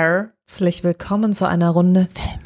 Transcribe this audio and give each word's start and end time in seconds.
Herzlich 0.00 0.84
willkommen 0.84 1.32
zu 1.32 1.48
einer 1.48 1.70
Runde 1.70 2.06
Film, 2.14 2.38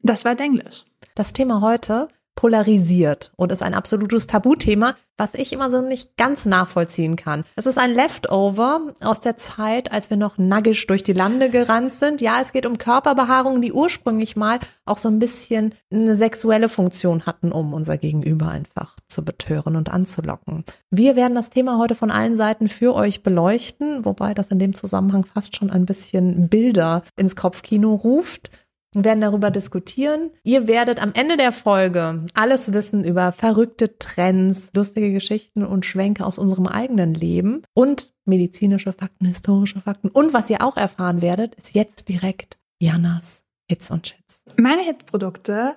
Das 0.00 0.24
war 0.24 0.34
Denglisch. 0.34 0.86
Das 1.14 1.34
Thema 1.34 1.60
heute 1.60 2.08
polarisiert 2.38 3.32
und 3.34 3.50
ist 3.50 3.64
ein 3.64 3.74
absolutes 3.74 4.28
Tabuthema, 4.28 4.94
was 5.16 5.34
ich 5.34 5.52
immer 5.52 5.72
so 5.72 5.80
nicht 5.80 6.16
ganz 6.16 6.46
nachvollziehen 6.46 7.16
kann. 7.16 7.44
Es 7.56 7.66
ist 7.66 7.78
ein 7.78 7.92
Leftover 7.92 8.92
aus 9.02 9.20
der 9.20 9.36
Zeit, 9.36 9.90
als 9.90 10.08
wir 10.08 10.16
noch 10.16 10.38
naggisch 10.38 10.86
durch 10.86 11.02
die 11.02 11.14
Lande 11.14 11.50
gerannt 11.50 11.90
sind. 11.90 12.20
Ja, 12.20 12.40
es 12.40 12.52
geht 12.52 12.64
um 12.64 12.78
Körperbehaarungen, 12.78 13.60
die 13.60 13.72
ursprünglich 13.72 14.36
mal 14.36 14.60
auch 14.84 14.98
so 14.98 15.08
ein 15.08 15.18
bisschen 15.18 15.74
eine 15.92 16.14
sexuelle 16.14 16.68
Funktion 16.68 17.26
hatten, 17.26 17.50
um 17.50 17.74
unser 17.74 17.98
Gegenüber 17.98 18.50
einfach 18.50 18.94
zu 19.08 19.24
betören 19.24 19.74
und 19.74 19.88
anzulocken. 19.88 20.62
Wir 20.92 21.16
werden 21.16 21.34
das 21.34 21.50
Thema 21.50 21.76
heute 21.76 21.96
von 21.96 22.12
allen 22.12 22.36
Seiten 22.36 22.68
für 22.68 22.94
euch 22.94 23.24
beleuchten, 23.24 24.04
wobei 24.04 24.32
das 24.32 24.52
in 24.52 24.60
dem 24.60 24.74
Zusammenhang 24.74 25.24
fast 25.24 25.56
schon 25.56 25.70
ein 25.70 25.86
bisschen 25.86 26.48
Bilder 26.48 27.02
ins 27.16 27.34
Kopfkino 27.34 27.96
ruft. 27.96 28.50
Wir 28.98 29.04
werden 29.04 29.20
darüber 29.20 29.52
diskutieren. 29.52 30.32
Ihr 30.42 30.66
werdet 30.66 31.00
am 31.00 31.12
Ende 31.14 31.36
der 31.36 31.52
Folge 31.52 32.26
alles 32.34 32.72
wissen 32.72 33.04
über 33.04 33.30
verrückte 33.30 33.96
Trends, 33.96 34.70
lustige 34.74 35.12
Geschichten 35.12 35.64
und 35.64 35.86
Schwenke 35.86 36.26
aus 36.26 36.36
unserem 36.36 36.66
eigenen 36.66 37.14
Leben 37.14 37.62
und 37.74 38.12
medizinische 38.24 38.92
Fakten, 38.92 39.26
historische 39.26 39.80
Fakten. 39.80 40.08
Und 40.08 40.34
was 40.34 40.50
ihr 40.50 40.62
auch 40.62 40.76
erfahren 40.76 41.22
werdet, 41.22 41.54
ist 41.54 41.76
jetzt 41.76 42.08
direkt 42.08 42.58
Janas 42.80 43.44
Hits 43.68 43.92
und 43.92 44.02
Chits. 44.02 44.44
Meine 44.56 44.82
Hitprodukte 44.82 45.76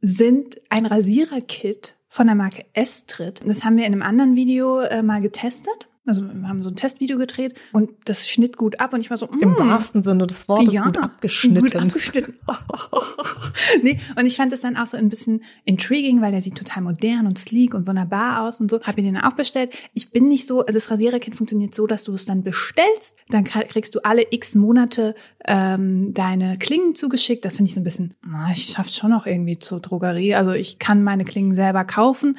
sind 0.00 0.60
ein 0.68 0.86
Rasierer-Kit 0.86 1.94
von 2.08 2.26
der 2.26 2.34
Marke 2.34 2.66
Estrid. 2.72 3.42
Das 3.46 3.64
haben 3.64 3.76
wir 3.76 3.86
in 3.86 3.92
einem 3.92 4.02
anderen 4.02 4.34
Video 4.34 4.80
äh, 4.80 5.02
mal 5.04 5.20
getestet. 5.20 5.88
Also 6.06 6.22
wir 6.22 6.48
haben 6.48 6.62
so 6.62 6.70
ein 6.70 6.76
Testvideo 6.76 7.18
gedreht 7.18 7.54
und 7.72 7.90
das 8.04 8.28
schnitt 8.28 8.56
gut 8.56 8.80
ab 8.80 8.92
und 8.92 9.00
ich 9.00 9.10
war 9.10 9.16
so, 9.16 9.26
mm, 9.26 9.38
Im 9.40 9.58
wahrsten 9.58 10.02
Sinne 10.02 10.26
des 10.26 10.48
Wortes 10.48 10.72
ja, 10.72 10.84
gut 10.84 10.98
abgeschnitten. 10.98 11.60
Gut 11.60 11.76
abgeschnitten. 11.76 12.34
nee, 13.82 13.98
und 14.18 14.26
ich 14.26 14.36
fand 14.36 14.52
das 14.52 14.60
dann 14.60 14.76
auch 14.76 14.86
so 14.86 14.96
ein 14.96 15.08
bisschen 15.08 15.42
intriguing, 15.64 16.20
weil 16.20 16.32
der 16.32 16.40
sieht 16.40 16.56
total 16.56 16.82
modern 16.82 17.26
und 17.26 17.38
sleek 17.38 17.74
und 17.74 17.86
wunderbar 17.86 18.42
aus 18.42 18.60
und 18.60 18.70
so. 18.70 18.80
Habe 18.82 19.00
ich 19.00 19.06
den 19.06 19.16
auch 19.18 19.32
bestellt. 19.32 19.74
Ich 19.94 20.10
bin 20.10 20.28
nicht 20.28 20.46
so, 20.46 20.60
also 20.60 20.74
das 20.74 20.90
Rasiererkit 20.90 21.36
funktioniert 21.36 21.74
so, 21.74 21.86
dass 21.86 22.04
du 22.04 22.14
es 22.14 22.24
dann 22.24 22.42
bestellst, 22.42 23.16
dann 23.28 23.44
kriegst 23.44 23.94
du 23.94 24.00
alle 24.04 24.24
x 24.30 24.54
Monate 24.54 25.14
ähm, 25.46 26.14
deine 26.14 26.58
Klingen 26.58 26.94
zugeschickt. 26.94 27.44
Das 27.44 27.56
finde 27.56 27.68
ich 27.68 27.74
so 27.74 27.80
ein 27.80 27.84
bisschen, 27.84 28.14
na, 28.26 28.50
ich 28.52 28.64
schaffe 28.64 28.92
schon 28.92 29.10
noch 29.10 29.26
irgendwie 29.26 29.58
zur 29.58 29.80
Drogerie. 29.80 30.34
Also 30.34 30.52
ich 30.52 30.78
kann 30.78 31.02
meine 31.02 31.24
Klingen 31.24 31.54
selber 31.54 31.84
kaufen 31.84 32.36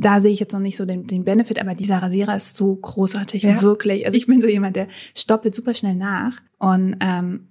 da 0.00 0.20
sehe 0.20 0.32
ich 0.32 0.40
jetzt 0.40 0.52
noch 0.52 0.60
nicht 0.60 0.76
so 0.76 0.84
den, 0.84 1.06
den 1.06 1.24
Benefit, 1.24 1.60
aber 1.60 1.74
dieser 1.74 1.98
Rasierer 1.98 2.36
ist 2.36 2.56
so 2.56 2.74
großartig, 2.74 3.42
ja. 3.42 3.62
wirklich. 3.62 4.06
Also 4.06 4.16
ich 4.16 4.26
bin 4.26 4.40
so 4.40 4.48
jemand, 4.48 4.76
der 4.76 4.88
stoppelt 5.14 5.54
super 5.54 5.74
schnell 5.74 5.94
nach 5.94 6.38
und 6.58 6.96
ähm, 7.00 7.48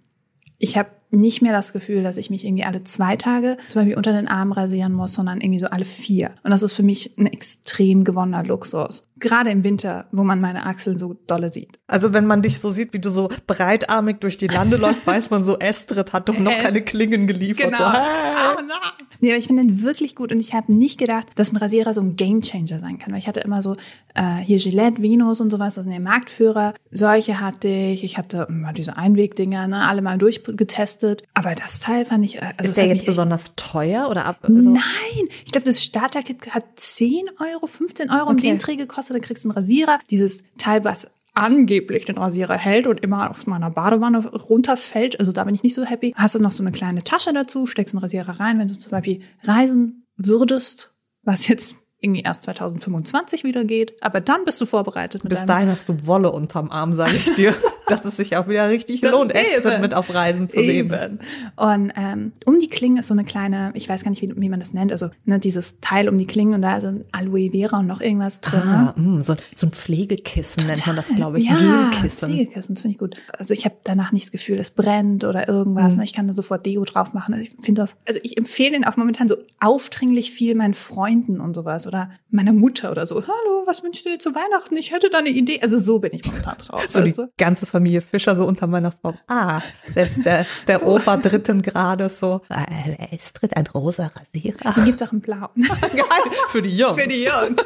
ich 0.57 0.77
habe 0.77 0.89
nicht 1.11 1.41
mehr 1.41 1.53
das 1.53 1.73
Gefühl, 1.73 2.03
dass 2.03 2.17
ich 2.17 2.29
mich 2.29 2.45
irgendwie 2.45 2.63
alle 2.63 2.83
zwei 2.83 3.15
Tage 3.15 3.57
zum 3.69 3.81
Beispiel 3.81 3.97
unter 3.97 4.13
den 4.13 4.27
Arm 4.27 4.51
rasieren 4.51 4.93
muss, 4.93 5.13
sondern 5.13 5.41
irgendwie 5.41 5.59
so 5.59 5.67
alle 5.67 5.85
vier. 5.85 6.31
Und 6.43 6.51
das 6.51 6.61
ist 6.61 6.75
für 6.75 6.83
mich 6.83 7.17
ein 7.17 7.25
extrem 7.25 8.03
gewonnener 8.03 8.43
Luxus. 8.43 9.07
Gerade 9.17 9.49
im 9.49 9.63
Winter, 9.63 10.05
wo 10.11 10.23
man 10.23 10.39
meine 10.39 10.65
Achseln 10.65 10.97
so 10.97 11.15
dolle 11.27 11.49
sieht. 11.49 11.79
Also 11.87 12.13
wenn 12.13 12.25
man 12.25 12.41
dich 12.41 12.59
so 12.59 12.71
sieht, 12.71 12.93
wie 12.93 12.99
du 12.99 13.09
so 13.09 13.29
breitarmig 13.47 14.17
durch 14.19 14.37
die 14.37 14.47
Lande 14.47 14.77
läufst, 14.77 15.05
weiß 15.05 15.29
man 15.29 15.43
so, 15.43 15.57
Estrid 15.57 16.13
hat 16.13 16.29
doch 16.29 16.37
noch 16.37 16.57
keine 16.57 16.81
Klingen 16.81 17.27
geliefert. 17.27 17.73
Genau. 17.73 17.91
So, 17.91 17.97
oh, 17.97 18.61
no. 18.61 18.75
Nee, 19.21 19.31
aber 19.31 19.37
ich 19.37 19.47
finde 19.47 19.63
den 19.63 19.81
wirklich 19.81 20.15
gut 20.15 20.31
und 20.31 20.39
ich 20.39 20.53
habe 20.53 20.71
nicht 20.71 20.97
gedacht, 20.97 21.27
dass 21.35 21.51
ein 21.51 21.57
Rasierer 21.57 21.93
so 21.93 21.99
ein 21.99 22.15
Gamechanger 22.15 22.79
sein 22.79 22.99
kann. 22.99 23.11
Weil 23.11 23.19
ich 23.19 23.27
hatte 23.27 23.41
immer 23.41 23.61
so 23.61 23.75
äh, 24.15 24.37
hier 24.37 24.59
Gillette, 24.59 25.01
Venus 25.01 25.41
und 25.41 25.49
sowas, 25.49 25.75
das 25.75 25.83
sind 25.83 25.91
der 25.91 25.99
Marktführer. 25.99 26.73
Solche 26.91 27.41
hatte 27.41 27.67
ich. 27.67 28.05
Ich 28.05 28.17
hatte 28.17 28.47
immer 28.47 28.71
diese 28.71 28.95
Einwegdinger, 28.95 29.67
ne, 29.67 29.85
alle 29.87 30.01
mal 30.01 30.17
durchgetestet. 30.17 30.98
Aber 31.33 31.55
das 31.55 31.79
Teil 31.79 32.05
fand 32.05 32.25
ich. 32.25 32.37
Äh, 32.37 32.53
Also 32.57 32.69
ist 32.69 32.77
der 32.77 32.87
jetzt 32.87 33.05
besonders 33.05 33.53
teuer 33.55 34.09
oder 34.09 34.25
ab? 34.25 34.39
Also 34.43 34.69
Nein, 34.69 35.29
ich 35.45 35.51
glaube, 35.51 35.65
das 35.65 35.83
Starterkit 35.83 36.53
hat 36.53 36.65
10 36.75 37.29
Euro, 37.39 37.67
15 37.67 38.09
Euro 38.09 38.23
okay. 38.23 38.29
und 38.29 38.43
den 38.43 38.57
Dreh 38.57 38.75
gekostet. 38.75 39.15
Dann 39.15 39.21
kriegst 39.21 39.45
du 39.45 39.49
einen 39.49 39.57
Rasierer. 39.57 39.99
Dieses 40.09 40.43
Teil, 40.57 40.83
was 40.83 41.07
angeblich 41.33 42.05
den 42.05 42.17
Rasierer 42.17 42.57
hält 42.57 42.87
und 42.87 42.99
immer 43.01 43.29
auf 43.29 43.47
meiner 43.47 43.69
Badewanne 43.69 44.25
runterfällt. 44.27 45.19
Also 45.19 45.31
da 45.31 45.43
bin 45.43 45.55
ich 45.55 45.63
nicht 45.63 45.73
so 45.73 45.85
happy. 45.85 46.13
Hast 46.15 46.35
du 46.35 46.39
noch 46.39 46.51
so 46.51 46.63
eine 46.63 46.71
kleine 46.71 47.03
Tasche 47.03 47.33
dazu, 47.33 47.65
steckst 47.65 47.93
einen 47.93 48.01
Rasierer 48.01 48.39
rein, 48.39 48.59
wenn 48.59 48.67
du 48.67 48.77
zum 48.77 48.91
Beispiel 48.91 49.21
reisen 49.43 50.05
würdest, 50.17 50.91
was 51.23 51.47
jetzt 51.47 51.75
irgendwie 52.01 52.21
erst 52.21 52.43
2025 52.43 53.43
wieder 53.43 53.65
geht. 53.65 54.01
Aber 54.01 54.21
dann 54.21 54.45
bist 54.45 54.59
du 54.61 54.65
vorbereitet. 54.65 55.21
Bis 55.27 55.45
dahin 55.45 55.69
hast 55.69 55.89
du 55.89 56.05
Wolle 56.05 56.31
unterm 56.31 56.71
Arm, 56.71 56.93
sage 56.93 57.15
ich 57.15 57.35
dir. 57.35 57.53
dass 57.89 58.05
es 58.05 58.17
sich 58.17 58.37
auch 58.37 58.47
wieder 58.47 58.69
richtig 58.69 59.01
lohnt, 59.01 59.33
Estrid 59.33 59.81
mit 59.81 59.93
auf 59.93 60.13
Reisen 60.13 60.47
zu 60.47 60.59
eben. 60.59 60.89
nehmen. 60.89 61.19
Und 61.55 61.91
ähm, 61.95 62.33
um 62.45 62.59
die 62.59 62.69
Klingen 62.69 62.97
ist 62.97 63.07
so 63.07 63.13
eine 63.13 63.23
kleine, 63.23 63.71
ich 63.73 63.89
weiß 63.89 64.03
gar 64.03 64.09
nicht, 64.09 64.21
wie, 64.21 64.31
wie 64.35 64.49
man 64.49 64.59
das 64.59 64.73
nennt, 64.73 64.91
also 64.91 65.09
ne, 65.25 65.39
dieses 65.39 65.79
Teil 65.81 66.09
um 66.09 66.17
die 66.17 66.25
Klingen 66.27 66.53
und 66.53 66.61
da 66.61 66.77
ist 66.77 66.85
ein 66.85 67.05
Aloe 67.11 67.51
Vera 67.51 67.79
und 67.79 67.87
noch 67.87 68.01
irgendwas 68.01 68.41
drin. 68.41 68.61
Ah, 68.63 68.93
mh, 68.95 69.17
mm, 69.17 69.21
so, 69.21 69.35
so 69.53 69.67
ein 69.67 69.71
Pflegekissen 69.71 70.61
Total. 70.61 70.75
nennt 70.75 70.87
man 70.87 70.95
das, 70.95 71.09
glaube 71.09 71.39
ich. 71.39 71.45
Ja, 71.45 71.89
Gelkissen. 71.89 72.29
Pflegekissen, 72.29 72.75
finde 72.75 72.93
ich 72.93 72.97
gut. 72.97 73.15
Also 73.37 73.53
ich 73.53 73.65
habe 73.65 73.75
danach 73.83 74.11
nicht 74.11 74.25
das 74.25 74.31
Gefühl, 74.31 74.59
es 74.59 74.71
brennt 74.71 75.23
oder 75.23 75.47
irgendwas. 75.47 75.93
Mhm. 75.93 75.99
Ne? 75.99 76.03
Ich 76.05 76.13
kann 76.13 76.27
da 76.27 76.33
sofort 76.33 76.65
Deo 76.65 76.83
drauf 76.85 77.13
machen. 77.13 77.39
Ich 77.41 77.51
finde 77.61 77.81
das, 77.81 77.95
also 78.07 78.19
ich 78.23 78.37
empfehle 78.37 78.71
den 78.71 78.85
auch 78.85 78.97
momentan 78.97 79.27
so 79.27 79.37
aufdringlich 79.59 80.31
viel 80.31 80.55
meinen 80.55 80.73
Freunden 80.73 81.39
und 81.39 81.53
sowas 81.53 81.87
oder 81.87 82.11
meiner 82.29 82.53
Mutter 82.53 82.91
oder 82.91 83.05
so. 83.05 83.15
Hallo, 83.15 83.63
was 83.65 83.83
wünschst 83.83 84.05
du 84.05 84.09
dir 84.09 84.19
zu 84.19 84.35
Weihnachten? 84.35 84.77
Ich 84.77 84.91
hätte 84.91 85.09
da 85.09 85.19
eine 85.19 85.29
Idee. 85.29 85.59
Also 85.61 85.79
so 85.79 85.99
bin 85.99 86.13
ich 86.13 86.25
momentan 86.25 86.57
drauf. 86.57 86.85
So 86.89 87.03
die 87.03 87.13
ganze 87.37 87.65
Familie 87.65 87.78
Familie 87.79 88.01
Fischer 88.01 88.35
so 88.35 88.45
unter 88.45 88.69
Weihnachtsbaum. 88.69 89.17
Ah, 89.27 89.61
selbst 89.89 90.25
der, 90.25 90.45
der 90.67 90.85
Opa 90.87 91.15
dritten 91.15 91.61
Grades 91.61 92.19
so. 92.19 92.41
Äh, 92.49 93.15
es 93.15 93.31
tritt 93.31 93.55
ein 93.55 93.65
rosa 93.67 94.07
Rasierer. 94.07 94.73
Den 94.73 94.83
gibt 94.83 95.01
auch 95.01 95.13
einen 95.13 95.21
blauen. 95.21 95.47
Geil, 95.55 96.33
für 96.49 96.61
die 96.61 96.75
Jungs. 96.75 97.01
Für 97.01 97.07
die 97.07 97.23
Jungs. 97.23 97.61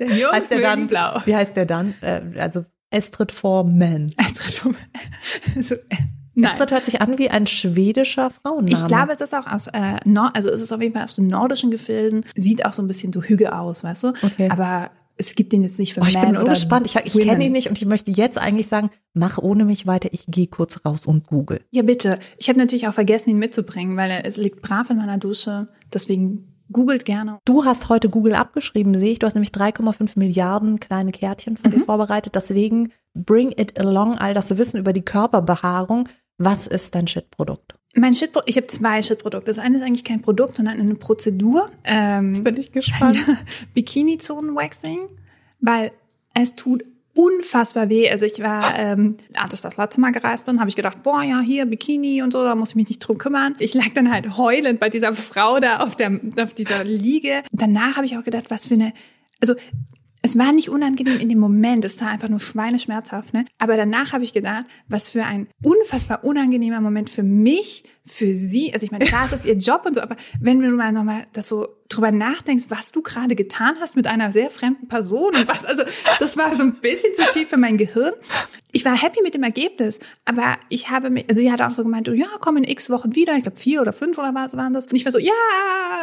Der 0.00 0.08
Jungs 0.08 0.32
heißt 0.32 0.50
der 0.50 0.60
dann, 0.60 0.88
blau. 0.88 1.20
Wie 1.24 1.36
heißt 1.36 1.56
der 1.56 1.66
dann? 1.66 1.94
Äh, 2.00 2.20
also 2.36 2.64
Estrid 2.90 3.30
for 3.30 3.62
Men. 3.62 4.10
Estrid 4.16 4.54
for 4.54 4.72
Men. 4.72 5.62
so, 5.62 5.76
Nein. 6.34 6.50
Estrid 6.50 6.72
hört 6.72 6.84
sich 6.84 7.00
an 7.00 7.16
wie 7.18 7.30
ein 7.30 7.46
schwedischer 7.46 8.30
Frauenname. 8.30 8.70
Ich 8.72 8.86
glaube, 8.88 9.12
es 9.12 9.20
ist 9.20 9.34
auch 9.34 9.46
aus, 9.46 9.68
äh, 9.68 9.96
Nord 10.04 10.34
also 10.34 10.50
es 10.50 10.60
ist 10.60 10.72
auf 10.72 10.82
jeden 10.82 10.94
Fall 10.94 11.04
aus 11.04 11.14
den 11.14 11.28
nordischen 11.28 11.70
Gefilden. 11.70 12.24
Sieht 12.34 12.64
auch 12.64 12.72
so 12.72 12.82
ein 12.82 12.88
bisschen 12.88 13.12
so 13.12 13.22
Hüge 13.22 13.56
aus, 13.56 13.84
weißt 13.84 14.02
du? 14.02 14.08
Okay. 14.22 14.48
Aber 14.50 14.90
es 15.18 15.34
gibt 15.34 15.52
ihn 15.52 15.62
jetzt 15.62 15.78
nicht 15.78 15.94
für 15.94 16.00
oh, 16.00 16.06
Ich 16.06 16.18
bin 16.18 16.34
so 16.34 16.46
gespannt. 16.46 16.86
Ich, 16.86 16.96
ich 16.96 17.26
kenne 17.26 17.46
ihn 17.46 17.52
nicht 17.52 17.68
und 17.68 17.76
ich 17.76 17.86
möchte 17.86 18.10
jetzt 18.10 18.38
eigentlich 18.38 18.68
sagen, 18.68 18.90
mach 19.14 19.38
ohne 19.38 19.64
mich 19.64 19.86
weiter. 19.86 20.08
Ich 20.12 20.26
gehe 20.28 20.46
kurz 20.46 20.84
raus 20.84 21.06
und 21.06 21.26
google. 21.26 21.60
Ja, 21.72 21.82
bitte. 21.82 22.18
Ich 22.38 22.48
habe 22.48 22.58
natürlich 22.58 22.88
auch 22.88 22.94
vergessen, 22.94 23.30
ihn 23.30 23.38
mitzubringen, 23.38 23.96
weil 23.96 24.10
er 24.10 24.24
es 24.24 24.36
liegt 24.36 24.62
brav 24.62 24.90
in 24.90 24.96
meiner 24.96 25.18
Dusche. 25.18 25.68
Deswegen 25.92 26.54
googelt 26.70 27.04
gerne. 27.04 27.38
Du 27.44 27.64
hast 27.64 27.88
heute 27.88 28.08
Google 28.08 28.34
abgeschrieben, 28.34 28.94
sehe 28.94 29.12
ich. 29.12 29.18
Du 29.18 29.26
hast 29.26 29.34
nämlich 29.34 29.50
3,5 29.50 30.18
Milliarden 30.18 30.80
kleine 30.80 31.12
Kärtchen 31.12 31.56
von 31.56 31.70
mhm. 31.70 31.78
dir 31.78 31.84
vorbereitet. 31.84 32.34
Deswegen 32.34 32.92
bring 33.14 33.50
it 33.50 33.78
along, 33.78 34.18
all 34.18 34.34
das 34.34 34.56
Wissen 34.56 34.78
über 34.78 34.92
die 34.92 35.04
Körperbehaarung. 35.04 36.08
Was 36.38 36.66
ist 36.66 36.94
dein 36.94 37.06
Shit-Produkt? 37.06 37.74
Mein 37.94 38.14
Shitprodukt, 38.14 38.48
ich 38.48 38.56
habe 38.56 38.68
zwei 38.68 39.02
Shitprodukte. 39.02 39.50
Das 39.50 39.58
eine 39.58 39.78
ist 39.78 39.82
eigentlich 39.82 40.04
kein 40.04 40.22
Produkt, 40.22 40.56
sondern 40.56 40.78
eine 40.78 40.94
Prozedur. 40.94 41.70
Ähm, 41.84 42.44
bin 42.44 42.56
ich 42.56 42.70
gespannt. 42.70 43.18
Bikini-Zonen-Waxing, 43.74 45.08
weil 45.60 45.90
es 46.34 46.54
tut 46.54 46.84
unfassbar 47.14 47.88
weh. 47.88 48.08
Also 48.08 48.26
ich 48.26 48.40
war, 48.40 48.78
ähm, 48.78 49.16
als 49.34 49.54
ich 49.54 49.60
das 49.60 49.76
letzte 49.76 50.00
Mal 50.00 50.12
gereist 50.12 50.46
bin, 50.46 50.60
habe 50.60 50.68
ich 50.70 50.76
gedacht, 50.76 51.02
boah, 51.02 51.22
ja, 51.22 51.40
hier 51.40 51.66
Bikini 51.66 52.22
und 52.22 52.32
so, 52.32 52.44
da 52.44 52.54
muss 52.54 52.70
ich 52.70 52.74
mich 52.76 52.88
nicht 52.88 53.00
drum 53.00 53.18
kümmern. 53.18 53.56
Ich 53.58 53.74
lag 53.74 53.88
dann 53.94 54.12
halt 54.12 54.36
heulend 54.36 54.78
bei 54.78 54.88
dieser 54.88 55.12
Frau 55.14 55.58
da 55.58 55.78
auf 55.78 55.96
der 55.96 56.20
auf 56.40 56.54
dieser 56.54 56.84
Liege. 56.84 57.42
Danach 57.50 57.96
habe 57.96 58.06
ich 58.06 58.16
auch 58.16 58.22
gedacht, 58.22 58.50
was 58.50 58.66
für 58.66 58.74
eine 58.74 58.92
also 59.40 59.54
es 60.22 60.36
war 60.36 60.52
nicht 60.52 60.68
unangenehm 60.68 61.20
in 61.20 61.28
dem 61.28 61.38
Moment, 61.38 61.84
es 61.84 62.00
war 62.00 62.08
einfach 62.08 62.28
nur 62.28 62.40
schweineschmerzhaft, 62.40 63.34
ne? 63.34 63.44
Aber 63.58 63.76
danach 63.76 64.12
habe 64.12 64.24
ich 64.24 64.32
gedacht, 64.32 64.66
was 64.88 65.10
für 65.10 65.24
ein 65.24 65.48
unfassbar 65.62 66.24
unangenehmer 66.24 66.80
Moment 66.80 67.10
für 67.10 67.22
mich, 67.22 67.84
für 68.08 68.34
sie. 68.34 68.72
Also 68.72 68.84
ich 68.84 68.90
meine, 68.90 69.04
klar 69.04 69.24
ist 69.24 69.32
das 69.32 69.44
ihr 69.44 69.54
Job 69.54 69.84
und 69.86 69.94
so, 69.94 70.00
aber 70.00 70.16
wenn 70.40 70.60
du 70.60 70.70
mal 70.70 70.92
nochmal 70.92 71.26
das 71.32 71.48
so 71.48 71.68
drüber 71.88 72.10
nachdenkst, 72.10 72.66
was 72.68 72.92
du 72.92 73.02
gerade 73.02 73.34
getan 73.34 73.76
hast 73.80 73.96
mit 73.96 74.06
einer 74.06 74.32
sehr 74.32 74.50
fremden 74.50 74.88
Person 74.88 75.34
und 75.34 75.48
was, 75.48 75.64
also 75.64 75.84
das 76.18 76.36
war 76.36 76.54
so 76.54 76.62
ein 76.62 76.74
bisschen 76.74 77.14
zu 77.14 77.22
viel 77.32 77.46
für 77.46 77.56
mein 77.56 77.78
Gehirn. 77.78 78.12
Ich 78.72 78.84
war 78.84 78.94
happy 78.94 79.22
mit 79.22 79.34
dem 79.34 79.42
Ergebnis, 79.42 79.98
aber 80.26 80.58
ich 80.68 80.90
habe 80.90 81.08
mich, 81.08 81.28
also 81.28 81.40
sie 81.40 81.50
hat 81.50 81.62
auch 81.62 81.74
so 81.74 81.82
gemeint, 81.82 82.08
ja, 82.08 82.26
komm 82.40 82.58
in 82.58 82.64
x 82.64 82.90
Wochen 82.90 83.14
wieder, 83.14 83.34
ich 83.36 83.42
glaube 83.42 83.58
vier 83.58 83.80
oder 83.80 83.94
fünf 83.94 84.18
oder 84.18 84.34
was 84.34 84.56
waren 84.56 84.74
das. 84.74 84.86
Und 84.86 84.96
ich 84.96 85.04
war 85.06 85.12
so, 85.12 85.18
ja, 85.18 85.32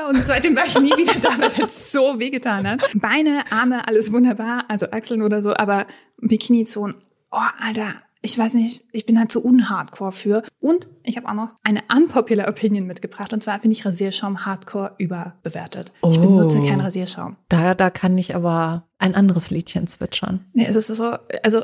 und 0.10 0.25
seitdem 0.25 0.56
war 0.56 0.66
ich 0.66 0.80
nie 0.80 0.90
wieder 0.98 1.16
da, 1.16 1.38
weil 1.38 1.66
es 1.66 1.92
so 1.92 2.19
wehgetan 2.19 2.68
hat. 2.68 2.81
Beine, 2.96 3.44
Arme, 3.51 3.88
alles 3.88 4.12
wunderbar, 4.12 4.66
also 4.68 4.88
Achseln 4.88 5.22
oder 5.22 5.44
so, 5.44 5.54
aber 5.54 5.86
Bikini-Zonen, 6.22 6.96
oh, 7.31 7.38
Alter, 7.60 7.94
ich 8.25 8.38
weiß 8.38 8.56
nicht, 8.56 8.83
ich 8.92 9.06
bin 9.06 9.19
halt 9.19 9.31
so 9.31 9.39
unhardcore 9.39 10.12
für. 10.12 10.44
Und 10.60 10.88
ich 11.04 11.16
habe 11.16 11.30
auch 11.30 11.33
noch 11.33 11.56
eine 11.63 11.81
unpopular 11.95 12.50
Opinion 12.50 12.88
mitgebracht. 12.88 13.31
Und 13.33 13.44
zwar 13.44 13.60
finde 13.60 13.74
ich 13.74 13.86
Rasierschaum 13.86 14.45
hardcore 14.45 14.95
überbewertet. 14.98 15.94
Oh. 16.01 16.10
Ich 16.10 16.19
benutze 16.19 16.60
keinen 16.60 16.81
Rasierschaum. 16.81 17.38
Da, 17.50 17.75
da 17.75 17.89
kann 17.92 18.18
ich 18.18 18.36
aber 18.36 18.88
ein 18.98 19.13
anderes 19.13 19.51
Liedchen 19.51 19.86
zwitschern. 19.86 20.44
Nee, 20.54 20.66
es 20.68 20.75
ist 20.75 20.88
so, 20.88 21.16
also 21.44 21.63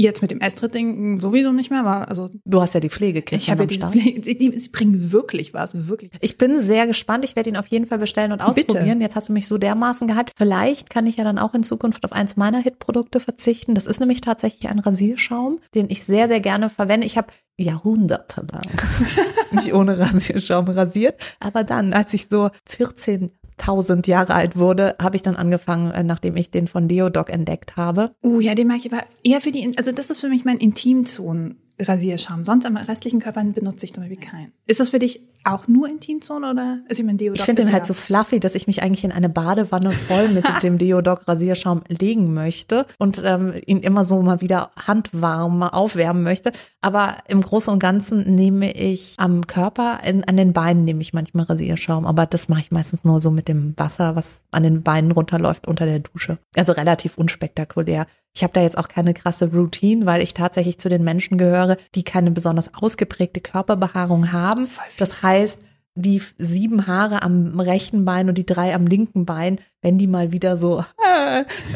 Jetzt 0.00 0.22
mit 0.22 0.30
dem 0.30 0.40
Estritt-Ding 0.40 1.18
sowieso 1.18 1.50
nicht 1.50 1.70
mehr, 1.70 1.80
aber 1.80 2.08
also 2.08 2.30
Du 2.44 2.60
hast 2.60 2.74
ja 2.74 2.80
die 2.80 2.88
Pflegekiste. 2.88 3.44
ich 3.44 3.50
habe 3.50 3.64
ja 3.64 3.66
diese. 3.66 3.88
Pflege, 3.88 4.22
sie, 4.22 4.38
die, 4.38 4.56
sie 4.56 4.68
bringen 4.68 5.10
wirklich 5.12 5.54
was, 5.54 5.88
wirklich. 5.88 6.12
Ich 6.20 6.38
bin 6.38 6.62
sehr 6.62 6.86
gespannt. 6.86 7.24
Ich 7.24 7.34
werde 7.34 7.50
ihn 7.50 7.56
auf 7.56 7.66
jeden 7.66 7.86
Fall 7.86 7.98
bestellen 7.98 8.30
und 8.30 8.40
ausprobieren. 8.40 9.00
Jetzt 9.00 9.16
hast 9.16 9.28
du 9.28 9.32
mich 9.32 9.48
so 9.48 9.58
dermaßen 9.58 10.06
gehypt. 10.06 10.32
Vielleicht 10.36 10.88
kann 10.88 11.06
ich 11.06 11.16
ja 11.16 11.24
dann 11.24 11.38
auch 11.38 11.52
in 11.54 11.64
Zukunft 11.64 12.04
auf 12.04 12.12
eins 12.12 12.36
meiner 12.36 12.58
Hitprodukte 12.60 13.18
verzichten. 13.18 13.74
Das 13.74 13.86
ist 13.86 13.98
nämlich 13.98 14.20
tatsächlich 14.20 14.68
ein 14.68 14.78
Rasierschaum, 14.78 15.58
den 15.74 15.90
ich 15.90 16.04
sehr, 16.04 16.28
sehr 16.28 16.40
gerne 16.40 16.70
verwende. 16.70 17.04
Ich 17.06 17.16
habe 17.16 17.28
jahrhundertelang 17.58 18.62
mich 19.50 19.74
ohne 19.74 19.98
Rasierschaum 19.98 20.68
rasiert. 20.68 21.20
Aber 21.40 21.64
dann, 21.64 21.92
als 21.92 22.14
ich 22.14 22.28
so 22.28 22.50
14.000 23.58 24.08
Jahre 24.08 24.34
alt 24.34 24.56
wurde, 24.56 24.96
habe 25.00 25.16
ich 25.16 25.22
dann 25.22 25.36
angefangen, 25.36 25.90
äh, 25.90 26.02
nachdem 26.02 26.36
ich 26.36 26.50
den 26.50 26.68
von 26.68 26.88
Deodoc 26.88 27.30
entdeckt 27.30 27.76
habe. 27.76 28.12
Uh, 28.22 28.40
ja, 28.40 28.54
den 28.54 28.68
mag 28.68 28.78
ich 28.78 28.92
aber 28.92 29.02
eher 29.22 29.40
für 29.40 29.52
die, 29.52 29.72
also 29.76 29.92
das 29.92 30.10
ist 30.10 30.20
für 30.20 30.28
mich 30.28 30.44
mein 30.44 30.58
Intimzonen. 30.58 31.60
Rasierschaum. 31.78 32.44
Sonst 32.44 32.66
am 32.66 32.76
restlichen 32.76 33.20
Körper 33.20 33.44
benutze 33.44 33.86
ich 33.86 33.94
zum 33.94 34.02
Beispiel 34.02 34.18
keinen. 34.20 34.52
Ist 34.66 34.80
das 34.80 34.90
für 34.90 34.98
dich 34.98 35.22
auch 35.44 35.68
nur 35.68 35.88
Intimzone 35.88 36.50
oder? 36.50 36.78
Also 36.88 37.00
ich 37.00 37.06
meine, 37.06 37.18
Deodoc 37.18 37.38
Ich 37.38 37.44
finde 37.44 37.62
ist 37.62 37.68
den 37.68 37.74
halt 37.74 37.86
so 37.86 37.94
fluffy, 37.94 38.40
dass 38.40 38.54
ich 38.54 38.66
mich 38.66 38.82
eigentlich 38.82 39.04
in 39.04 39.12
eine 39.12 39.28
Badewanne 39.28 39.92
voll 39.92 40.28
mit 40.28 40.44
dem 40.62 40.78
Deodoc 40.78 41.26
Rasierschaum 41.26 41.82
legen 41.88 42.34
möchte 42.34 42.86
und 42.98 43.22
ähm, 43.24 43.54
ihn 43.66 43.80
immer 43.80 44.04
so 44.04 44.20
mal 44.20 44.40
wieder 44.40 44.70
handwarm 44.76 45.62
aufwärmen 45.62 46.22
möchte. 46.22 46.52
Aber 46.80 47.16
im 47.28 47.40
Großen 47.40 47.72
und 47.72 47.78
Ganzen 47.78 48.34
nehme 48.34 48.72
ich 48.72 49.14
am 49.18 49.46
Körper, 49.46 50.00
in, 50.04 50.24
an 50.24 50.36
den 50.36 50.52
Beinen 50.52 50.84
nehme 50.84 51.00
ich 51.00 51.12
manchmal 51.12 51.44
Rasierschaum, 51.46 52.06
aber 52.06 52.26
das 52.26 52.48
mache 52.48 52.60
ich 52.60 52.70
meistens 52.70 53.04
nur 53.04 53.20
so 53.20 53.30
mit 53.30 53.48
dem 53.48 53.74
Wasser, 53.76 54.16
was 54.16 54.42
an 54.50 54.62
den 54.62 54.82
Beinen 54.82 55.12
runterläuft 55.12 55.66
unter 55.66 55.86
der 55.86 56.00
Dusche. 56.00 56.38
Also 56.56 56.72
relativ 56.72 57.16
unspektakulär. 57.16 58.06
Ich 58.34 58.42
habe 58.42 58.52
da 58.52 58.62
jetzt 58.62 58.78
auch 58.78 58.88
keine 58.88 59.14
krasse 59.14 59.50
Routine, 59.52 60.06
weil 60.06 60.22
ich 60.22 60.34
tatsächlich 60.34 60.78
zu 60.78 60.88
den 60.88 61.02
Menschen 61.02 61.38
gehöre, 61.38 61.76
die 61.94 62.04
keine 62.04 62.30
besonders 62.30 62.72
ausgeprägte 62.74 63.40
Körperbehaarung 63.40 64.32
haben. 64.32 64.68
Das 64.98 65.22
heißt, 65.22 65.60
die 65.96 66.22
sieben 66.38 66.86
Haare 66.86 67.22
am 67.22 67.58
rechten 67.58 68.04
Bein 68.04 68.28
und 68.28 68.38
die 68.38 68.46
drei 68.46 68.74
am 68.74 68.86
linken 68.86 69.26
Bein, 69.26 69.58
wenn 69.82 69.98
die 69.98 70.06
mal 70.06 70.32
wieder 70.32 70.56
so 70.56 70.84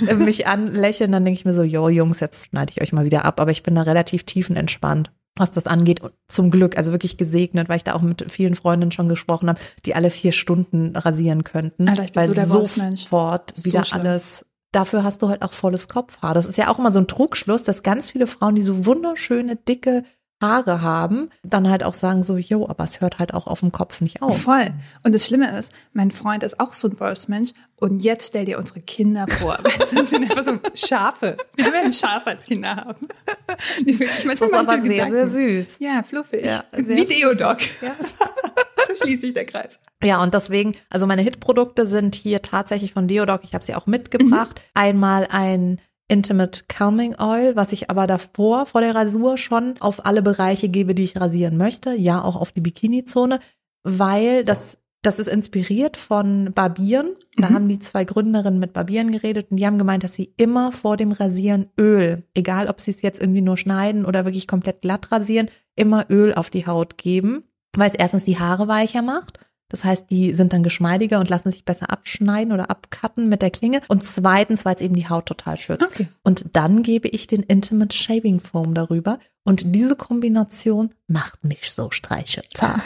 äh, 0.07 0.15
mich 0.15 0.47
anlächeln, 0.47 1.11
dann 1.13 1.25
denke 1.25 1.39
ich 1.39 1.45
mir 1.45 1.55
so, 1.55 1.63
jo 1.63 1.89
Jungs, 1.89 2.21
jetzt 2.21 2.47
schneide 2.47 2.71
ich 2.71 2.81
euch 2.81 2.93
mal 2.93 3.05
wieder 3.05 3.25
ab. 3.25 3.41
Aber 3.41 3.51
ich 3.51 3.63
bin 3.63 3.75
da 3.75 3.83
relativ 3.83 4.25
tiefenentspannt, 4.25 5.11
was 5.37 5.51
das 5.51 5.67
angeht. 5.67 6.01
Und 6.01 6.13
zum 6.29 6.51
Glück, 6.51 6.77
also 6.77 6.93
wirklich 6.93 7.17
gesegnet, 7.17 7.69
weil 7.69 7.79
ich 7.79 7.85
da 7.85 7.95
auch 7.95 8.03
mit 8.03 8.31
vielen 8.31 8.55
Freundinnen 8.55 8.93
schon 8.93 9.09
gesprochen 9.09 9.49
habe, 9.49 9.61
die 9.85 9.95
alle 9.97 10.11
vier 10.11 10.33
Stunden 10.33 10.95
rasieren 10.95 11.43
könnten. 11.43 11.89
Alter, 11.89 12.05
ich 12.05 12.13
bin 12.13 12.23
weil 12.23 12.29
so 12.29 12.35
der 12.35 12.47
sofort 12.47 13.53
So 13.57 13.65
wieder 13.65 13.85
schlimm. 13.85 14.01
alles 14.03 14.47
Dafür 14.73 15.05
hast 15.05 15.23
du 15.23 15.29
halt 15.29 15.43
auch 15.43 15.53
volles 15.53 15.87
Kopfhaar. 15.89 16.35
Das 16.35 16.47
ist 16.47 16.57
ja 16.57 16.69
auch 16.69 16.79
immer 16.79 16.91
so 16.91 16.99
ein 16.99 17.07
Trugschluss, 17.07 17.63
dass 17.63 17.83
ganz 17.83 18.11
viele 18.11 18.27
Frauen, 18.27 18.55
die 18.55 18.63
so 18.63 18.87
wunderschöne, 18.87 19.57
dicke 19.57 20.05
Haare 20.43 20.83
haben, 20.83 21.31
dann 21.43 21.71
halt 21.71 21.83
auch 21.85 21.95
sagen 21.95 22.23
so, 22.23 22.37
jo, 22.37 22.69
aber 22.69 22.85
es 22.85 23.01
hört 23.01 23.19
halt 23.19 23.33
auch 23.33 23.47
auf 23.47 23.61
dem 23.61 23.73
Kopf 23.73 24.03
nicht 24.03 24.21
auf. 24.21 24.43
Voll. 24.43 24.75
Und 25.03 25.15
das 25.15 25.27
Schlimme 25.27 25.57
ist, 25.59 25.73
mein 25.95 26.11
Freund 26.11 26.43
ist 26.43 26.61
auch 26.61 26.75
so 26.75 26.89
ein 26.89 27.01
Wolfsmensch. 27.01 27.53
Und 27.81 27.99
jetzt 28.05 28.29
stell 28.29 28.45
dir 28.45 28.59
unsere 28.59 28.81
Kinder 28.81 29.27
vor. 29.27 29.59
Weißt 29.63 29.93
du, 29.93 29.97
das 29.97 30.11
sind 30.11 30.31
einfach 30.31 30.45
so 30.45 30.59
Schafe. 30.75 31.37
Wir 31.57 31.73
werden 31.73 31.93
Schafe 31.93 32.29
als 32.31 32.45
Kinder 32.45 32.77
haben. 32.77 33.09
Die 33.81 33.99
wirklich 33.99 34.25
manchmal 34.25 34.37
Das 34.37 34.43
ist 34.43 34.53
ich 34.53 34.55
aber 34.69 34.83
sehr, 34.83 35.11
sehr 35.11 35.25
Gedanken. 35.27 35.63
süß. 35.65 35.77
Ja, 35.81 36.03
fluffig. 36.03 36.45
Ja, 36.45 36.65
sehr 36.77 36.97
Wie 36.97 37.05
Deodoc. 37.07 37.59
Ja. 37.81 37.95
so 38.89 38.97
schließt 39.05 39.23
sich 39.23 39.35
der 39.35 39.47
Kreis. 39.47 39.81
Ja, 40.03 40.23
und 40.23 40.35
deswegen, 40.35 40.75
also 40.91 41.07
meine 41.07 41.23
Hitprodukte 41.23 41.87
sind 41.87 42.15
hier 42.15 42.43
tatsächlich 42.43 42.93
von 42.93 43.09
Deodoc. 43.09 43.41
Ich 43.45 43.55
habe 43.55 43.65
sie 43.65 43.75
auch 43.75 43.87
mitgebracht. 43.87 44.61
Einmal 44.75 45.27
ein 45.31 45.81
Intimate 46.13 46.65
Calming 46.69 47.15
Oil, 47.19 47.57
was 47.57 47.73
ich 47.73 47.89
aber 47.91 48.07
davor, 48.07 48.67
vor 48.67 48.81
der 48.83 48.95
Rasur 48.95 49.39
schon 49.39 49.77
auf 49.81 50.05
alle 50.05 50.21
Bereiche 50.23 50.69
gebe, 50.69 50.95
die 50.95 51.05
ich 51.05 51.19
rasieren 51.21 51.57
möchte. 51.57 51.95
Ja, 51.95 52.23
auch 52.23 52.37
auf 52.37 52.53
die 52.53 52.61
Bikini-Zone, 52.61 53.39
weil 53.83 54.45
das, 54.45 54.77
das 55.01 55.19
ist 55.19 55.29
inspiriert 55.29 55.97
von 55.97 56.53
Barbieren. 56.55 57.17
Da 57.37 57.49
Mhm. 57.49 57.55
haben 57.55 57.69
die 57.69 57.79
zwei 57.79 58.05
Gründerinnen 58.05 58.61
mit 58.61 58.75
Barbieren 58.75 59.11
geredet 59.11 59.51
und 59.51 59.57
die 59.57 59.67
haben 59.67 59.79
gemeint, 59.79 60.05
dass 60.05 60.15
sie 60.15 60.33
immer 60.37 60.71
vor 60.71 60.99
dem 60.99 61.13
Rasieren 61.13 61.71
Öl, 61.81 62.25
egal 62.35 62.69
ob 62.69 62.79
sie 62.81 62.91
es 62.91 63.01
jetzt 63.01 63.21
irgendwie 63.21 63.41
nur 63.41 63.57
schneiden 63.57 64.05
oder 64.05 64.27
wirklich 64.27 64.47
komplett 64.47 64.83
glatt 64.83 65.11
rasieren, 65.11 65.49
immer 65.77 66.07
Öl 66.11 66.35
auf 66.35 66.51
die 66.51 66.67
Haut 66.67 66.99
geben, 66.99 67.45
weil 67.75 67.89
es 67.89 67.97
erstens 67.97 68.27
die 68.27 68.39
Haare 68.39 68.69
weicher 68.69 69.01
macht. 69.01 69.39
Das 69.73 69.85
heißt, 69.85 70.11
die 70.11 70.35
sind 70.35 70.53
dann 70.53 70.63
geschmeidiger 70.63 71.19
und 71.19 71.31
lassen 71.31 71.51
sich 71.51 71.65
besser 71.65 71.91
abschneiden 71.91 72.53
oder 72.53 72.71
abcutten 72.71 73.29
mit 73.31 73.41
der 73.41 73.51
Klinge. 73.51 73.81
Und 73.89 74.05
zweitens, 74.05 74.65
weil 74.67 74.75
es 74.75 74.83
eben 74.83 74.95
die 74.95 75.09
Haut 75.09 75.27
total 75.27 75.57
schützt. 75.57 75.93
Okay. 75.93 76.09
Und 76.23 76.45
dann 76.53 76.83
gebe 76.83 77.09
ich 77.09 77.27
den 77.27 77.43
Intimate 77.43 77.97
Shaving 77.97 78.39
Foam 78.39 78.75
darüber. 78.75 79.19
Und 79.45 79.75
diese 79.75 79.97
Kombination 79.97 80.91
macht 81.09 81.43
mich 81.45 81.73
so 81.73 81.91
streichelzart. 81.91 82.83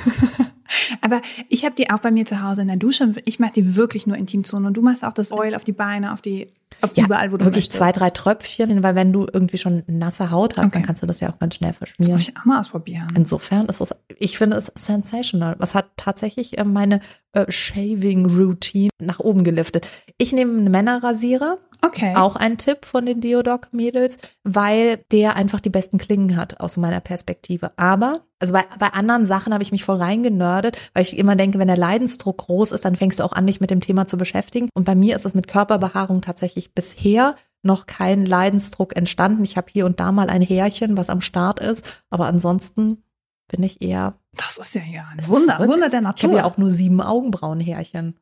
Aber 1.00 1.20
ich 1.48 1.64
habe 1.64 1.74
die 1.74 1.90
auch 1.90 1.98
bei 2.00 2.10
mir 2.10 2.24
zu 2.26 2.42
Hause 2.42 2.62
in 2.62 2.68
der 2.68 2.76
Dusche. 2.76 3.12
Ich 3.24 3.38
mache 3.38 3.52
die 3.54 3.76
wirklich 3.76 4.06
nur 4.06 4.16
Intimzone. 4.16 4.66
Und 4.66 4.74
du 4.74 4.82
machst 4.82 5.04
auch 5.04 5.12
das 5.12 5.32
Oil 5.32 5.54
auf 5.54 5.64
die 5.64 5.72
Beine, 5.72 6.12
auf 6.12 6.20
die, 6.20 6.48
auf 6.80 6.96
Ja, 6.96 7.04
überall, 7.04 7.32
wo 7.32 7.36
du 7.36 7.44
wirklich 7.44 7.64
möchtest. 7.64 7.78
zwei, 7.78 7.92
drei 7.92 8.10
Tröpfchen, 8.10 8.82
weil 8.82 8.94
wenn 8.94 9.12
du 9.12 9.26
irgendwie 9.32 9.58
schon 9.58 9.82
nasse 9.86 10.30
Haut 10.30 10.56
hast, 10.58 10.66
Okay. 10.66 10.74
dann 10.74 10.82
kannst 10.82 11.02
du 11.02 11.06
das 11.06 11.20
ja 11.20 11.30
auch 11.30 11.38
ganz 11.38 11.54
schnell 11.56 11.70
Das 11.70 11.78
verschmieren. 11.78 12.12
muss 12.12 12.28
ich 12.28 12.36
auch 12.36 12.44
mal 12.44 12.60
ausprobieren. 12.60 13.06
Insofern 13.16 13.66
ist 13.66 13.80
es, 13.80 13.94
ich 14.18 14.38
finde 14.38 14.56
es 14.56 14.70
sensational. 14.74 15.56
Was 15.58 15.74
hat 15.74 15.86
tatsächlich 15.96 16.58
äh, 16.58 16.64
meine 16.64 17.00
äh, 17.32 17.44
Shaving 17.50 18.26
Routine 18.26 18.90
nach 18.98 19.20
oben 19.20 19.44
geliftet. 19.44 19.86
Ich 20.18 20.32
nehme 20.32 20.52
einen 20.58 20.70
Männerrasierer, 20.70 21.58
Okay. 21.82 22.14
auch 22.16 22.36
ein 22.36 22.58
Tipp 22.58 22.84
von 22.84 23.06
den 23.06 23.20
Deodoc 23.20 23.72
Mädels, 23.72 24.18
weil 24.44 24.98
der 25.12 25.36
einfach 25.36 25.60
die 25.60 25.70
besten 25.70 25.98
Klingen 25.98 26.36
hat 26.36 26.60
aus 26.60 26.76
meiner 26.76 27.00
Perspektive. 27.00 27.70
Aber 27.76 28.22
also 28.38 28.52
bei, 28.52 28.64
bei 28.78 28.88
anderen 28.88 29.24
Sachen 29.24 29.52
habe 29.52 29.62
ich 29.62 29.72
mich 29.72 29.84
voll 29.84 29.96
reingenördet, 29.96 30.78
weil 30.94 31.02
ich 31.02 31.16
immer 31.16 31.36
denke, 31.36 31.58
wenn 31.58 31.68
der 31.68 31.76
Leidensdruck 31.76 32.38
groß 32.38 32.72
ist, 32.72 32.84
dann 32.84 32.96
fängst 32.96 33.18
du 33.18 33.24
auch 33.24 33.32
an, 33.32 33.46
dich 33.46 33.60
mit 33.60 33.70
dem 33.70 33.80
Thema 33.80 34.06
zu 34.06 34.16
beschäftigen. 34.16 34.68
Und 34.74 34.84
bei 34.84 34.94
mir 34.94 35.16
ist 35.16 35.24
es 35.24 35.34
mit 35.34 35.48
Körperbehaarung 35.48 36.20
tatsächlich 36.22 36.74
bisher 36.74 37.36
noch 37.62 37.86
kein 37.86 38.26
Leidensdruck 38.26 38.96
entstanden. 38.96 39.44
Ich 39.44 39.56
habe 39.56 39.68
hier 39.72 39.86
und 39.86 40.00
da 40.00 40.12
mal 40.12 40.30
ein 40.30 40.42
Härchen, 40.42 40.96
was 40.96 41.10
am 41.10 41.20
Start 41.20 41.60
ist, 41.60 42.02
aber 42.10 42.26
ansonsten 42.26 43.02
bin 43.48 43.62
ich 43.62 43.80
eher 43.82 44.14
Das 44.36 44.58
ist 44.58 44.74
ja 44.74 44.82
ja 44.82 45.06
ein 45.12 45.26
Wunder. 45.28 45.58
Wunder 45.60 45.88
der 45.88 46.00
ich 46.00 46.04
Natur. 46.04 46.30
habe 46.30 46.38
ja 46.38 46.44
auch 46.44 46.56
nur 46.58 46.70
sieben 46.70 47.00
Augenbrauenhärchen 47.00 48.18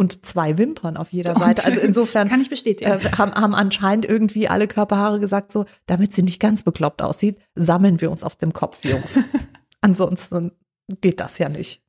und 0.00 0.24
zwei 0.24 0.56
Wimpern 0.58 0.96
auf 0.96 1.12
jeder 1.12 1.34
Und- 1.36 1.40
Seite. 1.42 1.64
Also 1.66 1.80
insofern 1.80 2.28
Kann 2.30 2.40
ich 2.40 2.48
bestätigen. 2.50 2.90
äh, 2.90 2.98
haben, 3.18 3.32
haben 3.34 3.54
anscheinend 3.54 4.06
irgendwie 4.06 4.48
alle 4.48 4.66
Körperhaare 4.66 5.20
gesagt, 5.20 5.52
so, 5.52 5.66
damit 5.86 6.12
sie 6.14 6.22
nicht 6.22 6.40
ganz 6.40 6.62
bekloppt 6.62 7.02
aussieht, 7.02 7.38
sammeln 7.54 8.00
wir 8.00 8.10
uns 8.10 8.24
auf 8.24 8.34
dem 8.34 8.52
Kopf, 8.54 8.84
Jungs. 8.84 9.22
Ansonsten 9.82 10.52
geht 11.02 11.20
das 11.20 11.38
ja 11.38 11.48
nicht. 11.48 11.82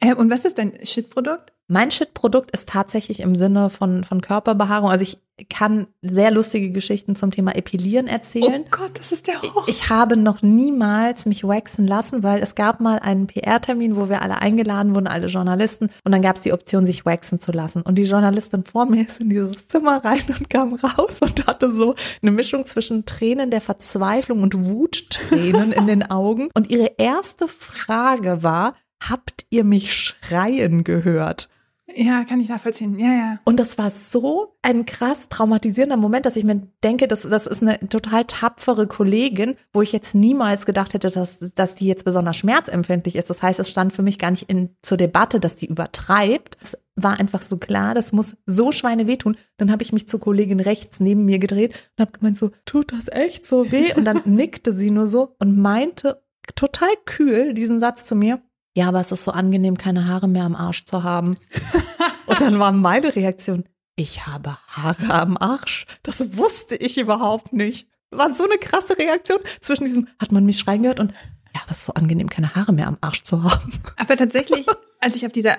Äh, 0.00 0.14
und 0.14 0.30
was 0.30 0.44
ist 0.44 0.58
dein 0.58 0.72
Shit-Produkt? 0.84 1.52
Mein 1.68 1.90
Shit-Produkt 1.90 2.52
ist 2.52 2.68
tatsächlich 2.68 3.20
im 3.20 3.34
Sinne 3.34 3.70
von, 3.70 4.04
von 4.04 4.20
Körperbehaarung. 4.20 4.88
Also 4.88 5.02
ich 5.02 5.18
kann 5.50 5.88
sehr 6.00 6.30
lustige 6.30 6.70
Geschichten 6.70 7.16
zum 7.16 7.32
Thema 7.32 7.56
Epilieren 7.56 8.06
erzählen. 8.06 8.64
Oh 8.64 8.68
Gott, 8.70 8.92
das 8.98 9.10
ist 9.10 9.26
der 9.26 9.42
Horror. 9.42 9.64
Ich 9.66 9.90
habe 9.90 10.16
noch 10.16 10.42
niemals 10.42 11.26
mich 11.26 11.42
waxen 11.42 11.86
lassen, 11.86 12.22
weil 12.22 12.40
es 12.40 12.54
gab 12.54 12.80
mal 12.80 13.00
einen 13.00 13.26
PR-Termin, 13.26 13.96
wo 13.96 14.08
wir 14.08 14.22
alle 14.22 14.40
eingeladen 14.40 14.94
wurden, 14.94 15.08
alle 15.08 15.26
Journalisten, 15.26 15.90
und 16.04 16.12
dann 16.12 16.22
gab 16.22 16.36
es 16.36 16.42
die 16.42 16.52
Option, 16.52 16.86
sich 16.86 17.04
waxen 17.04 17.40
zu 17.40 17.50
lassen. 17.50 17.82
Und 17.82 17.96
die 17.96 18.04
Journalistin 18.04 18.62
vor 18.64 18.86
mir 18.86 19.02
ist 19.02 19.20
in 19.20 19.28
dieses 19.28 19.66
Zimmer 19.68 20.04
rein 20.04 20.22
und 20.28 20.48
kam 20.48 20.74
raus 20.74 21.18
und 21.20 21.46
hatte 21.46 21.72
so 21.72 21.96
eine 22.22 22.30
Mischung 22.30 22.64
zwischen 22.64 23.04
Tränen 23.06 23.50
der 23.50 23.60
Verzweiflung 23.60 24.42
und 24.42 24.66
Wuttränen 24.66 25.72
in 25.72 25.86
den 25.88 26.08
Augen. 26.10 26.48
Und 26.54 26.70
ihre 26.70 26.92
erste 26.96 27.48
Frage 27.48 28.42
war, 28.42 28.74
habt 29.00 29.44
ihr 29.50 29.64
mich 29.64 29.92
schreien 29.92 30.84
gehört? 30.84 31.48
Ja, 31.94 32.24
kann 32.24 32.40
ich 32.40 32.48
nachvollziehen. 32.48 32.98
Ja, 32.98 33.12
ja. 33.12 33.40
Und 33.44 33.60
das 33.60 33.78
war 33.78 33.90
so 33.90 34.56
ein 34.60 34.86
krass 34.86 35.28
traumatisierender 35.28 35.96
Moment, 35.96 36.26
dass 36.26 36.34
ich 36.34 36.44
mir 36.44 36.66
denke, 36.82 37.06
das, 37.06 37.22
das 37.22 37.46
ist 37.46 37.62
eine 37.62 37.78
total 37.88 38.24
tapfere 38.24 38.88
Kollegin, 38.88 39.54
wo 39.72 39.82
ich 39.82 39.92
jetzt 39.92 40.14
niemals 40.14 40.66
gedacht 40.66 40.94
hätte, 40.94 41.10
dass, 41.10 41.38
dass 41.54 41.76
die 41.76 41.86
jetzt 41.86 42.04
besonders 42.04 42.36
schmerzempfindlich 42.36 43.14
ist. 43.14 43.30
Das 43.30 43.40
heißt, 43.40 43.60
es 43.60 43.70
stand 43.70 43.92
für 43.92 44.02
mich 44.02 44.18
gar 44.18 44.30
nicht 44.30 44.50
in, 44.50 44.70
zur 44.82 44.98
Debatte, 44.98 45.38
dass 45.38 45.54
die 45.54 45.66
übertreibt. 45.66 46.58
Es 46.60 46.76
war 46.96 47.20
einfach 47.20 47.42
so 47.42 47.56
klar, 47.56 47.94
das 47.94 48.12
muss 48.12 48.36
so 48.46 48.72
Schweine 48.72 49.06
wehtun. 49.06 49.36
Dann 49.56 49.70
habe 49.70 49.84
ich 49.84 49.92
mich 49.92 50.08
zur 50.08 50.18
Kollegin 50.18 50.60
rechts 50.60 50.98
neben 50.98 51.24
mir 51.24 51.38
gedreht 51.38 51.90
und 51.96 52.02
habe 52.02 52.18
gemeint, 52.18 52.36
so, 52.36 52.50
tut 52.64 52.92
das 52.92 53.06
echt 53.08 53.46
so 53.46 53.70
weh? 53.70 53.94
Und 53.94 54.04
dann 54.04 54.22
nickte 54.24 54.72
sie 54.72 54.90
nur 54.90 55.06
so 55.06 55.36
und 55.38 55.56
meinte 55.56 56.20
total 56.56 56.90
kühl 57.04 57.54
diesen 57.54 57.78
Satz 57.78 58.06
zu 58.06 58.16
mir. 58.16 58.40
Ja, 58.76 58.88
aber 58.88 59.00
es 59.00 59.10
ist 59.10 59.24
so 59.24 59.30
angenehm, 59.30 59.78
keine 59.78 60.06
Haare 60.06 60.28
mehr 60.28 60.44
am 60.44 60.54
Arsch 60.54 60.84
zu 60.84 61.02
haben. 61.02 61.34
Und 62.26 62.40
dann 62.42 62.58
war 62.58 62.72
meine 62.72 63.16
Reaktion, 63.16 63.64
ich 63.96 64.26
habe 64.26 64.58
Haare 64.68 65.14
am 65.14 65.38
Arsch. 65.38 65.86
Das 66.02 66.36
wusste 66.36 66.76
ich 66.76 66.98
überhaupt 66.98 67.54
nicht. 67.54 67.88
War 68.10 68.34
so 68.34 68.44
eine 68.44 68.58
krasse 68.58 68.98
Reaktion 68.98 69.38
zwischen 69.60 69.84
diesem, 69.84 70.08
hat 70.20 70.30
man 70.30 70.44
mich 70.44 70.58
schreien 70.58 70.82
gehört 70.82 71.00
und 71.00 71.14
ja, 71.56 71.62
aber 71.62 71.70
es 71.70 71.78
ist 71.78 71.86
so 71.86 71.94
angenehm, 71.94 72.28
keine 72.28 72.54
Haare 72.54 72.74
mehr 72.74 72.86
am 72.86 72.98
Arsch 73.00 73.22
zu 73.22 73.42
haben. 73.42 73.72
Aber 73.96 74.14
tatsächlich, 74.14 74.66
als 75.00 75.16
ich 75.16 75.24
auf 75.24 75.32
dieser 75.32 75.56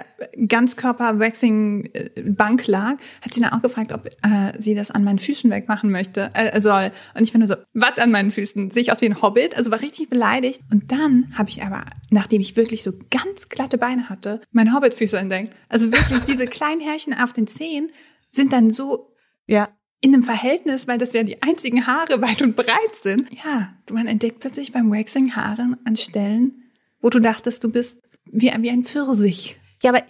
Ganzkörper-Waxing-Bank 0.48 2.68
lag, 2.68 2.98
hat 3.22 3.34
sie 3.34 3.42
dann 3.42 3.52
auch 3.52 3.64
gefragt, 3.64 3.92
ob 3.92 4.06
äh, 4.06 4.54
sie 4.60 4.76
das 4.76 4.92
an 4.92 5.04
meinen 5.04 5.18
Füßen 5.18 5.50
wegmachen 5.50 5.90
möchte, 5.90 6.30
äh, 6.36 6.60
soll. 6.60 6.92
Und 7.16 7.24
ich 7.24 7.32
finde 7.32 7.48
so, 7.48 7.56
was 7.74 7.98
an 7.98 8.12
meinen 8.12 8.30
Füßen? 8.30 8.70
Sehe 8.70 8.84
ich 8.84 8.92
aus 8.92 9.02
wie 9.02 9.08
ein 9.08 9.24
Hobbit? 9.24 9.58
Also 9.58 9.72
war 9.72 9.82
richtig 9.82 10.10
beleidigt. 10.10 10.62
Und 10.72 10.92
dann 10.92 11.34
habe 11.36 11.50
ich 11.50 11.64
aber, 11.64 11.86
nachdem 12.12 12.42
ich 12.42 12.56
wirklich 12.56 12.84
so 12.84 12.94
ganz 13.10 13.50
glatte 13.50 13.80
Beine 13.80 14.10
hatte, 14.10 14.42
meine 14.52 14.74
Hobbit-Füße 14.74 15.18
entdeckt. 15.18 15.52
Also 15.68 15.92
wirklich 15.92 16.26
diese 16.26 16.46
kleinen 16.46 16.82
Härchen 16.82 17.16
auf 17.16 17.34
den 17.34 17.48
Zehen 17.48 17.92
sind 18.30 18.54
dann 18.54 18.70
so 18.70 19.16
Ja. 19.48 19.70
In 20.02 20.14
einem 20.14 20.24
Verhältnis, 20.24 20.88
weil 20.88 20.98
das 20.98 21.14
ja 21.14 21.24
die 21.24 21.42
einzigen 21.42 21.88
Haare 21.88 22.22
weit 22.22 22.42
und 22.42 22.56
breit 22.56 22.96
sind. 22.96 23.28
Ja, 23.44 23.74
man 23.92 24.08
entdeckt 24.08 24.40
plötzlich 24.40 24.72
beim 24.72 24.92
Waxing 24.92 25.36
Haare 25.36 25.78
an 25.86 25.96
Stellen, 25.96 26.64
wo 27.02 27.10
du 27.10 27.20
dachtest, 27.20 27.64
du 27.64 27.72
bist 27.72 28.02
wie, 28.26 28.52
wie 28.60 28.70
ein 28.70 28.84
Pfirsich. 28.84 29.60
Ja, 29.84 29.92
aber 29.92 30.04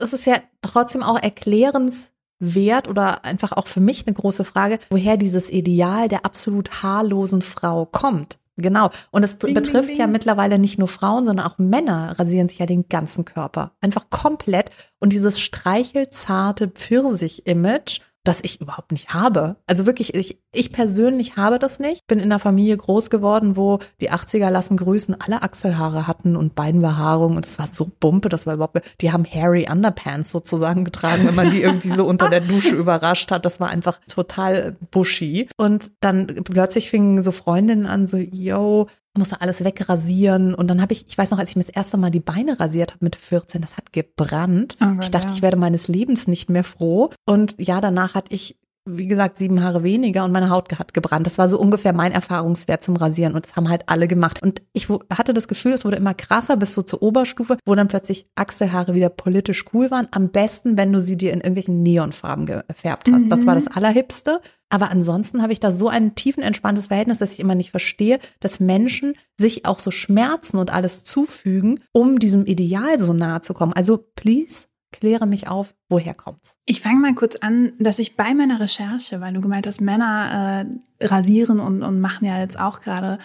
es 0.00 0.12
ist 0.12 0.26
ja 0.26 0.38
trotzdem 0.62 1.02
auch 1.02 1.20
erklärenswert 1.20 2.88
oder 2.88 3.24
einfach 3.24 3.52
auch 3.52 3.66
für 3.66 3.80
mich 3.80 4.06
eine 4.06 4.14
große 4.14 4.44
Frage, 4.44 4.78
woher 4.90 5.16
dieses 5.16 5.50
Ideal 5.50 6.08
der 6.08 6.24
absolut 6.24 6.82
haarlosen 6.82 7.42
Frau 7.42 7.86
kommt. 7.86 8.38
Genau. 8.56 8.90
Und 9.10 9.22
es 9.22 9.36
Bing, 9.36 9.54
betrifft 9.54 9.88
bing, 9.88 9.98
ja 9.98 10.06
bing. 10.06 10.12
mittlerweile 10.12 10.58
nicht 10.58 10.78
nur 10.78 10.88
Frauen, 10.88 11.24
sondern 11.24 11.46
auch 11.46 11.58
Männer 11.58 12.18
rasieren 12.18 12.48
sich 12.48 12.58
ja 12.58 12.66
den 12.66 12.88
ganzen 12.88 13.24
Körper. 13.24 13.72
Einfach 13.80 14.10
komplett. 14.10 14.70
Und 14.98 15.12
dieses 15.12 15.40
streichelzarte 15.40 16.68
Pfirsich-Image, 16.68 18.00
das 18.24 18.40
ich 18.42 18.60
überhaupt 18.60 18.92
nicht 18.92 19.14
habe. 19.14 19.56
Also 19.66 19.86
wirklich, 19.86 20.14
ich, 20.14 20.38
ich 20.52 20.72
persönlich 20.72 21.36
habe 21.36 21.58
das 21.58 21.80
nicht. 21.80 22.06
Bin 22.06 22.18
in 22.18 22.26
einer 22.26 22.38
Familie 22.38 22.76
groß 22.76 23.08
geworden, 23.08 23.56
wo 23.56 23.78
die 24.00 24.10
80er 24.10 24.50
lassen 24.50 24.76
grüßen, 24.76 25.16
alle 25.20 25.42
Achselhaare 25.42 26.06
hatten 26.06 26.36
und 26.36 26.54
Beinbehaarung 26.54 27.36
und 27.36 27.46
es 27.46 27.58
war 27.58 27.66
so 27.66 27.90
bumpe, 27.98 28.28
das 28.28 28.46
war 28.46 28.54
überhaupt, 28.54 28.80
die 29.00 29.12
haben 29.12 29.24
hairy 29.24 29.66
Underpants 29.70 30.30
sozusagen 30.30 30.84
getragen, 30.84 31.26
wenn 31.26 31.34
man 31.34 31.50
die 31.50 31.62
irgendwie 31.62 31.88
so 31.88 32.06
unter 32.06 32.28
der 32.28 32.40
Dusche 32.40 32.76
überrascht 32.76 33.30
hat. 33.30 33.44
Das 33.44 33.60
war 33.60 33.70
einfach 33.70 34.00
total 34.06 34.76
bushy. 34.90 35.48
Und 35.56 35.92
dann 36.00 36.26
plötzlich 36.44 36.90
fingen 36.90 37.22
so 37.22 37.32
Freundinnen 37.32 37.86
an, 37.86 38.06
so, 38.06 38.18
yo, 38.18 38.86
musste 39.18 39.40
alles 39.40 39.64
wegrasieren. 39.64 40.54
Und 40.54 40.68
dann 40.68 40.80
habe 40.80 40.92
ich, 40.92 41.06
ich 41.08 41.18
weiß 41.18 41.30
noch, 41.30 41.38
als 41.38 41.50
ich 41.50 41.56
mir 41.56 41.64
das 41.64 41.74
erste 41.74 41.96
Mal 41.96 42.10
die 42.10 42.20
Beine 42.20 42.58
rasiert 42.60 42.92
habe 42.92 43.04
mit 43.04 43.16
14, 43.16 43.60
das 43.60 43.76
hat 43.76 43.92
gebrannt. 43.92 44.76
Oh 44.80 44.86
Gott, 44.86 45.04
ich 45.04 45.10
dachte, 45.10 45.28
ja. 45.28 45.34
ich 45.34 45.42
werde 45.42 45.56
meines 45.56 45.88
Lebens 45.88 46.28
nicht 46.28 46.50
mehr 46.50 46.64
froh. 46.64 47.10
Und 47.26 47.56
ja, 47.58 47.80
danach 47.80 48.14
hatte 48.14 48.34
ich, 48.34 48.56
wie 48.98 49.06
gesagt, 49.06 49.38
sieben 49.38 49.62
Haare 49.62 49.82
weniger 49.82 50.24
und 50.24 50.32
meine 50.32 50.50
Haut 50.50 50.78
hat 50.78 50.94
gebrannt. 50.94 51.26
Das 51.26 51.38
war 51.38 51.48
so 51.48 51.58
ungefähr 51.58 51.92
mein 51.92 52.12
Erfahrungswert 52.12 52.82
zum 52.82 52.96
Rasieren. 52.96 53.34
Und 53.34 53.46
das 53.46 53.56
haben 53.56 53.68
halt 53.68 53.84
alle 53.86 54.08
gemacht. 54.08 54.42
Und 54.42 54.62
ich 54.72 54.88
hatte 54.88 55.34
das 55.34 55.48
Gefühl, 55.48 55.72
es 55.72 55.84
wurde 55.84 55.96
immer 55.96 56.14
krasser 56.14 56.56
bis 56.56 56.72
so 56.72 56.82
zur 56.82 57.02
Oberstufe, 57.02 57.56
wo 57.64 57.74
dann 57.74 57.88
plötzlich 57.88 58.26
Achselhaare 58.34 58.94
wieder 58.94 59.08
politisch 59.08 59.64
cool 59.72 59.90
waren. 59.90 60.08
Am 60.10 60.30
besten, 60.30 60.76
wenn 60.76 60.92
du 60.92 61.00
sie 61.00 61.16
dir 61.16 61.32
in 61.32 61.40
irgendwelchen 61.40 61.82
Neonfarben 61.82 62.46
gefärbt 62.46 63.08
hast. 63.12 63.28
Das 63.28 63.46
war 63.46 63.54
das 63.54 63.68
Allerhipste. 63.68 64.40
Aber 64.70 64.90
ansonsten 64.90 65.42
habe 65.42 65.52
ich 65.52 65.60
da 65.60 65.72
so 65.72 65.88
ein 65.88 66.14
tiefen 66.14 66.42
entspanntes 66.44 66.86
Verhältnis, 66.86 67.18
dass 67.18 67.32
ich 67.32 67.40
immer 67.40 67.56
nicht 67.56 67.72
verstehe, 67.72 68.20
dass 68.38 68.60
Menschen 68.60 69.14
sich 69.36 69.66
auch 69.66 69.80
so 69.80 69.90
Schmerzen 69.90 70.58
und 70.58 70.72
alles 70.72 71.02
zufügen, 71.02 71.80
um 71.92 72.20
diesem 72.20 72.46
Ideal 72.46 73.00
so 73.00 73.12
nahe 73.12 73.40
zu 73.40 73.52
kommen. 73.52 73.72
Also 73.72 73.98
please, 74.14 74.68
kläre 74.92 75.26
mich 75.26 75.48
auf, 75.48 75.74
woher 75.88 76.14
kommt's? 76.14 76.56
Ich 76.66 76.80
fange 76.80 77.00
mal 77.00 77.14
kurz 77.14 77.36
an, 77.36 77.72
dass 77.78 77.98
ich 77.98 78.16
bei 78.16 78.34
meiner 78.34 78.60
Recherche, 78.60 79.20
weil 79.20 79.32
du 79.32 79.40
gemeint 79.40 79.66
hast, 79.66 79.80
Männer 79.80 80.66
äh, 81.00 81.06
rasieren 81.06 81.60
und, 81.60 81.82
und 81.82 82.00
machen 82.00 82.26
ja 82.26 82.38
jetzt 82.38 82.58
auch 82.58 82.80
gerade 82.80 83.18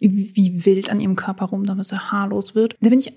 wie 0.00 0.64
wild 0.64 0.90
an 0.90 1.00
ihrem 1.00 1.14
Körper 1.14 1.46
rum, 1.46 1.64
damit 1.64 1.92
er 1.92 2.10
haarlos 2.10 2.56
wird. 2.56 2.76
Da 2.80 2.90
bin 2.90 2.98
ich 2.98 3.14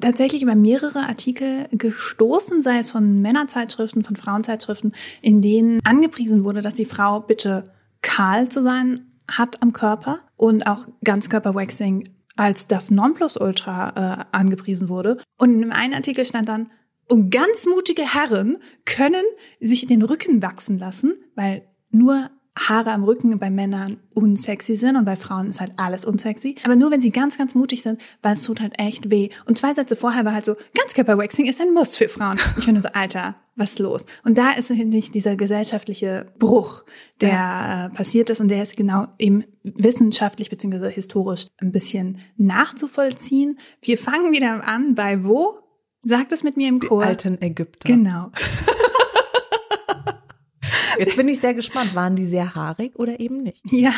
tatsächlich 0.00 0.42
über 0.42 0.54
mehrere 0.54 1.00
Artikel 1.00 1.66
gestoßen, 1.72 2.62
sei 2.62 2.78
es 2.78 2.90
von 2.90 3.20
Männerzeitschriften, 3.20 4.04
von 4.04 4.16
Frauenzeitschriften, 4.16 4.94
in 5.20 5.42
denen 5.42 5.80
angepriesen 5.84 6.44
wurde, 6.44 6.62
dass 6.62 6.74
die 6.74 6.84
Frau 6.84 7.20
bitte 7.20 7.72
kahl 8.02 8.48
zu 8.48 8.62
sein 8.62 9.06
hat 9.30 9.60
am 9.62 9.72
Körper 9.72 10.20
und 10.36 10.66
auch 10.66 10.86
Ganzkörperwaxing 11.04 12.08
als 12.36 12.68
das 12.68 12.90
Nonplusultra 12.90 14.20
äh, 14.20 14.24
angepriesen 14.36 14.88
wurde. 14.88 15.18
Und 15.38 15.60
in 15.60 15.72
einem 15.72 15.92
Artikel 15.92 16.24
stand 16.24 16.48
dann, 16.48 16.70
und 17.08 17.30
ganz 17.30 17.66
mutige 17.66 18.02
Herren 18.14 18.58
können 18.84 19.24
sich 19.60 19.86
den 19.86 20.02
Rücken 20.02 20.42
wachsen 20.42 20.78
lassen, 20.78 21.14
weil 21.34 21.66
nur 21.90 22.30
Haare 22.58 22.90
am 22.90 23.04
Rücken 23.04 23.38
bei 23.38 23.50
Männern 23.50 23.98
unsexy 24.14 24.76
sind 24.76 24.96
und 24.96 25.04
bei 25.04 25.16
Frauen 25.16 25.50
ist 25.50 25.60
halt 25.60 25.72
alles 25.76 26.04
unsexy. 26.04 26.56
Aber 26.64 26.76
nur 26.76 26.90
wenn 26.90 27.00
sie 27.00 27.12
ganz, 27.12 27.38
ganz 27.38 27.54
mutig 27.54 27.82
sind, 27.82 28.02
weil 28.22 28.32
es 28.32 28.42
tut 28.42 28.60
halt 28.60 28.78
echt 28.78 29.10
weh. 29.10 29.28
Und 29.46 29.58
zwei 29.58 29.72
Sätze 29.74 29.96
vorher 29.96 30.24
war 30.24 30.34
halt 30.34 30.44
so, 30.44 30.56
Ganzkörperwaxing 30.74 31.46
ist 31.46 31.60
ein 31.60 31.72
Muss 31.72 31.96
für 31.96 32.08
Frauen. 32.08 32.38
Ich 32.58 32.64
finde 32.64 32.80
so, 32.80 32.88
Alter, 32.92 33.36
was 33.54 33.72
ist 33.72 33.78
los? 33.78 34.06
Und 34.24 34.38
da 34.38 34.52
ist, 34.52 34.68
finde 34.68 34.96
ich, 34.96 35.10
dieser 35.10 35.36
gesellschaftliche 35.36 36.32
Bruch, 36.38 36.84
der 37.20 37.90
äh, 37.92 37.96
passiert 37.96 38.30
ist 38.30 38.40
und 38.40 38.48
der 38.48 38.62
ist 38.62 38.76
genau 38.76 39.06
eben 39.18 39.44
wissenschaftlich 39.62 40.50
beziehungsweise 40.50 40.88
historisch 40.88 41.46
ein 41.58 41.72
bisschen 41.72 42.18
nachzuvollziehen. 42.36 43.58
Wir 43.82 43.98
fangen 43.98 44.32
wieder 44.32 44.66
an 44.66 44.94
bei 44.94 45.24
wo? 45.24 45.58
Sagt 46.02 46.32
es 46.32 46.44
mit 46.44 46.56
mir 46.56 46.68
im 46.68 46.80
Chor. 46.80 47.02
Alten 47.02 47.40
Ägypter. 47.40 47.88
Genau. 47.88 48.30
Jetzt 50.98 51.16
bin 51.16 51.28
ich 51.28 51.38
sehr 51.38 51.54
gespannt. 51.54 51.94
Waren 51.94 52.16
die 52.16 52.24
sehr 52.24 52.54
haarig 52.54 52.96
oder 52.96 53.20
eben 53.20 53.42
nicht? 53.42 53.62
Ja, 53.70 53.92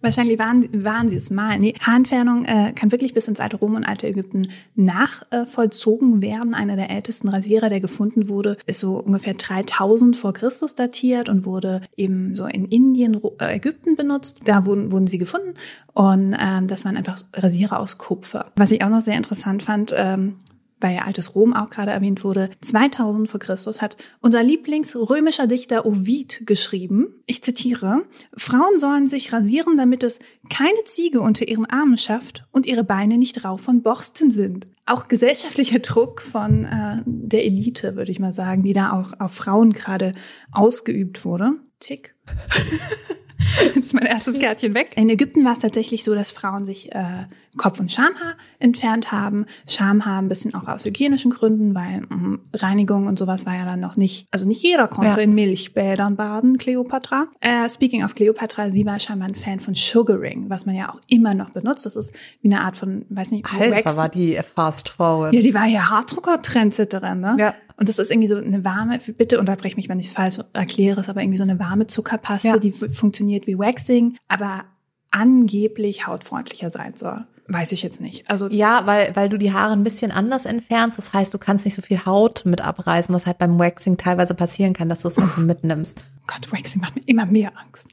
wahrscheinlich 0.00 0.38
waren, 0.38 0.84
waren 0.84 1.08
sie 1.08 1.16
es 1.16 1.30
mal. 1.30 1.58
Nee, 1.58 1.74
Haarentfernung 1.80 2.44
äh, 2.46 2.72
kann 2.72 2.90
wirklich 2.90 3.12
bis 3.12 3.28
ins 3.28 3.40
alte 3.40 3.58
Rom 3.58 3.74
und 3.74 3.84
alte 3.84 4.06
Ägypten 4.06 4.48
nachvollzogen 4.74 6.22
werden. 6.22 6.54
Einer 6.54 6.76
der 6.76 6.90
ältesten 6.90 7.28
Rasierer, 7.28 7.68
der 7.68 7.80
gefunden 7.80 8.28
wurde, 8.28 8.56
ist 8.66 8.80
so 8.80 8.98
ungefähr 8.98 9.34
3000 9.34 10.16
vor 10.16 10.32
Christus 10.32 10.74
datiert 10.74 11.28
und 11.28 11.44
wurde 11.44 11.82
eben 11.96 12.34
so 12.34 12.46
in 12.46 12.66
Indien, 12.66 13.20
äh, 13.38 13.56
Ägypten 13.56 13.96
benutzt. 13.96 14.40
Da 14.44 14.64
wurden, 14.64 14.90
wurden 14.90 15.06
sie 15.06 15.18
gefunden 15.18 15.54
und 15.92 16.34
ähm, 16.38 16.66
das 16.66 16.84
waren 16.84 16.96
einfach 16.96 17.22
Rasierer 17.34 17.78
aus 17.78 17.98
Kupfer. 17.98 18.52
Was 18.56 18.70
ich 18.70 18.82
auch 18.82 18.88
noch 18.88 19.00
sehr 19.00 19.16
interessant 19.16 19.62
fand, 19.62 19.92
ähm, 19.94 20.36
weil 20.82 20.96
ja 20.96 21.02
altes 21.02 21.34
Rom 21.34 21.54
auch 21.54 21.70
gerade 21.70 21.90
erwähnt 21.90 22.24
wurde, 22.24 22.50
2000 22.60 23.30
vor 23.30 23.40
Christus 23.40 23.80
hat 23.80 23.96
unser 24.20 24.42
Lieblingsrömischer 24.42 25.46
Dichter 25.46 25.86
Ovid 25.86 26.46
geschrieben, 26.46 27.22
ich 27.26 27.42
zitiere, 27.42 28.02
Frauen 28.36 28.78
sollen 28.78 29.06
sich 29.06 29.32
rasieren, 29.32 29.76
damit 29.76 30.02
es 30.02 30.18
keine 30.50 30.84
Ziege 30.84 31.20
unter 31.20 31.48
ihren 31.48 31.66
Armen 31.66 31.98
schafft 31.98 32.44
und 32.50 32.66
ihre 32.66 32.84
Beine 32.84 33.18
nicht 33.18 33.44
rau 33.44 33.56
von 33.56 33.82
Borsten 33.82 34.30
sind. 34.30 34.66
Auch 34.84 35.08
gesellschaftlicher 35.08 35.78
Druck 35.78 36.20
von 36.20 36.64
äh, 36.64 37.02
der 37.06 37.44
Elite, 37.44 37.94
würde 37.94 38.10
ich 38.10 38.18
mal 38.18 38.32
sagen, 38.32 38.64
die 38.64 38.72
da 38.72 38.92
auch 38.92 39.18
auf 39.20 39.32
Frauen 39.32 39.72
gerade 39.72 40.12
ausgeübt 40.50 41.24
wurde. 41.24 41.52
Tick. 41.78 42.14
Jetzt 43.74 43.86
ist 43.86 43.94
mein 43.94 44.06
erstes 44.06 44.38
Kärtchen 44.38 44.74
weg. 44.74 44.92
In 44.96 45.08
Ägypten 45.08 45.44
war 45.44 45.52
es 45.52 45.58
tatsächlich 45.60 46.04
so, 46.04 46.14
dass 46.14 46.30
Frauen 46.30 46.64
sich 46.64 46.92
äh, 46.92 47.26
Kopf- 47.56 47.80
und 47.80 47.90
Schamhaar 47.92 48.34
entfernt 48.58 49.12
haben. 49.12 49.46
Schamhaar 49.68 50.20
ein 50.20 50.28
bisschen 50.28 50.54
auch 50.54 50.68
aus 50.68 50.84
hygienischen 50.84 51.30
Gründen, 51.30 51.74
weil 51.74 52.02
mh, 52.08 52.38
Reinigung 52.54 53.06
und 53.06 53.18
sowas 53.18 53.44
war 53.46 53.54
ja 53.54 53.64
dann 53.64 53.80
noch 53.80 53.96
nicht, 53.96 54.26
also 54.30 54.46
nicht 54.46 54.62
jeder 54.62 54.88
konnte 54.88 55.18
Ja. 55.18 55.24
in 55.24 55.34
Milchbädern 55.34 56.16
baden, 56.16 56.56
Cleopatra. 56.58 57.26
Äh, 57.40 57.68
speaking 57.68 58.04
of 58.04 58.14
Cleopatra, 58.14 58.70
sie 58.70 58.86
war 58.86 58.98
scheinbar 58.98 59.28
ein 59.28 59.34
Fan 59.34 59.60
von 59.60 59.74
Sugaring, 59.74 60.48
was 60.48 60.64
man 60.66 60.74
ja 60.74 60.90
auch 60.90 61.00
immer 61.10 61.34
noch 61.34 61.50
benutzt. 61.50 61.84
Das 61.84 61.96
ist 61.96 62.14
wie 62.40 62.48
eine 62.50 62.62
Art 62.62 62.76
von, 62.76 63.04
weiß 63.10 63.30
nicht, 63.32 63.46
Alter, 63.52 63.76
Wax- 63.84 63.96
war 63.96 64.08
die 64.08 64.38
fast 64.54 64.88
forward. 64.88 65.34
ja, 65.34 65.40
die 65.40 65.54
war 65.54 65.66
ja 65.66 65.90
Haardrucker-Trendsetterin, 65.90 67.20
ne? 67.20 67.36
Ja. 67.38 67.54
Und 67.82 67.88
das 67.88 67.98
ist 67.98 68.12
irgendwie 68.12 68.28
so 68.28 68.36
eine 68.36 68.64
warme, 68.64 69.00
bitte 69.18 69.40
unterbrech 69.40 69.76
mich, 69.76 69.88
wenn 69.88 69.98
ich 69.98 70.06
es 70.06 70.12
falsch 70.12 70.38
erkläre, 70.52 71.00
ist 71.00 71.08
aber 71.08 71.20
irgendwie 71.20 71.38
so 71.38 71.42
eine 71.42 71.58
warme 71.58 71.88
Zuckerpaste, 71.88 72.46
Ja. 72.46 72.56
die 72.58 72.70
funktioniert 72.70 73.48
wie 73.48 73.58
Waxing, 73.58 74.16
aber 74.28 74.66
angeblich 75.10 76.06
hautfreundlicher 76.06 76.70
sein 76.70 76.94
soll. 76.94 77.24
Weiß 77.48 77.72
ich 77.72 77.82
jetzt 77.82 78.00
nicht. 78.00 78.30
Also 78.30 78.46
Ja, 78.50 78.86
weil, 78.86 79.16
weil 79.16 79.28
du 79.28 79.36
die 79.36 79.52
Haare 79.52 79.72
ein 79.72 79.82
bisschen 79.82 80.12
anders 80.12 80.44
entfernst. 80.46 80.96
Das 80.96 81.12
heißt, 81.12 81.34
du 81.34 81.38
kannst 81.38 81.64
nicht 81.64 81.74
so 81.74 81.82
viel 81.82 82.06
Haut 82.06 82.44
mit 82.46 82.60
abreißen, 82.60 83.12
was 83.12 83.26
halt 83.26 83.38
beim 83.38 83.58
Waxing 83.58 83.96
teilweise 83.96 84.34
passieren 84.34 84.74
kann, 84.74 84.88
dass 84.88 85.00
du 85.02 85.08
es 85.08 85.18
halt 85.18 85.32
so 85.32 85.40
mitnimmst. 85.40 86.04
Gott, 86.28 86.52
Waxing 86.52 86.80
macht 86.82 86.94
mir 86.94 87.02
immer 87.06 87.26
mehr 87.26 87.50
Angst. 87.58 87.88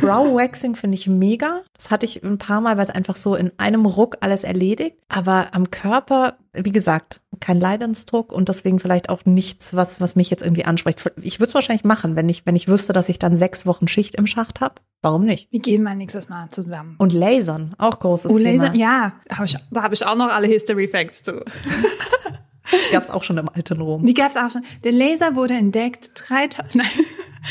Brow 0.00 0.34
Waxing 0.34 0.74
finde 0.76 0.96
ich 0.96 1.06
mega. 1.06 1.62
Das 1.74 1.90
hatte 1.90 2.04
ich 2.06 2.22
ein 2.22 2.38
paar 2.38 2.60
Mal, 2.60 2.76
weil 2.76 2.84
es 2.84 2.90
einfach 2.90 3.16
so 3.16 3.34
in 3.34 3.52
einem 3.58 3.86
Ruck 3.86 4.16
alles 4.20 4.44
erledigt. 4.44 4.96
Aber 5.08 5.48
am 5.52 5.70
Körper, 5.70 6.36
wie 6.52 6.72
gesagt, 6.72 7.20
kein 7.40 7.60
Leidensdruck 7.60 8.32
und 8.32 8.48
deswegen 8.48 8.80
vielleicht 8.80 9.08
auch 9.08 9.24
nichts, 9.24 9.74
was, 9.76 10.00
was 10.00 10.16
mich 10.16 10.30
jetzt 10.30 10.42
irgendwie 10.42 10.64
anspricht. 10.64 11.10
Ich 11.20 11.38
würde 11.38 11.48
es 11.48 11.54
wahrscheinlich 11.54 11.84
machen, 11.84 12.16
wenn 12.16 12.28
ich, 12.28 12.46
wenn 12.46 12.56
ich 12.56 12.68
wüsste, 12.68 12.92
dass 12.92 13.08
ich 13.08 13.18
dann 13.18 13.36
sechs 13.36 13.66
Wochen 13.66 13.88
Schicht 13.88 14.14
im 14.14 14.26
Schacht 14.26 14.60
habe. 14.60 14.76
Warum 15.02 15.24
nicht? 15.24 15.48
Wir 15.52 15.60
gehen 15.60 15.82
mal 15.82 15.94
nächstes 15.94 16.28
Mal 16.28 16.48
zusammen. 16.50 16.96
Und 16.98 17.12
Lasern, 17.12 17.74
auch 17.78 18.00
großes 18.00 18.32
Oh, 18.32 18.38
Thema. 18.38 18.50
Laser, 18.50 18.74
ja, 18.74 19.12
da 19.28 19.36
habe 19.36 19.46
ich, 19.46 19.56
da 19.70 19.82
hab 19.82 19.92
ich 19.92 20.04
auch 20.04 20.16
noch 20.16 20.34
alle 20.34 20.46
History 20.48 20.88
Facts 20.88 21.22
zu. 21.22 21.44
Gab 22.90 23.02
es 23.04 23.10
auch 23.10 23.22
schon 23.22 23.38
im 23.38 23.48
alten 23.48 23.80
Rom. 23.80 24.04
Die 24.04 24.14
gab's 24.14 24.36
auch 24.36 24.50
schon. 24.50 24.62
Der 24.82 24.90
Laser 24.90 25.36
wurde 25.36 25.54
entdeckt 25.54 26.10
3000, 26.14 26.74
nein, 26.74 26.86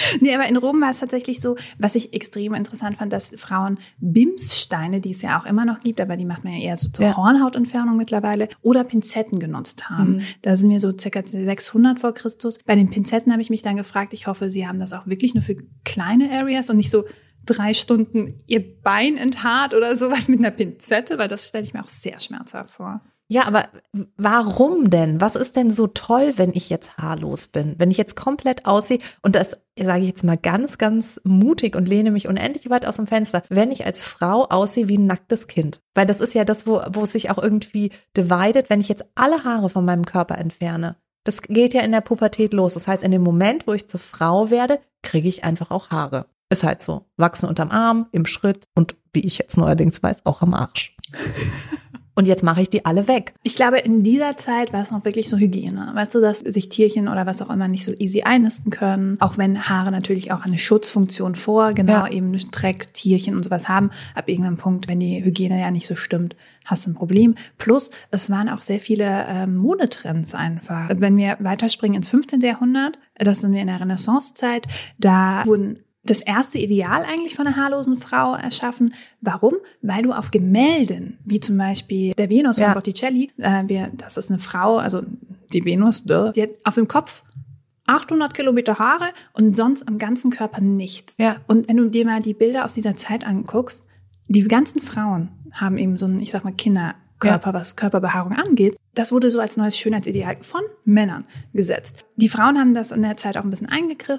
Nee, 0.22 0.34
aber 0.34 0.48
in 0.48 0.58
Rom 0.58 0.82
war 0.82 0.92
es 0.92 1.00
tatsächlich 1.00 1.42
so, 1.42 1.56
was 1.78 1.96
ich 1.96 2.14
extrem 2.14 2.54
interessant 2.54 2.98
fand, 2.98 3.12
dass 3.14 3.34
Frauen 3.38 3.80
Bimssteine, 4.00 5.02
die 5.02 5.12
es 5.12 5.22
ja 5.22 5.40
auch 5.40 5.46
immer 5.46 5.66
noch 5.66 5.80
gibt, 5.80 6.00
aber 6.02 6.18
die 6.18 6.26
macht 6.26 6.44
man 6.44 6.54
ja 6.54 6.60
eher 6.60 6.78
so 6.78 6.90
zur 6.90 7.06
Ja. 7.06 7.18
Hornhautentfernung 7.18 7.98
mittlerweile, 7.98 8.50
oder 8.62 8.84
Pinzetten 8.84 9.40
genutzt 9.40 9.90
haben. 9.90 10.22
Da 10.42 10.56
sind 10.56 10.70
wir 10.70 10.80
so 10.80 10.94
circa 10.98 11.22
600 11.26 12.00
vor 12.00 12.14
Christus. 12.14 12.60
Bei 12.66 12.76
den 12.76 12.90
Pinzetten 12.90 13.32
habe 13.32 13.42
ich 13.42 13.50
mich 13.50 13.62
dann 13.62 13.76
gefragt, 13.76 14.14
ich 14.14 14.28
hoffe, 14.28 14.50
sie 14.50 14.68
haben 14.68 14.80
das 14.80 14.94
auch 14.94 15.06
wirklich 15.08 15.34
nur 15.34 15.44
für 15.44 15.58
kleine 15.84 16.32
Areas 16.32 16.70
und 16.70 16.78
nicht 16.78 16.90
so 16.90 17.06
drei 17.46 17.74
Stunden 17.74 18.42
ihr 18.48 18.64
Bein 18.82 19.18
enthaart 19.18 19.74
oder 19.74 19.96
sowas 19.96 20.28
mit 20.28 20.40
einer 20.40 20.52
Pinzette, 20.52 21.18
weil 21.18 21.28
das 21.28 21.48
stelle 21.48 21.64
ich 21.64 21.74
mir 21.74 21.84
auch 21.84 21.90
sehr 21.90 22.20
schmerzhaft 22.20 22.72
vor. 22.72 23.02
Ja, 23.28 23.46
aber 23.46 23.70
warum 24.18 24.92
denn? 24.92 25.20
Was 25.20 25.36
ist 25.36 25.56
denn 25.56 25.72
so 25.72 25.88
toll, 25.88 26.34
wenn 26.36 26.52
ich 26.54 26.70
jetzt 26.70 26.98
haarlos 26.98 27.48
bin? 27.48 27.74
Wenn 27.80 27.90
ich 27.90 27.98
jetzt 27.98 28.16
komplett 28.16 28.66
aussehe 28.68 29.00
und 29.24 29.36
das 29.36 29.58
sage 29.80 30.02
ich 30.02 30.08
jetzt 30.08 30.24
mal 30.24 30.38
ganz, 30.38 30.78
ganz 30.78 31.20
mutig 31.24 31.76
und 31.76 31.88
lehne 31.88 32.12
mich 32.12 32.28
unendlich 32.28 32.70
weit 32.70 32.86
aus 32.86 32.98
dem 32.98 33.08
Fenster, 33.08 33.42
wenn 33.50 33.72
ich 33.72 33.86
als 33.86 34.04
Frau 34.04 34.46
aussehe 34.46 34.88
wie 34.88 34.98
ein 34.98 35.08
nacktes 35.08 35.48
Kind. 35.48 35.82
Weil 35.96 36.06
das 36.06 36.22
ist 36.22 36.36
ja 36.36 36.46
das, 36.46 36.68
wo, 36.68 36.82
wo 36.92 37.04
es 37.04 37.14
sich 37.14 37.32
auch 37.32 37.42
irgendwie 37.42 37.92
dividet, 38.16 38.70
wenn 38.70 38.80
ich 38.80 38.90
jetzt 38.90 39.06
alle 39.16 39.44
Haare 39.44 39.70
von 39.70 39.84
meinem 39.86 40.06
Körper 40.06 40.38
entferne. 40.38 40.96
Das 41.24 41.42
geht 41.42 41.74
ja 41.74 41.82
in 41.82 41.92
der 41.92 42.02
Pubertät 42.02 42.54
los. 42.54 42.76
Das 42.76 42.88
heißt, 42.88 43.04
in 43.04 43.12
dem 43.12 43.24
Moment, 43.24 43.66
wo 43.66 43.74
ich 43.74 43.88
zur 43.88 44.00
Frau 44.00 44.52
werde, 44.52 44.80
kriege 45.02 45.28
ich 45.28 45.44
einfach 45.44 45.72
auch 45.72 45.90
Haare. 45.90 46.28
Ist 46.50 46.64
halt 46.64 46.84
so. 46.84 47.06
Wachsen 47.18 47.50
unterm 47.50 47.72
Arm, 47.72 48.08
im 48.12 48.28
Schritt 48.28 48.66
und 48.76 48.96
wie 49.14 49.22
ich 49.22 49.40
jetzt 49.40 49.58
neuerdings 49.58 50.04
weiß, 50.04 50.26
auch 50.28 50.44
am 50.44 50.54
Arsch. 50.54 50.96
Und 52.16 52.28
jetzt 52.28 52.44
mache 52.44 52.62
ich 52.62 52.70
die 52.70 52.86
alle 52.86 53.08
weg. 53.10 53.34
Ich 53.44 53.56
glaube, 53.56 53.78
in 53.80 54.02
dieser 54.02 54.38
Zeit 54.38 54.72
war 54.72 54.82
es 54.82 54.90
noch 54.90 55.04
wirklich 55.04 55.28
so 55.30 55.38
Hygiene. 55.38 55.92
Weißt 55.94 56.16
du, 56.16 56.22
dass 56.22 56.40
sich 56.40 56.70
Tierchen 56.70 57.10
oder 57.10 57.26
was 57.26 57.42
auch 57.42 57.50
immer 57.50 57.68
nicht 57.68 57.84
so 57.84 57.92
easy 57.92 58.24
einnisten 58.24 58.72
können. 58.72 59.18
Auch 59.20 59.38
wenn 59.38 59.68
Haare 59.68 59.92
natürlich 59.92 60.32
auch 60.32 60.46
eine 60.46 60.58
Schutzfunktion 60.58 61.36
vor, 61.36 61.74
genau 61.74 62.06
Ja. 62.06 62.08
eben 62.08 62.32
Dreck, 62.52 62.94
Tierchen 62.94 63.36
und 63.36 63.44
sowas 63.44 63.68
haben. 63.68 63.92
Ab 64.16 64.30
irgendeinem 64.30 64.56
Punkt, 64.58 64.88
wenn 64.88 65.00
die 65.02 65.24
Hygiene 65.24 65.60
ja 65.60 65.72
nicht 65.72 65.88
so 65.88 65.96
stimmt, 65.96 66.38
hast 66.64 66.86
du 66.86 66.92
ein 66.92 66.96
Problem. 66.96 67.36
Plus, 67.58 67.92
es 68.12 68.30
waren 68.30 68.48
auch 68.50 68.62
sehr 68.62 68.80
viele 68.80 69.26
ähm, 69.28 69.58
Modetrends 69.58 70.34
einfach. 70.34 70.90
Wenn 70.96 71.18
wir 71.18 71.36
weiterspringen 71.42 71.98
ins 71.98 72.10
15. 72.10 72.40
Jahrhundert, 72.40 72.98
das 73.18 73.42
sind 73.42 73.52
wir 73.52 73.62
in 73.62 73.68
der 73.68 73.82
Renaissancezeit, 73.82 74.68
da 74.98 75.44
wurden 75.46 75.80
das 76.06 76.22
erste 76.22 76.58
Ideal 76.60 77.04
eigentlich 77.04 77.36
von 77.36 77.48
einer 77.48 77.56
haarlosen 77.56 77.98
Frau 77.98 78.36
erschaffen. 78.36 78.94
Warum? 79.22 79.54
Weil 79.82 80.04
du 80.04 80.12
auf 80.14 80.32
Gemälden, 80.32 81.18
wie 81.26 81.40
zum 81.40 81.58
Beispiel 81.58 82.14
der 82.14 82.30
Venus 82.30 82.58
Ja. 82.58 82.68
von 82.68 82.76
Botticelli, 82.76 83.32
äh, 83.38 83.64
wir, 83.68 83.92
das 83.96 84.18
ist 84.18 84.30
eine 84.30 84.40
Frau, 84.40 84.78
also 84.78 85.02
die 85.54 85.66
Venus, 85.66 86.04
duh, 86.04 86.32
die 86.32 86.44
hat 86.44 86.50
auf 86.64 86.76
dem 86.76 86.88
Kopf 86.88 87.24
800 87.88 88.34
Kilometer 88.34 88.80
Haare 88.80 89.10
und 89.34 89.56
sonst 89.56 89.88
am 89.88 89.98
ganzen 89.98 90.32
Körper 90.32 90.62
nichts. 90.62 91.16
Ja. 91.20 91.38
Und 91.48 91.68
wenn 91.68 91.78
du 91.78 91.90
dir 91.90 92.06
mal 92.06 92.22
die 92.22 92.34
Bilder 92.34 92.66
aus 92.66 92.74
dieser 92.74 92.96
Zeit 92.96 93.26
anguckst, 93.26 93.86
die 94.28 94.44
ganzen 94.44 94.82
Frauen 94.82 95.30
haben 95.52 95.78
eben 95.78 95.98
so 95.98 96.06
einen, 96.08 96.20
ich 96.20 96.32
sag 96.32 96.44
mal, 96.44 96.54
Kinderkörper, 97.26 97.60
was 97.60 97.76
Körperbehaarung 97.76 98.34
angeht. 98.34 98.78
Das 98.94 99.12
wurde 99.12 99.30
so 99.30 99.40
als 99.40 99.58
neues 99.58 99.78
Schönheitsideal 99.78 100.38
von 100.42 100.62
Männern 100.86 101.26
gesetzt. 101.54 102.06
Die 102.16 102.30
Frauen 102.30 102.58
haben 102.58 102.74
das 102.74 102.92
in 102.92 103.02
der 103.02 103.18
Zeit 103.18 103.38
auch 103.38 103.44
ein 103.44 103.50
bisschen 103.50 103.70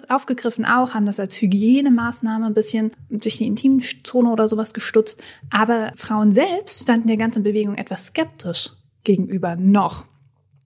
aufgegriffen, 0.08 0.64
auch 0.64 0.94
haben 0.94 1.06
das 1.06 1.18
als 1.18 1.40
Hygienemaßnahme 1.40 2.46
ein 2.46 2.54
bisschen 2.54 2.90
durch 3.08 3.38
die 3.38 3.46
Intimzone 3.46 4.30
oder 4.30 4.48
sowas 4.48 4.74
gestutzt. 4.74 5.22
Aber 5.50 5.92
Frauen 5.96 6.32
selbst 6.32 6.82
standen 6.82 7.08
der 7.08 7.16
ganzen 7.16 7.42
Bewegung 7.42 7.76
etwas 7.76 8.06
skeptisch 8.06 8.70
gegenüber 9.04 9.56
noch. 9.56 10.06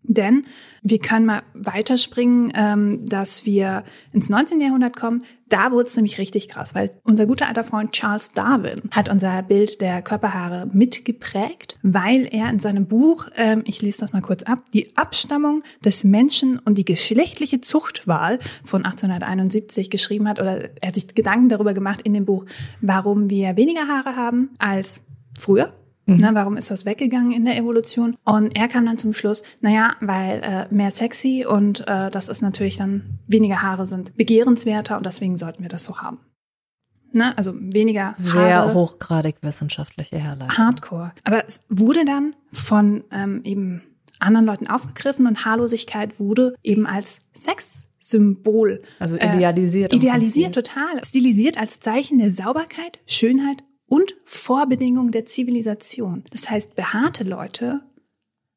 Denn 0.03 0.45
wir 0.83 0.99
können 0.99 1.27
mal 1.27 1.43
weiterspringen, 1.55 2.53
ähm, 2.55 3.05
dass 3.07 3.45
wir 3.45 3.85
ins 4.13 4.29
19. 4.29 4.61
Jahrhundert 4.61 4.97
kommen. 4.97 5.21
Da 5.51 5.73
wurde 5.73 5.89
es 5.89 5.97
nämlich 5.97 6.19
richtig 6.19 6.49
krass, 6.49 6.77
weil 6.77 6.93
unser 7.03 7.27
guter 7.27 7.49
alter 7.49 7.65
Freund 7.65 7.91
Charles 7.91 8.31
Darwin 8.31 8.83
hat 8.93 9.09
unser 9.09 9.43
Bild 9.43 9.81
der 9.81 10.01
Körperhaare 10.01 10.69
mitgeprägt, 10.73 11.77
weil 11.83 12.29
er 12.31 12.49
in 12.51 12.61
seinem 12.61 12.87
Buch, 12.87 13.27
ähm, 13.37 13.65
ich 13.67 13.83
lese 13.83 13.99
das 13.99 14.13
mal 14.13 14.23
kurz 14.23 14.45
ab, 14.45 14.63
die 14.73 14.97
Abstammung 14.97 15.65
des 15.85 16.05
Menschen 16.05 16.61
und 16.61 16.79
die 16.79 16.85
geschlechtliche 16.85 17.61
Zuchtwahl 17.61 18.39
von 18.65 18.85
1871 18.85 19.91
geschrieben 19.91 20.29
hat, 20.29 20.41
oder 20.41 20.71
er 20.81 20.87
hat 20.87 20.95
sich 20.95 21.09
Gedanken 21.17 21.49
darüber 21.49 21.75
gemacht 21.75 22.01
in 22.03 22.15
dem 22.15 22.27
Buch, 22.27 22.47
warum 22.81 23.29
wir 23.29 23.57
weniger 23.57 23.89
Haare 23.89 24.15
haben 24.15 24.51
als 24.59 25.03
früher. 25.37 25.73
Ne, 26.17 26.31
warum 26.33 26.57
ist 26.57 26.71
das 26.71 26.85
weggegangen 26.87 27.33
in 27.33 27.45
der 27.45 27.57
Evolution? 27.57 28.17
Und 28.25 28.57
er 28.57 28.69
kam 28.69 28.87
dann 28.87 28.99
zum 28.99 29.13
Schluss, 29.13 29.43
naja, 29.61 29.93
weil 30.01 30.41
äh, 30.43 30.75
mehr 30.75 30.91
sexy 30.91 31.45
und 31.49 31.87
äh, 31.87 32.11
das 32.11 32.29
ist 32.29 32.43
natürlich 32.43 32.77
dann, 32.77 33.19
weniger 33.27 33.63
Haare 33.63 33.87
sind 33.87 34.17
begehrenswerter 34.17 34.97
und 34.97 35.07
deswegen 35.07 35.37
sollten 35.37 35.63
wir 35.63 35.69
das 35.69 35.85
so 35.85 35.99
haben. 35.99 36.19
Ne? 37.13 37.37
Also 37.37 37.53
weniger 37.55 38.15
Sehr 38.17 38.57
Haare. 38.57 38.75
hochgradig 38.75 39.37
wissenschaftliche 39.43 40.17
Herleitung. 40.19 40.57
Hardcore. 40.57 41.13
Aber 41.25 41.45
es 41.47 41.61
wurde 41.69 42.05
dann 42.05 42.37
von 42.53 43.05
ähm, 43.11 43.41
eben 43.45 43.83
anderen 44.21 44.47
Leuten 44.47 44.67
aufgegriffen 44.69 45.27
und 45.27 45.45
Haarlosigkeit 45.45 46.21
wurde 46.21 46.55
eben 46.63 46.87
als 46.87 47.21
Sexsymbol 47.35 48.83
Also 48.99 49.17
äh, 49.17 49.35
idealisiert. 49.35 49.93
im 49.93 49.99
idealisiert 49.99 50.55
total, 50.55 51.05
stilisiert 51.05 51.59
als 51.59 51.81
Zeichen 51.81 52.19
der 52.19 52.31
Sauberkeit, 52.31 52.99
Schönheit 53.07 53.65
und 53.91 54.15
Vorbedingung 54.25 55.11
der 55.11 55.25
Zivilisation. 55.27 56.23
Das 56.31 56.49
heißt, 56.49 56.77
behaarte 56.77 57.25
Leute 57.25 57.81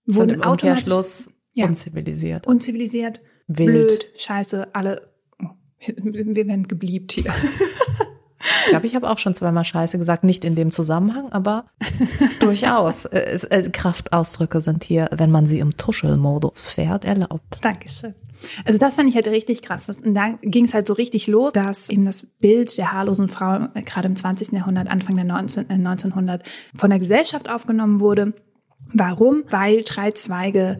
wurden 0.05 0.41
automatisch 0.43 1.27
Ja. 1.53 1.65
unzivilisiert. 1.67 2.45
unzivilisiert, 2.47 3.19
Wild. 3.47 3.87
blöd, 3.87 4.07
scheiße, 4.15 4.73
alle. 4.75 5.11
Oh, 5.41 5.47
wir 5.79 6.47
werden 6.47 6.67
gebliebt 6.67 7.13
hier. 7.13 7.33
Ich 8.65 8.69
glaube, 8.69 8.87
ich 8.87 8.95
habe 8.95 9.09
auch 9.09 9.17
schon 9.17 9.35
zweimal 9.35 9.65
Scheiße 9.65 9.97
gesagt, 9.97 10.23
nicht 10.23 10.45
in 10.45 10.55
dem 10.55 10.71
Zusammenhang, 10.71 11.31
aber 11.31 11.65
durchaus. 12.39 13.07
Kraftausdrücke 13.71 14.61
sind 14.61 14.83
hier, 14.83 15.09
wenn 15.15 15.31
man 15.31 15.45
sie 15.45 15.59
im 15.59 15.77
Tuschelmodus 15.77 16.67
fährt, 16.67 17.05
erlaubt. 17.05 17.59
Dankeschön. 17.61 18.15
Also 18.65 18.77
das 18.77 18.95
fand 18.95 19.09
ich 19.09 19.15
halt 19.15 19.27
richtig 19.27 19.61
krass. 19.61 19.89
Und 19.89 20.13
da 20.13 20.37
ging 20.41 20.65
es 20.65 20.73
halt 20.73 20.87
so 20.87 20.93
richtig 20.93 21.27
los, 21.27 21.53
dass 21.53 21.89
eben 21.89 22.05
das 22.05 22.23
Bild 22.39 22.77
der 22.77 22.91
haarlosen 22.91 23.29
Frau 23.29 23.67
äh, 23.73 23.81
gerade 23.81 24.07
im 24.07 24.15
20. 24.15 24.51
Jahrhundert, 24.51 24.89
Anfang 24.89 25.15
der 25.15 25.25
19, 25.25 25.69
äh, 25.69 25.73
1900 25.73 26.43
von 26.75 26.89
der 26.89 26.99
Gesellschaft 26.99 27.49
aufgenommen 27.49 27.99
wurde. 27.99 28.33
Warum? 28.93 29.43
Weil 29.49 29.83
drei 29.83 30.11
Zweige 30.11 30.79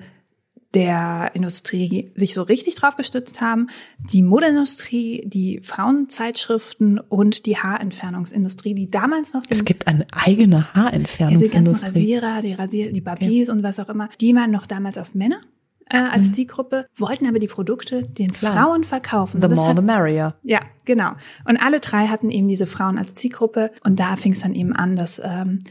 der 0.74 1.32
Industrie 1.34 2.12
sich 2.16 2.34
so 2.34 2.42
richtig 2.42 2.76
drauf 2.76 2.96
gestützt 2.96 3.42
haben. 3.42 3.68
Die 4.12 4.24
Modeindustrie, 4.24 5.24
die 5.26 5.60
Frauenzeitschriften 5.64 7.00
und 7.00 7.46
die 7.46 7.58
Haarentfernungsindustrie, 7.58 8.74
die 8.74 8.90
damals 8.90 9.34
noch 9.34 9.44
Es 9.50 9.66
gibt 9.66 9.88
eine 9.88 10.06
eigene 10.12 10.58
also 10.58 10.70
die 10.70 10.74
ganzen 10.74 10.84
Haarentfernungsindustrie. 10.84 11.88
Rasierer, 12.16 12.42
die 12.42 12.54
Rasier, 12.54 12.92
die 12.92 13.02
Barbiers 13.02 13.50
und 13.50 13.64
was 13.64 13.80
auch 13.80 13.90
immer, 13.90 14.10
die 14.22 14.36
waren 14.36 14.52
noch 14.52 14.66
damals 14.66 14.98
auf 14.98 15.14
Männer 15.16 15.38
äh, 15.90 15.98
als 15.98 16.32
Zielgruppe, 16.32 16.88
wollten 16.96 17.28
aber 17.28 17.40
die 17.40 17.48
Produkte 17.48 18.04
den 18.04 18.28
Mhm. 18.28 18.32
Klar. 18.34 18.54
Frauen 18.54 18.84
verkaufen. 18.84 19.42
The 19.42 19.50
more 19.50 19.68
hat- 19.70 19.78
the 19.78 19.84
merrier. 19.84 20.36
ja, 20.44 20.60
genau. 20.86 21.12
Und 21.48 21.58
alle 21.58 21.80
drei 21.82 22.08
hatten 22.08 22.30
eben 22.30 22.48
diese 22.48 22.66
Frauen 22.66 22.98
als 22.98 23.14
Zielgruppe. 23.16 23.72
Und 23.84 24.00
da 24.00 24.16
fing 24.16 24.32
es 24.32 24.42
dann 24.42 24.54
eben 24.54 24.74
an, 24.74 24.96
dass 24.96 25.22
ähm, 25.24 25.64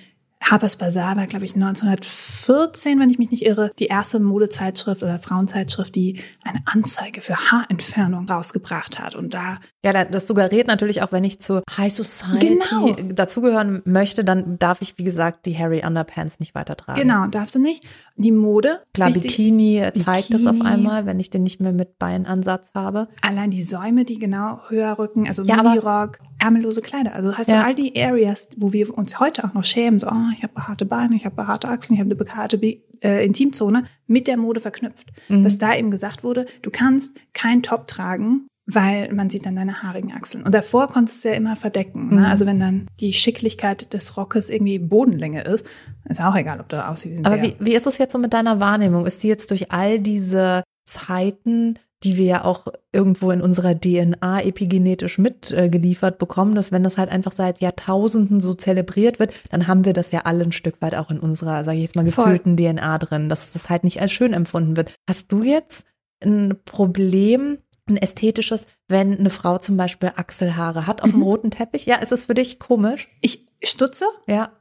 Harper's 0.43 0.77
Bazaar 0.77 1.17
war, 1.17 1.27
glaube 1.27 1.45
ich, 1.45 1.55
1914, 1.55 2.99
wenn 3.01 3.11
ich 3.11 3.19
mich 3.19 3.31
nicht 3.31 3.45
irre, 3.47 3.71
die 3.79 3.87
erste 3.87 4.21
Modezeitschrift 4.21 5.03
oder 5.03 5.19
Frauenzeitschrift, 5.19 5.95
die 5.95 6.21
eine 6.45 6.61
Anzeige 6.67 7.21
für 7.21 7.37
Haarentfernung 7.37 8.29
rausgebracht 8.29 8.99
hat. 8.99 9.15
Und 9.15 9.35
da 9.35 9.59
Ja, 9.85 9.93
da- 9.93 10.05
das 10.05 10.27
suggeriert 10.29 10.69
natürlich 10.69 11.03
auch, 11.03 11.11
wenn 11.11 11.25
ich 11.25 11.41
zur 11.41 11.63
High 11.77 11.93
Society 11.93 12.59
Genau. 12.71 12.93
dazugehören 13.15 13.83
möchte, 13.85 14.23
dann 14.25 14.57
darf 14.59 14.81
ich, 14.81 14.97
wie 14.99 15.03
gesagt, 15.05 15.45
die 15.47 15.59
Harry 15.59 15.83
Underpants 15.85 16.39
nicht 16.39 16.55
weitertragen. 16.55 17.01
Genau, 17.01 17.27
darfst 17.27 17.55
du 17.57 17.59
nicht. 17.59 17.85
Die 18.17 18.31
Mode. 18.31 18.81
Klar, 18.95 19.09
wichtig, 19.09 19.37
Bikini 19.37 19.83
zeigt 19.97 20.33
das 20.35 20.47
auf 20.47 20.53
Bikini. 20.53 20.71
einmal, 20.71 21.07
wenn 21.07 21.19
ich 21.19 21.31
den 21.31 21.43
nicht 21.43 21.61
mehr 21.61 21.73
mit 21.73 21.99
Beinansatz 21.99 22.71
habe. 22.75 23.09
Allein 23.23 23.51
die 23.51 23.63
Säume, 23.65 24.05
die 24.05 24.19
genau 24.19 24.61
höher 24.69 24.99
rücken, 24.99 25.27
also 25.27 25.43
Ja, 25.43 25.63
Minirock, 25.63 26.19
ärmellose 26.39 26.81
Kleider. 26.83 27.15
Also 27.15 27.35
hast 27.37 27.49
Ja. 27.49 27.63
du 27.63 27.67
all 27.67 27.75
die 27.75 28.01
Areas, 28.01 28.49
wo 28.57 28.73
wir 28.73 28.97
uns 28.97 29.19
heute 29.19 29.43
auch 29.45 29.55
noch 29.55 29.65
schämen, 29.65 29.99
so, 29.99 30.09
oh, 30.09 30.32
ich 30.37 30.43
habe 30.43 30.55
behaarte 30.55 30.85
Beine, 30.85 31.17
ich 31.17 31.25
habe 31.25 31.37
behaarte 31.37 31.69
Achseln, 31.69 31.95
ich 31.95 32.01
habe 32.01 32.09
eine 32.09 32.17
behaarte 32.17 32.61
äh, 32.63 33.25
Intimzone, 33.25 33.85
mit 34.07 34.27
der 34.27 34.37
Mode 34.37 34.61
verknüpft. 34.61 35.13
Mhm. 35.29 35.45
Dass 35.45 35.59
da 35.59 35.75
eben 35.75 35.91
gesagt 35.91 36.25
wurde, 36.25 36.47
du 36.63 36.71
kannst 36.71 37.17
keinen 37.33 37.63
Top 37.63 37.87
tragen, 37.87 38.47
weil 38.67 39.13
man 39.13 39.29
sieht 39.29 39.45
dann 39.47 39.57
deine 39.57 39.83
haarigen 39.83 40.13
Achseln. 40.13 40.45
Und 40.45 40.55
davor 40.55 40.89
konntest 40.89 41.25
du 41.25 41.29
ja 41.31 41.35
immer 41.35 41.57
verdecken. 41.57 42.07
Mhm. 42.07 42.17
Ne? 42.17 42.29
Also 42.29 42.47
wenn 42.47 42.61
dann 42.61 42.87
die 43.01 43.13
Schicklichkeit 43.13 43.93
des 43.93 44.17
Rockes 44.17 44.51
irgendwie 44.51 44.79
Bodenlänge 44.79 45.43
ist, 45.43 45.67
ist 46.09 46.21
auch 46.21 46.37
egal, 46.37 46.61
ob 46.61 46.69
du 46.69 46.87
aussiehst 46.87 47.25
Aber 47.27 47.43
wie, 47.43 47.57
wie 47.59 47.75
ist 47.75 47.87
es 47.87 47.99
jetzt 47.99 48.13
so 48.13 48.19
mit 48.19 48.33
deiner 48.33 48.61
Wahrnehmung? 48.61 49.07
Ist 49.07 49.23
die 49.23 49.29
jetzt 49.29 49.51
durch 49.51 49.73
all 49.73 49.99
diese 49.99 50.63
Zeiten, 50.85 51.79
die 52.05 52.17
wir 52.17 52.25
ja 52.25 52.45
auch 52.45 52.67
irgendwo 52.93 53.31
in 53.31 53.41
unserer 53.41 53.79
DNA 53.79 54.43
epigenetisch 54.43 55.19
mitgeliefert 55.19 56.19
bekommen, 56.19 56.55
dass 56.55 56.73
wenn 56.73 56.83
das 56.83 56.99
halt 56.99 57.11
einfach 57.11 57.33
seit 57.33 57.61
Jahrtausenden 57.61 58.41
so 58.41 58.55
zelebriert 58.55 59.19
wird, 59.19 59.33
dann 59.51 59.67
haben 59.69 59.85
wir 59.85 59.93
das 59.93 60.13
ja 60.13 60.21
alle 60.25 60.45
ein 60.45 60.53
Stück 60.53 60.81
weit 60.83 60.95
auch 60.95 61.11
in 61.11 61.19
unserer, 61.21 61.65
sage 61.65 61.79
ich 61.79 61.85
jetzt 61.85 61.97
mal, 61.97 62.05
Voll. 62.11 62.25
gefühlten 62.25 62.57
DNA 62.57 62.99
drin, 62.99 63.29
dass 63.29 63.53
das 63.53 63.69
halt 63.71 63.85
nicht 63.85 64.01
als 64.01 64.13
schön 64.13 64.33
empfunden 64.33 64.77
wird. 64.77 64.93
Hast 65.09 65.31
du 65.33 65.43
jetzt 65.43 65.85
ein 66.23 66.55
Problem 66.65 67.59
ein 67.89 67.97
ästhetisches, 67.97 68.67
wenn 68.89 69.19
eine 69.19 69.29
Frau 69.31 69.59
zum 69.59 69.77
Beispiel 69.77 70.13
Achselhaare 70.15 70.87
hat 70.87 71.03
auf 71.03 71.11
dem 71.11 71.19
Mhm. 71.19 71.25
roten 71.25 71.51
Teppich? 71.51 71.85
Ja, 71.87 71.97
ist 71.97 72.13
es 72.13 72.27
für 72.27 72.35
dich 72.35 72.61
komisch? 72.61 73.09
Ich 73.21 73.47
stutze 73.65 74.05
Ja, 74.29 74.53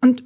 und 0.00 0.24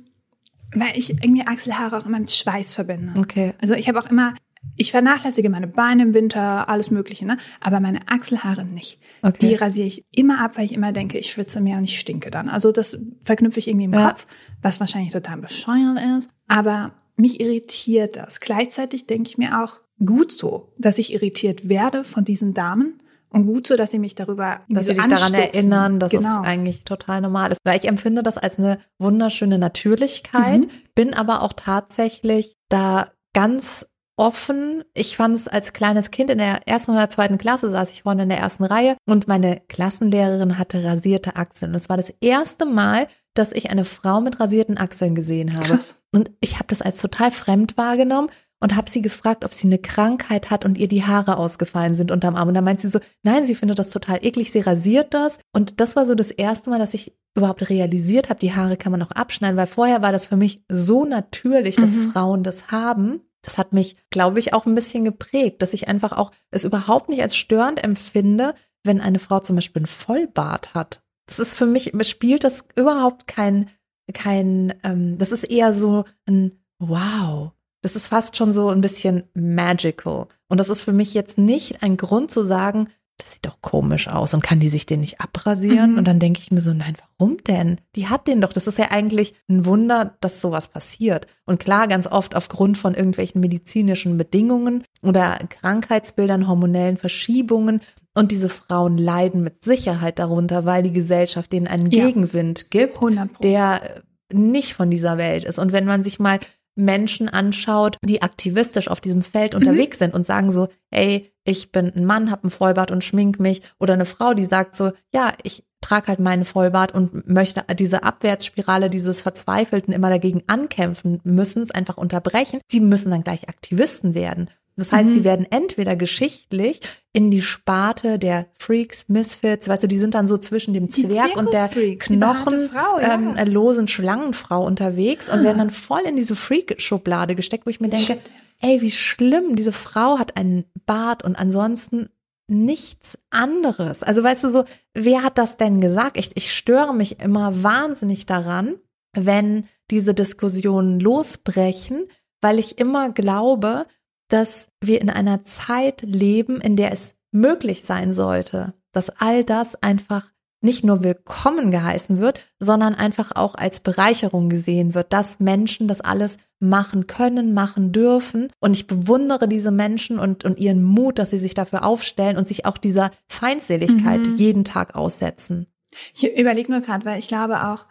weil 0.75 0.91
ich 0.97 1.11
irgendwie 1.11 1.47
Achselhaare 1.47 1.97
auch 1.99 2.07
immer 2.07 2.19
mit 2.19 2.31
Schweiß 2.31 2.75
verbinde. 2.75 3.19
okay. 3.21 3.53
Also 3.61 3.75
ich 3.75 3.87
habe 3.89 3.99
auch 3.99 4.11
immer, 4.11 4.35
ich 4.77 4.91
vernachlässige 4.91 5.51
meine 5.51 5.67
Beine 5.67 6.03
im 6.05 6.15
Winter, 6.15 6.69
alles 6.69 6.91
Mögliche, 6.91 7.25
ne? 7.27 7.37
Aber 7.61 7.81
meine 7.81 8.01
Achselhaare 8.09 8.65
nicht. 8.65 8.99
Okay. 9.23 9.37
Die 9.41 9.55
rasiere 9.55 9.87
ich 9.89 10.05
immer 10.15 10.41
ab, 10.43 10.53
weil 10.57 10.65
ich 10.67 10.73
immer 10.73 10.93
denke, 10.93 11.19
ich 11.19 11.31
schwitze 11.31 11.61
mehr 11.61 11.79
und 11.79 11.85
ich 11.85 11.99
stinke 11.99 12.31
dann. 12.31 12.49
Also 12.49 12.73
das 12.73 12.99
verknüpfe 13.23 13.59
ich 13.61 13.69
irgendwie 13.69 13.87
im 13.87 13.93
Ja. 13.95 14.11
Kopf, 14.11 14.27
was 14.63 14.81
wahrscheinlich 14.81 15.13
total 15.13 15.39
bescheuert 15.39 15.99
ist. 16.19 16.31
Aber 16.49 16.93
mich 17.17 17.41
irritiert 17.41 18.17
das. 18.17 18.41
Gleichzeitig 18.41 19.07
denke 19.07 19.29
ich 19.31 19.39
mir 19.39 19.63
auch, 19.65 19.81
gut 20.05 20.31
so, 20.31 20.73
dass 20.79 20.99
ich 20.99 21.13
irritiert 21.13 21.69
werde 21.69 22.05
von 22.05 22.25
diesen 22.25 22.55
Damen. 22.55 22.99
Und 23.31 23.45
gut 23.45 23.67
so, 23.67 23.77
dass 23.77 23.91
sie 23.91 23.99
mich 23.99 24.15
darüber 24.15 24.61
dass 24.71 24.87
sie 24.87 24.95
dich 24.95 25.03
daran 25.03 25.13
anstupsen. 25.35 25.35
erinnern, 25.55 26.01
dass 26.01 26.13
genau. 26.13 26.41
es 26.41 26.47
eigentlich 26.47 26.85
total 26.85 27.21
normal 27.21 27.53
ist. 27.53 27.61
Weil 27.63 27.77
ich 27.79 27.87
empfinde 27.87 28.23
das 28.23 28.39
als 28.39 28.59
eine 28.59 28.79
wunderschöne 28.99 29.59
Natürlichkeit, 29.59 30.65
Mhm. 30.65 30.71
bin 30.95 31.13
aber 31.15 31.43
auch 31.43 31.53
tatsächlich 31.53 32.55
da 32.71 33.11
ganz 33.35 33.85
offen. 34.19 34.85
Ich 34.95 35.17
fand 35.17 35.35
es 35.35 35.49
als 35.49 35.73
kleines 35.73 36.11
Kind 36.11 36.31
in 36.31 36.39
der 36.39 36.67
ersten 36.67 36.93
oder 36.93 37.09
zweiten 37.09 37.39
Klasse 37.39 37.71
saß 37.71 37.91
ich 37.91 38.03
vorne 38.03 38.25
in 38.25 38.29
der 38.29 38.39
ersten 38.39 38.65
Reihe 38.65 38.97
und 39.07 39.29
meine 39.29 39.61
Klassenlehrerin 39.69 40.59
hatte 40.59 40.83
rasierte 40.85 41.37
Achseln. 41.37 41.73
Und 41.73 41.77
es 41.77 41.89
war 41.89 41.97
das 41.97 42.13
erste 42.21 42.65
Mal, 42.67 43.07
dass 43.35 43.53
ich 43.53 43.71
eine 43.71 43.85
Frau 43.85 44.21
mit 44.21 44.41
rasierten 44.41 44.79
Achseln 44.79 45.15
gesehen 45.15 45.55
habe. 45.57 45.69
Krass. 45.69 45.95
Und 46.13 46.31
ich 46.41 46.55
habe 46.55 46.67
das 46.67 46.83
als 46.83 47.01
total 47.01 47.31
fremd 47.31 47.77
wahrgenommen 47.77 48.31
und 48.61 48.75
habe 48.75 48.91
sie 48.91 49.03
gefragt, 49.03 49.45
ob 49.45 49.55
sie 49.55 49.69
eine 49.69 49.79
Krankheit 49.79 50.51
hat 50.51 50.65
und 50.65 50.77
ihr 50.79 50.89
die 50.89 51.05
Haare 51.05 51.37
ausgefallen 51.37 51.95
sind 51.95 52.11
unterm 52.11 52.35
Arm. 52.35 52.49
Und 52.49 52.55
da 52.55 52.61
meint 52.61 52.81
sie 52.81 52.89
so, 52.89 52.99
nein, 53.23 53.45
sie 53.45 53.55
findet 53.55 53.79
das 53.79 53.91
total 53.91 54.25
eklig, 54.25 54.51
sie 54.51 54.61
rasiert 54.61 55.15
das. 55.15 55.39
Und 55.53 55.81
das 55.81 55.95
war 55.95 56.05
so 56.07 56.17
das 56.17 56.33
erste 56.33 56.71
Mal, 56.71 56.81
dass 56.81 56.95
ich 56.95 57.17
überhaupt 57.37 57.71
realisiert 57.71 58.31
habe, 58.31 58.41
die 58.41 58.55
Haare 58.55 58.77
kann 58.77 58.91
man 58.91 59.03
auch 59.03 59.13
abschneiden, 59.13 59.57
weil 59.57 59.69
vorher 59.69 60.03
war 60.03 60.11
das 60.11 60.27
für 60.27 60.37
mich 60.37 60.65
so 60.69 61.05
natürlich, 61.05 61.77
dass 61.77 61.95
Mhm. 61.97 62.11
Frauen 62.11 62.43
das 62.43 62.73
haben. 62.73 63.21
Das 63.43 63.59
hat 63.59 63.73
mich, 63.73 63.97
glaube 64.11 64.39
ich, 64.39 64.53
auch 64.53 64.67
ein 64.67 64.75
bisschen 64.75 65.05
geprägt, 65.05 65.63
dass 65.63 65.75
ich 65.75 65.89
einfach 65.89 66.13
auch 66.13 66.33
es 66.51 66.65
überhaupt 66.65 67.09
nicht 67.09 67.23
als 67.23 67.37
störend 67.37 67.83
empfinde, 67.83 68.55
wenn 68.85 69.01
eine 69.01 69.19
Frau 69.19 69.39
zum 69.41 69.57
Beispiel 69.57 69.81
einen 69.81 69.87
Vollbart 69.87 70.75
hat. 70.75 71.03
Das 71.27 71.39
ist 71.39 71.57
für 71.57 71.67
mich, 71.67 71.93
spielt 72.03 72.43
das 72.45 72.65
überhaupt 72.75 73.27
kein, 73.27 73.71
kein, 74.13 74.75
ähm, 74.83 75.19
das 75.19 75.33
ist 75.33 75.45
eher 75.45 75.73
so 75.73 76.05
ein 76.27 76.65
Wow. 76.81 77.53
Das 77.83 77.97
ist 77.97 78.09
fast 78.09 78.37
schon 78.37 78.53
so 78.53 78.69
ein 78.69 78.81
bisschen 78.81 79.25
magical. 79.35 80.27
Und 80.49 80.59
das 80.59 80.69
ist 80.69 80.83
für 80.83 80.93
mich 80.93 81.15
jetzt 81.15 81.39
nicht 81.39 81.83
ein 81.83 81.97
Grund 81.97 82.31
zu 82.31 82.43
sagen, 82.43 82.89
das 83.19 83.33
sieht 83.33 83.47
doch 83.47 83.61
komisch 83.61 84.09
aus 84.09 84.33
und 84.33 84.43
kann 84.43 84.61
die 84.61 84.69
sich 84.69 84.87
den 84.87 85.01
nicht 85.01 85.21
abrasieren? 85.21 85.93
Mhm. 85.93 85.99
Und 85.99 86.09
dann 86.09 86.19
denke 86.21 86.41
ich 86.41 86.51
mir 86.51 86.61
so, 86.61 86.73
nein, 86.73 86.97
warum 87.19 87.37
denn? 87.47 87.77
Die 87.97 88.09
hat 88.09 88.27
den 88.27 88.41
doch. 88.41 88.53
Das 88.53 88.67
ist 88.67 88.79
ja 88.79 88.91
eigentlich 88.91 89.35
ein 89.49 89.67
Wunder, 89.67 90.17
dass 90.21 90.41
sowas 90.41 90.69
passiert. 90.69 91.27
Und 91.45 91.59
klar, 91.61 91.89
ganz 91.89 92.07
oft 92.07 92.35
aufgrund 92.37 92.79
von 92.79 92.95
irgendwelchen 92.95 93.41
medizinischen 93.41 94.17
Bedingungen 94.17 94.85
oder 95.03 95.39
Krankheitsbildern, 95.49 96.49
hormonellen 96.49 96.97
Verschiebungen. 96.97 97.81
Und 98.15 98.33
diese 98.33 98.49
Frauen 98.49 98.99
leiden 98.99 99.43
mit 99.43 99.65
Sicherheit 99.65 100.19
darunter, 100.19 100.65
weil 100.65 100.83
die 100.83 100.93
Gesellschaft 100.93 101.53
denen 101.53 101.67
einen 101.67 101.91
Ja. 101.91 102.07
Gegenwind 102.07 102.71
gibt 102.71 102.97
100 102.97 103.33
Pro. 103.33 103.43
der 103.43 104.03
nicht 104.33 104.75
von 104.75 104.91
dieser 104.91 105.19
Welt 105.19 105.45
ist. 105.45 105.59
Und 105.59 105.73
wenn 105.73 105.87
man 105.87 106.03
sich 106.03 106.19
mal 106.19 106.39
Menschen 106.79 107.29
anschaut, 107.29 107.97
die 108.03 108.23
aktivistisch 108.23 108.89
auf 108.89 109.01
diesem 109.01 109.23
Feld 109.23 109.53
Mhm. 109.55 109.61
unterwegs 109.61 109.99
sind 109.99 110.15
und 110.15 110.25
sagen 110.25 110.51
so, 110.53 110.69
ey, 110.91 111.31
ich 111.45 111.73
bin 111.73 111.93
ein 111.95 112.05
Mann, 112.05 112.31
hab 112.31 112.45
ein 112.45 112.51
Vollbart 112.51 112.91
und 112.91 113.05
schmink 113.05 113.41
mich. 113.41 113.63
Oder 113.79 113.95
eine 113.95 114.05
Frau, 114.05 114.35
die 114.35 114.45
sagt 114.45 114.75
so, 114.75 114.93
ja, 115.13 115.33
ich 115.43 115.65
trage 115.81 116.09
halt 116.09 116.19
meinen 116.21 116.45
Vollbart 116.45 116.93
und 116.93 117.29
möchte 117.29 117.63
diese 117.75 118.03
Abwärtsspirale 118.03 118.91
dieses 118.91 119.21
Verzweifelten 119.23 119.95
immer 119.95 120.11
dagegen 120.11 120.43
ankämpfen, 120.47 121.21
müssen 121.25 121.63
es 121.63 121.71
einfach 121.71 121.97
unterbrechen. 121.97 122.61
Die 122.73 122.81
müssen 122.81 123.11
dann 123.11 123.23
gleich 123.25 123.49
Aktivisten 123.49 124.15
werden. 124.15 124.51
Das 124.79 124.93
heißt, 124.93 125.11
Mhm. 125.11 125.13
sie 125.15 125.25
werden 125.25 125.47
entweder 125.51 125.97
geschichtlich 125.97 126.81
in 127.13 127.31
die 127.31 127.43
Sparte 127.43 128.19
der 128.19 128.47
Freaks, 128.59 129.07
Misfits, 129.09 129.69
weißt 129.69 129.83
du, 129.83 129.89
die 129.89 129.99
sind 129.99 130.15
dann 130.15 130.27
so 130.27 130.39
zwischen 130.39 130.73
dem 130.73 130.87
Die 130.87 131.03
Zwerg 131.03 131.37
und 131.37 131.53
der 131.53 131.71
Zirkusfreaks, 131.71 132.09
die 132.09 132.17
behaarte 132.17 132.43
Knochen, 132.51 132.71
Frau, 132.71 133.01
ja. 133.01 133.15
ähm, 133.15 133.53
losen 133.53 133.89
Schlangenfrau 133.89 134.65
unterwegs 134.65 135.29
und 135.29 135.43
werden 135.43 135.59
dann 135.59 135.71
voll 135.71 136.03
in 136.03 136.17
diese 136.17 136.35
Freak-Schublade 136.37 137.35
gesteckt, 137.35 137.67
wo 137.67 137.71
ich 137.71 137.81
mir 137.81 137.89
denke, 137.89 138.19
ey, 138.61 138.81
wie 138.81 138.91
schlimm, 138.91 139.57
diese 139.57 139.73
Frau 139.73 140.19
hat 140.19 140.37
einen 140.37 140.65
Bart 140.87 141.25
und 141.25 141.37
ansonsten 141.37 142.09
nichts 142.47 143.19
anderes. 143.31 144.03
Also 144.03 144.23
weißt 144.23 144.45
du 144.45 144.49
so, 144.49 144.65
wer 144.95 145.23
hat 145.23 145.39
das 145.39 145.57
denn 145.59 145.81
gesagt? 145.81 146.17
Ich, 146.17 146.31
ich 146.35 146.55
störe 146.55 146.95
mich 146.95 147.21
immer 147.21 147.63
wahnsinnig 147.63 148.27
daran, 148.27 148.77
wenn 149.13 149.67
diese 149.91 150.15
Diskussionen 150.15 150.99
losbrechen, 151.01 152.07
weil 152.41 152.59
ich 152.59 152.79
immer 152.79 153.11
glaube, 153.11 153.87
dass 154.29 154.69
wir 154.81 155.01
in 155.01 155.11
einer 155.11 155.43
Zeit 155.43 156.03
leben, 156.03 156.61
in 156.61 156.77
der 156.77 156.93
es 156.93 157.15
möglich 157.31 157.85
sein 157.85 158.13
sollte, 158.13 158.75
dass 158.93 159.11
all 159.11 159.45
das 159.45 159.83
einfach 159.83 160.31
nicht 160.61 160.85
nur 160.85 161.05
willkommen 161.05 161.71
geheißen 161.71 162.19
wird, 162.19 162.41
sondern 162.59 162.95
einfach 162.95 163.31
auch 163.37 163.55
als 163.55 163.81
Bereicherung 163.81 164.49
gesehen 164.49 164.95
wird, 164.95 165.13
dass 165.13 165.39
Menschen 165.39 165.87
das 165.87 166.01
alles 166.01 166.37
machen 166.59 167.07
können, 167.07 167.55
machen 167.55 167.93
dürfen. 167.93 168.49
Und 168.59 168.75
ich 168.75 168.89
bewundere 168.89 169.47
diese 169.47 169.71
Menschen 169.71 170.19
und, 170.19 170.45
und 170.45 170.59
ihren 170.59 170.83
Mut, 170.83 171.21
dass 171.21 171.31
sie 171.31 171.39
sich 171.39 171.55
dafür 171.55 171.85
aufstellen 171.85 172.37
und 172.37 172.49
sich 172.49 172.67
auch 172.67 172.77
dieser 172.77 173.13
Feindseligkeit 173.29 174.27
Mhm. 174.27 174.37
jeden 174.37 174.65
Tag 174.65 174.97
aussetzen. 174.97 175.67
Ich 176.13 176.37
überlege 176.37 176.73
nur 176.73 176.81
gerade, 176.81 177.05
weil 177.05 177.21
ich 177.21 177.29
glaube 177.29 177.65
auch, 177.69 177.87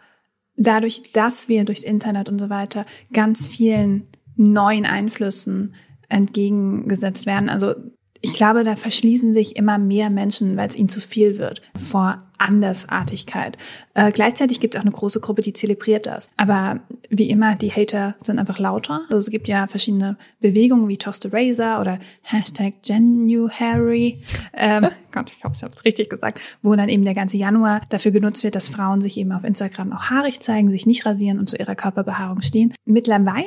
dadurch, 0.56 1.12
dass 1.12 1.48
wir 1.48 1.64
durchs 1.64 1.84
Internet 1.84 2.28
und 2.28 2.38
so 2.38 2.50
weiter 2.50 2.84
ganz 3.12 3.46
vielen 3.46 4.08
neuen 4.36 4.84
Einflüssen 4.84 5.74
entgegengesetzt 6.08 7.26
werden, 7.26 7.48
also 7.48 7.74
ich 8.20 8.32
glaube, 8.32 8.64
da 8.64 8.76
verschließen 8.76 9.32
sich 9.32 9.56
immer 9.56 9.78
mehr 9.78 10.10
Menschen, 10.10 10.56
weil 10.56 10.68
es 10.68 10.76
ihnen 10.76 10.88
zu 10.88 11.00
viel 11.00 11.38
wird, 11.38 11.62
vor 11.78 12.22
Andersartigkeit. 12.38 13.58
Äh, 13.94 14.12
gleichzeitig 14.12 14.60
gibt 14.60 14.74
es 14.74 14.80
auch 14.80 14.84
eine 14.84 14.92
große 14.92 15.20
Gruppe, 15.20 15.42
die 15.42 15.52
zelebriert 15.52 16.06
das. 16.06 16.28
Aber 16.36 16.80
wie 17.10 17.30
immer, 17.30 17.56
die 17.56 17.70
Hater 17.70 18.14
sind 18.22 18.38
einfach 18.38 18.58
lauter. 18.58 19.02
Also 19.04 19.18
es 19.18 19.30
gibt 19.30 19.48
ja 19.48 19.66
verschiedene 19.66 20.16
Bewegungen 20.40 20.88
wie 20.88 20.96
Toss 20.96 21.20
the 21.20 21.28
Razor 21.32 21.80
oder 21.80 21.98
Hashtag 22.22 22.74
GenuHarry. 22.82 24.22
Ähm, 24.54 24.88
Gott, 25.12 25.32
ich 25.36 25.44
hoffe, 25.44 25.54
ich 25.56 25.62
habe 25.62 25.74
es 25.74 25.84
richtig 25.84 26.10
gesagt. 26.10 26.40
Wo 26.62 26.74
dann 26.76 26.88
eben 26.88 27.04
der 27.04 27.14
ganze 27.14 27.36
Januar 27.36 27.82
dafür 27.88 28.12
genutzt 28.12 28.44
wird, 28.44 28.54
dass 28.54 28.68
Frauen 28.68 29.00
sich 29.00 29.16
eben 29.18 29.32
auf 29.32 29.44
Instagram 29.44 29.92
auch 29.92 30.10
haarig 30.10 30.40
zeigen, 30.40 30.70
sich 30.70 30.86
nicht 30.86 31.06
rasieren 31.06 31.38
und 31.38 31.48
zu 31.50 31.56
ihrer 31.56 31.74
Körperbehaarung 31.74 32.42
stehen. 32.42 32.72
Mittlerweile, 32.84 33.46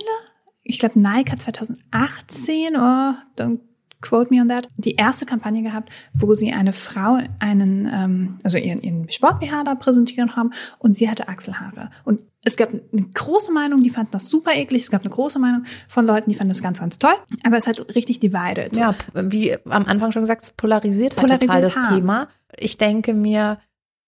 ich 0.71 0.79
glaube, 0.79 1.01
Nike 1.01 1.31
hat 1.31 1.41
2018, 1.41 2.75
oh, 2.77 3.13
don't 3.37 3.59
quote 4.01 4.33
me 4.33 4.41
on 4.41 4.47
that, 4.47 4.67
die 4.77 4.95
erste 4.95 5.25
Kampagne 5.25 5.61
gehabt, 5.61 5.91
wo 6.13 6.33
sie 6.33 6.51
eine 6.51 6.73
Frau 6.73 7.19
einen, 7.39 7.89
ähm, 7.91 8.37
also 8.43 8.57
ihren, 8.57 8.81
ihren 8.81 9.09
Sport-BH 9.09 9.63
da 9.65 9.75
präsentiert 9.75 10.35
haben 10.35 10.51
und 10.79 10.95
sie 10.95 11.09
hatte 11.09 11.27
Achselhaare. 11.27 11.89
Und 12.03 12.23
es 12.43 12.57
gab 12.57 12.69
eine 12.69 13.07
große 13.13 13.51
Meinung, 13.51 13.83
die 13.83 13.91
fanden 13.91 14.11
das 14.11 14.27
super 14.27 14.53
eklig. 14.53 14.83
Es 14.83 14.91
gab 14.91 15.01
eine 15.01 15.11
große 15.11 15.39
Meinung 15.39 15.65
von 15.87 16.07
Leuten, 16.07 16.29
die 16.29 16.35
fanden 16.35 16.49
das 16.49 16.63
ganz, 16.63 16.79
ganz 16.79 16.97
toll. 16.97 17.13
Aber 17.43 17.57
es 17.57 17.67
hat 17.67 17.93
richtig 17.93 18.19
divided. 18.19 18.75
Ja, 18.75 18.95
wie 19.13 19.53
am 19.65 19.85
Anfang 19.85 20.11
schon 20.11 20.23
gesagt, 20.23 20.41
es 20.43 20.51
polarisiert 20.51 21.21
halt 21.21 21.41
total 21.41 21.61
das 21.61 21.77
hart. 21.77 21.93
Thema. 21.93 22.27
Ich 22.57 22.77
denke 22.77 23.13
mir 23.13 23.59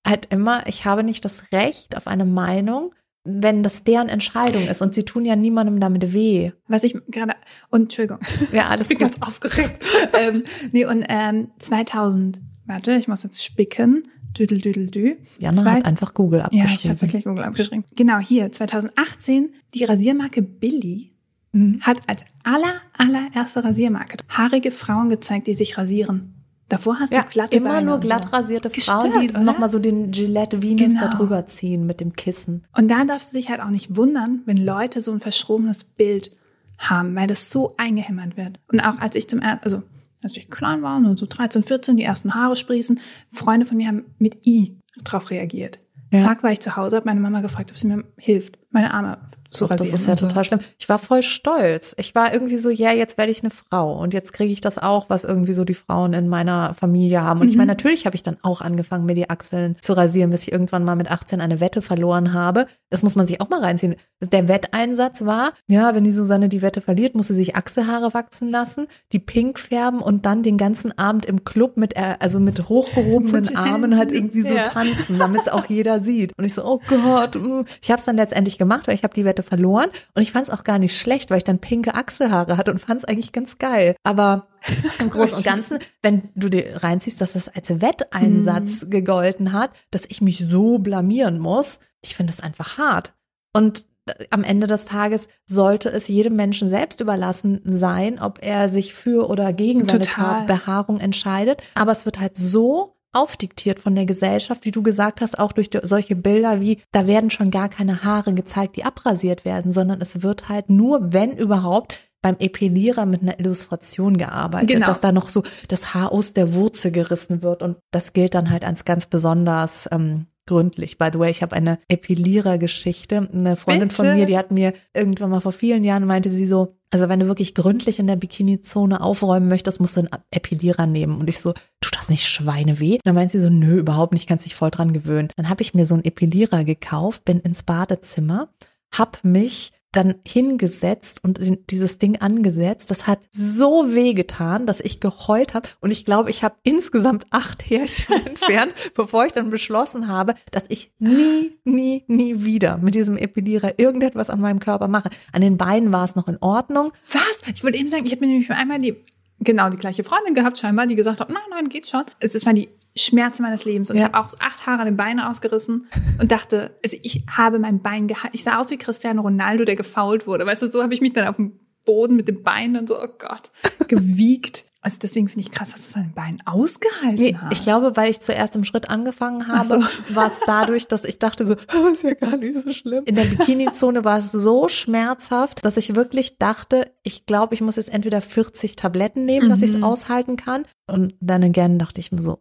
halt 0.06 0.28
immer, 0.32 0.66
ich 0.66 0.86
habe 0.86 1.04
nicht 1.04 1.24
das 1.26 1.52
Recht 1.52 1.96
auf 1.96 2.08
eine 2.08 2.26
Meinung, 2.26 2.94
wenn 3.26 3.64
das 3.64 3.84
deren 3.84 4.10
Entscheidung 4.10 4.68
ist. 4.68 4.82
Und 4.82 4.94
sie 4.96 5.04
tun 5.04 5.24
ja 5.26 5.36
niemandem 5.36 5.80
damit 5.80 6.14
weh. 6.14 6.52
Was 6.68 6.84
ich 6.84 6.96
gerade, 7.08 7.34
und 7.70 7.84
Entschuldigung, 7.84 8.20
Ja, 8.52 8.68
alles 8.68 8.90
ich 8.92 8.98
bin 8.98 9.08
gut. 9.10 9.20
ganz 9.20 9.28
aufgeregt. 9.28 9.84
ähm, 10.20 10.44
nee, 10.72 10.86
und 10.86 11.06
ähm, 11.08 11.50
2000, 11.60 12.42
warte, 12.66 12.94
ich 12.96 13.08
muss 13.08 13.24
jetzt 13.24 13.44
spicken. 13.44 14.04
Düdel, 14.38 14.60
düdel, 14.60 14.88
dü. 14.90 15.16
Jana 15.38 15.62
Zwei- 15.62 15.72
hat 15.74 15.86
einfach 15.86 16.14
Google 16.16 16.40
Ja, 16.40 16.48
ich 16.52 16.62
abgeschrieben. 16.62 16.90
habe 16.98 17.02
wirklich 17.02 17.24
Google 17.24 17.44
abgeschrieben. 17.44 17.86
Genau, 17.96 18.18
hier, 18.18 18.52
2018, 18.52 19.54
die 19.74 19.84
Rasiermarke 19.84 20.42
Billy 20.42 21.12
Mhm. 21.56 21.82
hat 21.82 21.98
als 22.08 22.26
aller, 22.44 22.74
allererste 22.98 23.64
Rasiermarke 23.64 24.18
haarige 24.28 24.72
Frauen 24.72 25.10
gezeigt, 25.10 25.46
die 25.46 25.54
sich 25.54 25.78
rasieren. 25.78 26.34
Davor 26.70 27.00
hast 27.00 27.12
ja, 27.14 27.24
du 27.24 27.30
glatte 27.30 27.58
immer 27.58 27.72
Beine 27.72 27.86
nur 27.88 27.96
und 27.96 28.02
glatt 28.02 28.26
so. 28.30 28.36
rasierte 28.36 28.70
Gestört, 28.70 29.14
Frauen, 29.14 29.22
die 29.22 29.28
nochmal 29.44 29.70
so 29.70 29.80
den 29.80 30.12
Gillette 30.12 30.62
Venus 30.62 30.94
Genau. 30.94 31.02
da 31.02 31.08
drüber 31.10 31.46
ziehen 31.46 31.86
mit 31.86 32.00
dem 32.00 32.14
Kissen. 32.14 32.64
Und 32.76 32.90
da 32.90 33.04
darfst 33.04 33.34
du 33.34 33.38
dich 33.38 33.50
halt 33.50 33.62
auch 33.62 33.70
nicht 33.70 33.96
wundern, 33.96 34.42
wenn 34.46 34.58
Leute 34.58 35.02
so 35.02 35.12
ein 35.12 35.20
verschrobenes 35.20 35.84
Bild 35.84 36.32
haben, 36.80 37.16
weil 37.16 37.28
das 37.28 37.50
so 37.50 37.76
eingehämmert 37.78 38.38
wird. 38.38 38.60
Und 38.72 38.80
auch 38.80 39.00
als 39.00 39.16
ich 39.16 39.28
zum 39.28 39.40
ersten, 39.40 39.64
also 39.64 39.84
als 40.24 40.36
ich 40.38 40.50
klein 40.50 40.82
war, 40.82 41.00
nur 41.00 41.18
so 41.18 41.26
13, 41.28 41.64
14, 41.64 41.98
die 41.98 42.04
ersten 42.04 42.34
Haare 42.34 42.56
sprießen, 42.56 43.00
Freunde 43.32 43.66
von 43.66 43.78
mir 43.78 43.88
haben 43.88 44.06
mit 44.18 44.48
I 44.48 44.78
drauf 45.04 45.30
reagiert. 45.30 45.80
Ja. 46.12 46.20
Zack, 46.20 46.44
war 46.44 46.52
ich 46.52 46.60
zu 46.60 46.76
Hause, 46.76 46.96
habe 46.96 47.08
meine 47.08 47.20
Mama 47.20 47.42
gefragt, 47.42 47.72
ob 47.72 47.78
sie 47.78 47.88
mir 47.88 48.04
hilft 48.18 48.58
meine 48.70 48.94
Arme 48.94 49.18
Doch, 49.60 49.70
rasieren. 49.70 49.92
Das 49.92 50.02
ist 50.02 50.08
ja 50.08 50.18
so. 50.18 50.28
total 50.28 50.44
schlimm. 50.46 50.60
Ich 50.78 50.90
war 50.90 51.00
voll 51.00 51.24
stolz. 51.24 51.96
Ich 51.98 52.16
war 52.16 52.34
irgendwie 52.34 52.58
so, 52.58 52.70
ja, 52.70 52.92
jetzt 52.92 53.18
werde 53.18 53.32
ich 53.32 53.42
eine 53.42 53.50
Frau 53.52 54.00
und 54.00 54.14
jetzt 54.14 54.34
kriege 54.34 54.52
ich 54.52 54.62
das 54.62 54.78
auch, 54.78 55.10
was 55.10 55.24
irgendwie 55.24 55.54
so 55.54 55.64
die 55.66 55.74
Frauen 55.74 56.14
in 56.14 56.28
meiner 56.30 56.74
Familie 56.74 57.22
haben. 57.24 57.42
Und 57.42 57.48
ich 57.48 57.54
Mhm. 57.56 57.60
meine, 57.60 57.72
natürlich 57.72 58.06
habe 58.06 58.16
ich 58.16 58.24
dann 58.24 58.38
auch 58.42 58.62
angefangen, 58.62 59.06
mir 59.06 59.16
die 59.16 59.30
Achseln 59.30 59.78
zu 59.82 59.94
rasieren, 59.94 60.32
bis 60.32 60.44
ich 60.44 60.52
irgendwann 60.52 60.84
mal 60.84 60.96
mit 60.96 61.10
18 61.12 61.42
eine 61.42 61.60
Wette 61.60 61.82
verloren 61.82 62.34
habe. 62.34 62.68
Das 62.90 63.04
muss 63.04 63.16
man 63.16 63.28
sich 63.28 63.42
auch 63.42 63.50
mal 63.50 63.60
reinziehen. 63.62 63.96
Der 64.22 64.48
Wetteinsatz 64.48 65.26
war, 65.26 65.54
ja, 65.70 65.96
wenn 65.96 66.04
die 66.04 66.12
Susanne 66.12 66.50
die 66.50 66.62
Wette 66.62 66.82
verliert, 66.82 67.16
muss 67.16 67.28
sie 67.28 67.34
sich 67.36 67.56
Achselhaare 67.56 68.14
wachsen 68.14 68.50
lassen, 68.50 68.88
die 69.12 69.20
pink 69.20 69.60
färben 69.60 70.00
und 70.00 70.26
dann 70.26 70.44
den 70.44 70.58
ganzen 70.58 70.98
Abend 70.98 71.26
im 71.26 71.44
Club 71.44 71.78
mit, 71.78 71.96
äh, 71.96 72.16
also 72.20 72.40
mit 72.40 72.70
hochgehobenen 72.70 73.56
Armen 73.56 73.98
halt 73.98 74.12
irgendwie 74.12 74.42
so 74.42 74.56
ja. 74.56 74.64
tanzen, 74.64 75.18
damit 75.20 75.42
es 75.42 75.48
auch 75.50 75.66
jeder 75.66 76.00
sieht. 76.00 76.32
Und 76.38 76.46
ich 76.46 76.54
so, 76.54 76.66
oh 76.66 76.80
Gott, 76.88 77.36
mm. 77.36 77.62
ich 77.82 77.92
habe 77.92 78.00
es 78.00 78.06
dann 78.06 78.16
letztendlich 78.16 78.58
gemacht, 78.58 78.88
weil 78.88 78.96
ich 78.96 79.04
habe 79.04 79.14
die 79.14 79.26
Wette 79.26 79.43
verloren 79.44 79.90
und 80.16 80.22
ich 80.22 80.32
fand 80.32 80.48
es 80.48 80.54
auch 80.54 80.64
gar 80.64 80.80
nicht 80.80 80.98
schlecht, 80.98 81.30
weil 81.30 81.38
ich 81.38 81.44
dann 81.44 81.60
pinke 81.60 81.96
Achselhaare 81.96 82.58
hatte 82.58 82.72
und 82.72 82.80
fand 82.80 83.00
es 83.00 83.06
eigentlich 83.06 83.32
ganz 83.32 83.58
geil. 83.58 83.96
Aber 84.04 84.48
im 85.00 85.10
Großen 85.10 85.38
und 85.38 85.44
Ganzen, 85.44 85.80
wenn 86.02 86.30
du 86.36 86.50
dir 86.50 86.84
reinziehst, 86.84 87.22
dass 87.22 87.34
das 87.34 87.50
als 87.50 87.82
Wetteinsatz 87.82 88.88
gegolten 88.90 89.54
hat, 89.54 89.72
dass 89.92 90.06
ich 90.08 90.22
mich 90.22 90.40
so 90.40 90.80
blamieren 90.80 91.40
muss, 91.40 91.80
ich 92.02 92.16
finde 92.16 92.32
das 92.32 92.42
einfach 92.42 92.78
hart. 92.78 93.14
Und 93.54 93.86
am 94.32 94.44
Ende 94.44 94.68
des 94.68 94.86
Tages 94.86 95.28
sollte 95.46 95.90
es 95.90 96.08
jedem 96.08 96.36
Menschen 96.36 96.68
selbst 96.68 97.00
überlassen 97.02 97.62
sein, 97.64 98.20
ob 98.20 98.40
er 98.42 98.68
sich 98.68 98.94
für 98.94 99.30
oder 99.30 99.54
gegen 99.54 99.86
seine 99.86 100.02
Total. 100.02 100.46
Behaarung 100.46 101.00
entscheidet. 101.00 101.62
Aber 101.76 101.92
es 101.92 102.06
wird 102.06 102.20
halt 102.20 102.36
so 102.36 102.93
aufdiktiert 103.14 103.80
von 103.80 103.96
der 103.96 104.06
Gesellschaft, 104.06 104.66
wie 104.66 104.72
du 104.72 104.84
gesagt 104.84 105.22
hast, 105.22 105.40
auch 105.40 105.52
durch 105.52 105.70
solche 105.84 106.16
Bilder 106.16 106.60
wie, 106.60 106.82
da 106.92 107.08
werden 107.08 107.30
schon 107.30 107.52
gar 107.52 107.70
keine 107.70 108.04
Haare 108.04 108.34
gezeigt, 108.34 108.76
die 108.76 108.84
abrasiert 108.84 109.46
werden, 109.46 109.72
sondern 109.72 110.02
es 110.02 110.22
wird 110.24 110.50
halt 110.50 110.70
nur, 110.70 111.14
wenn 111.14 111.32
überhaupt, 111.32 111.96
beim 112.24 112.38
Epilierer 112.40 113.06
mit 113.06 113.22
einer 113.22 113.38
Illustration 113.38 114.18
gearbeitet, 114.18 114.70
Genau. 114.70 114.88
dass 114.88 115.02
da 115.02 115.12
noch 115.12 115.28
so 115.30 115.44
das 115.68 115.94
Haar 115.94 116.12
aus 116.14 116.34
der 116.34 116.54
Wurzel 116.54 116.90
gerissen 116.92 117.44
wird 117.44 117.62
und 117.62 117.76
das 117.92 118.14
gilt 118.14 118.34
dann 118.34 118.50
halt 118.50 118.64
als 118.64 118.86
ganz 118.86 119.06
besonders 119.08 119.90
ähm, 119.92 120.28
gründlich. 120.46 120.98
By 120.98 121.10
the 121.12 121.20
way, 121.20 121.30
ich 121.30 121.42
habe 121.42 121.56
eine 121.56 121.80
Epilierer-Geschichte. 121.88 123.30
Eine 123.32 123.56
Freundin 123.56 123.90
von 123.90 124.06
Bitte? 124.06 124.18
mir, 124.18 124.26
die 124.26 124.38
hat 124.38 124.52
mir 124.52 124.74
irgendwann 124.94 125.30
mal 125.30 125.40
vor 125.40 125.52
vielen 125.52 125.84
Jahren 125.84 126.06
meinte 126.06 126.30
sie 126.30 126.48
so, 126.48 126.76
also 126.92 127.10
wenn 127.10 127.20
du 127.20 127.28
wirklich 127.28 127.56
gründlich 127.56 128.00
in 128.00 128.08
der 128.08 128.16
Bikini-Zone 128.16 129.02
aufräumen 129.02 129.48
möchtest, 129.48 129.80
musst 129.80 129.98
du 129.98 130.02
einen 130.02 130.10
Epilierer 130.30 130.86
nehmen. 130.86 131.20
Und 131.20 131.28
ich 131.28 131.40
so, 131.40 131.54
tut 131.82 131.96
das 131.96 132.10
nicht 132.10 132.28
Schweineweh? 132.28 132.94
Und 132.94 133.02
dann 133.06 133.16
meint 133.16 133.32
sie 133.32 133.40
so, 133.40 133.50
nö, 133.50 133.80
überhaupt 133.80 134.14
nicht, 134.14 134.28
kannst 134.28 134.46
dich 134.46 134.56
voll 134.56 134.70
dran 134.70 134.94
gewöhnen. 134.94 135.30
Dann 135.36 135.50
habe 135.50 135.62
ich 135.62 135.74
mir 135.74 135.86
so 135.86 135.96
einen 135.96 136.06
Epilierer 136.06 136.64
gekauft, 136.64 137.26
bin 137.26 137.40
ins 137.40 137.64
Badezimmer, 137.64 138.50
hab 138.92 139.24
mich 139.24 139.72
dann 139.94 140.16
hingesetzt 140.28 141.24
und 141.24 141.40
dieses 141.70 141.98
Ding 141.98 142.18
angesetzt. 142.18 142.92
Das 142.92 143.08
hat 143.08 143.20
so 143.32 143.94
weh 143.94 144.14
getan, 144.14 144.66
dass 144.66 144.82
ich 144.82 145.00
geheult 145.00 145.54
habe. 145.54 145.70
Und 145.80 145.92
ich 145.92 146.04
glaube, 146.04 146.30
ich 146.30 146.44
habe 146.44 146.56
insgesamt 146.64 147.26
acht 147.30 147.70
Härchen 147.70 148.16
entfernt, 148.26 148.74
bevor 148.96 149.26
ich 149.26 149.32
dann 149.32 149.50
beschlossen 149.50 150.08
habe, 150.08 150.36
dass 150.52 150.66
ich 150.70 150.92
nie, 151.00 151.58
nie, 151.64 152.04
nie 152.08 152.44
wieder 152.44 152.78
mit 152.78 152.96
diesem 152.96 153.18
Epilierer 153.18 153.80
irgendetwas 153.80 154.30
an 154.30 154.42
meinem 154.42 154.60
Körper 154.60 154.88
mache. 154.88 155.10
An 155.32 155.42
den 155.42 155.58
Beinen 155.58 155.94
war 155.94 156.04
es 156.04 156.16
noch 156.16 156.28
in 156.28 156.38
Ordnung. 156.42 156.92
Was? 157.12 157.42
Ich 157.54 157.64
wollte 157.64 157.78
eben 157.78 157.90
sagen, 157.90 158.06
ich 158.06 158.12
habe 158.12 158.26
mir 158.26 158.32
nämlich 158.32 158.50
einmal 158.52 158.80
die, 158.80 158.96
genau 159.44 159.70
die 159.70 159.78
gleiche 159.78 160.04
Freundin 160.04 160.34
gehabt 160.34 160.58
scheinbar, 160.58 160.88
die 160.88 160.96
gesagt 160.96 161.20
hat, 161.20 161.30
nein, 161.30 161.42
nein, 161.50 161.70
geht 161.70 161.88
schon. 161.88 162.04
Es, 162.20 162.46
waren 162.46 162.56
die 162.56 162.70
Schmerzen 162.96 163.44
meines 163.44 163.66
Lebens 163.66 163.90
und 163.90 163.98
Ja. 163.98 164.08
ich 164.08 164.14
habe 164.14 164.20
auch 164.26 164.34
acht 164.40 164.66
Haare 164.66 164.80
an 164.82 164.86
den 164.86 164.98
Beinen 164.98 165.20
ausgerissen 165.20 165.88
und 166.22 166.32
dachte, 166.32 166.78
also 166.84 166.98
ich 167.02 167.24
habe 167.30 167.60
mein 167.60 167.82
Bein 167.82 168.08
gehalten. 168.08 168.36
Ich 168.36 168.44
sah 168.44 168.60
aus 168.60 168.70
wie 168.70 168.78
Cristiano 168.78 169.22
Ronaldo, 169.22 169.66
der 169.66 169.76
gefault 169.76 170.28
wurde. 170.28 170.46
Weißt 170.46 170.62
du, 170.62 170.68
so 170.68 170.84
habe 170.84 170.94
ich 170.94 171.02
mich 171.02 171.14
dann 171.14 171.28
auf 171.28 171.38
dem 171.38 171.60
Boden 171.86 172.16
mit 172.16 172.28
den 172.28 172.44
Beinen 172.44 172.88
so, 172.88 172.98
oh 172.98 173.08
Gott, 173.18 173.52
gewiegt. 173.88 174.66
Also 174.86 174.98
deswegen 175.02 175.30
finde 175.30 175.48
ich 175.48 175.52
krass, 175.52 175.72
dass 175.72 175.86
du 175.86 175.92
seine 175.92 176.10
Beine 176.14 176.38
ausgehalten 176.46 177.16
Nee, 177.24 177.36
hast. 177.40 177.54
ich 177.54 177.64
glaube, 177.64 177.96
weil 177.96 178.12
ich 178.12 178.20
zuerst 178.20 178.56
im 178.58 178.66
Schritt 178.66 178.90
angefangen 178.90 179.48
habe, 179.48 179.66
so. 179.66 179.82
war 180.14 180.28
es 180.28 180.42
dadurch, 180.46 180.88
dass 180.90 181.06
ich 181.06 181.20
dachte 181.20 181.46
so, 181.46 181.56
"Ah, 181.70 181.88
ist 181.94 182.04
ja 182.04 182.14
gar 182.16 182.36
nicht 182.36 182.62
so 182.62 182.70
schlimm. 182.70 183.06
In 183.06 183.16
der 183.16 183.24
Bikini-Zone 183.24 184.04
war 184.04 184.18
es 184.18 184.34
so 184.34 184.68
schmerzhaft, 184.68 185.64
dass 185.64 185.78
ich 185.78 185.96
wirklich 185.96 186.38
dachte, 186.38 186.92
ich 187.04 187.26
glaube, 187.26 187.54
ich 187.56 187.62
muss 187.62 187.78
jetzt 187.78 187.94
entweder 187.94 188.20
40 188.20 188.76
Tabletten 188.76 189.26
nehmen, 189.26 189.50
dass 189.50 189.62
ich 189.62 189.70
es 189.70 189.78
Mhm. 189.78 189.86
aushalten 189.86 190.36
kann. 190.36 190.66
Und 190.86 191.16
dann 191.22 191.44
again 191.44 191.80
dachte 191.80 192.02
ich 192.02 192.12
mir 192.12 192.22
so, 192.22 192.40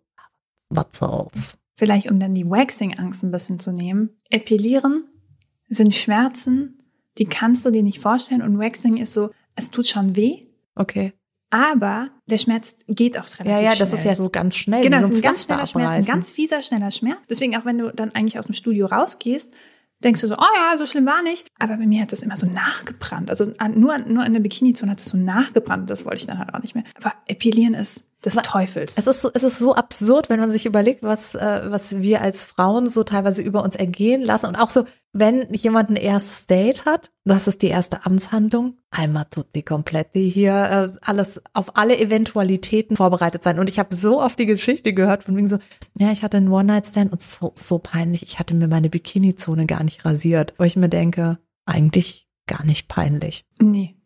was 0.68 0.87
soll's? 0.90 1.59
Vielleicht, 1.76 2.11
um 2.11 2.18
dann 2.18 2.35
die 2.35 2.48
Waxing-Angst 2.50 3.22
ein 3.22 3.31
bisschen 3.31 3.61
zu 3.61 3.70
nehmen. 3.72 4.11
Epilieren 4.31 5.05
sind 5.68 5.94
Schmerzen, 5.94 6.83
die 7.18 7.26
kannst 7.26 7.64
du 7.64 7.70
dir 7.70 7.83
nicht 7.85 8.00
vorstellen 8.00 8.42
und 8.42 8.59
Waxing 8.59 8.96
ist 8.96 9.12
so, 9.12 9.31
es 9.55 9.70
tut 9.70 9.87
schon 9.87 10.16
weh, 10.16 10.42
Okay. 10.74 11.12
Aber 11.52 12.08
der 12.26 12.38
Schmerz 12.38 12.76
geht 12.88 13.18
auch 13.18 13.26
relativ 13.38 13.46
Ja, 13.46 13.60
ja, 13.60 13.68
das 13.70 13.90
schnell. 13.90 13.98
ist 13.98 14.04
ja 14.04 14.14
so 14.14 14.30
ganz 14.30 14.56
schnell. 14.56 14.80
Genau, 14.80 14.96
das 14.98 15.08
so 15.08 15.12
ist 15.12 15.18
ein 15.18 15.22
ganz 15.22 15.44
schneller 15.44 15.66
Schmerz, 15.66 15.94
ein 15.94 16.06
ganz 16.06 16.30
fieser, 16.30 16.62
schneller 16.62 16.90
Schmerz. 16.90 17.18
Deswegen 17.28 17.54
auch 17.56 17.66
wenn 17.66 17.76
du 17.76 17.92
dann 17.92 18.10
eigentlich 18.14 18.38
aus 18.38 18.46
dem 18.46 18.54
Studio 18.54 18.86
rausgehst, 18.86 19.52
denkst 20.02 20.22
du 20.22 20.28
so, 20.28 20.34
oh 20.36 20.56
ja, 20.56 20.78
so 20.78 20.86
schlimm 20.86 21.04
war 21.04 21.22
nicht. 21.22 21.48
Aber 21.58 21.76
bei 21.76 21.86
mir 21.86 22.00
hat 22.02 22.10
das 22.10 22.22
immer 22.22 22.36
so 22.36 22.46
nachgebrannt. 22.46 23.28
Also 23.28 23.52
an, 23.58 23.78
nur, 23.78 23.98
nur 23.98 24.24
in 24.24 24.32
der 24.32 24.40
Bikini-Zone 24.40 24.90
hat 24.90 25.00
es 25.00 25.06
so 25.06 25.18
nachgebrannt 25.18 25.90
das 25.90 26.06
wollte 26.06 26.16
ich 26.16 26.26
dann 26.26 26.38
halt 26.38 26.54
auch 26.54 26.62
nicht 26.62 26.74
mehr. 26.74 26.84
Aber 26.96 27.12
Epilieren 27.26 27.74
ist 27.74 28.04
des 28.24 28.37
Teufels. 28.37 28.96
Es 28.96 29.06
ist 29.06 29.20
so, 29.20 29.30
es 29.35 29.42
ist 29.42 29.58
so 29.58 29.74
absurd, 29.74 30.28
wenn 30.28 30.40
man 30.40 30.50
sich 30.50 30.66
überlegt, 30.66 31.02
was, 31.02 31.35
äh, 31.35 31.62
was 31.66 32.00
wir 32.00 32.20
als 32.20 32.44
Frauen 32.44 32.88
so 32.88 33.04
teilweise 33.04 33.42
über 33.42 33.62
uns 33.62 33.74
ergehen 33.74 34.22
lassen. 34.22 34.46
Und 34.46 34.56
auch 34.56 34.70
so, 34.70 34.85
wenn 35.12 35.52
jemand 35.52 35.90
ein 35.90 35.96
erstes 35.96 36.46
Date 36.46 36.85
hat, 36.85 37.11
das 37.24 37.48
ist 37.48 37.62
die 37.62 37.68
erste 37.68 38.06
Amtshandlung. 38.06 38.78
Einmal 38.90 39.26
tut 39.30 39.54
die 39.54 39.62
komplett, 39.62 40.14
die 40.14 40.28
hier 40.28 40.52
äh, 40.52 40.98
alles 41.02 41.40
auf 41.52 41.76
alle 41.76 41.98
Eventualitäten 41.98 42.96
vorbereitet 42.96 43.42
sein. 43.42 43.58
Und 43.58 43.68
ich 43.68 43.78
habe 43.78 43.94
so 43.94 44.20
oft 44.20 44.38
die 44.38 44.46
Geschichte 44.46 44.92
gehört, 44.92 45.24
von 45.24 45.37
wegen 45.37 45.48
so, 45.48 45.58
ja, 45.98 46.12
ich 46.12 46.22
hatte 46.22 46.37
einen 46.37 46.48
One-Night-Stand 46.48 47.12
und 47.12 47.22
so, 47.22 47.52
so 47.56 47.78
peinlich, 47.78 48.22
ich 48.22 48.38
hatte 48.38 48.54
mir 48.54 48.68
meine 48.68 48.88
Bikini-Zone 48.88 49.66
gar 49.66 49.82
nicht 49.82 50.04
rasiert. 50.04 50.54
Wo 50.58 50.64
ich 50.64 50.76
mir 50.76 50.88
denke, 50.88 51.38
eigentlich 51.66 52.28
gar 52.46 52.64
nicht 52.64 52.88
peinlich. 52.88 53.44
nee. 53.58 53.96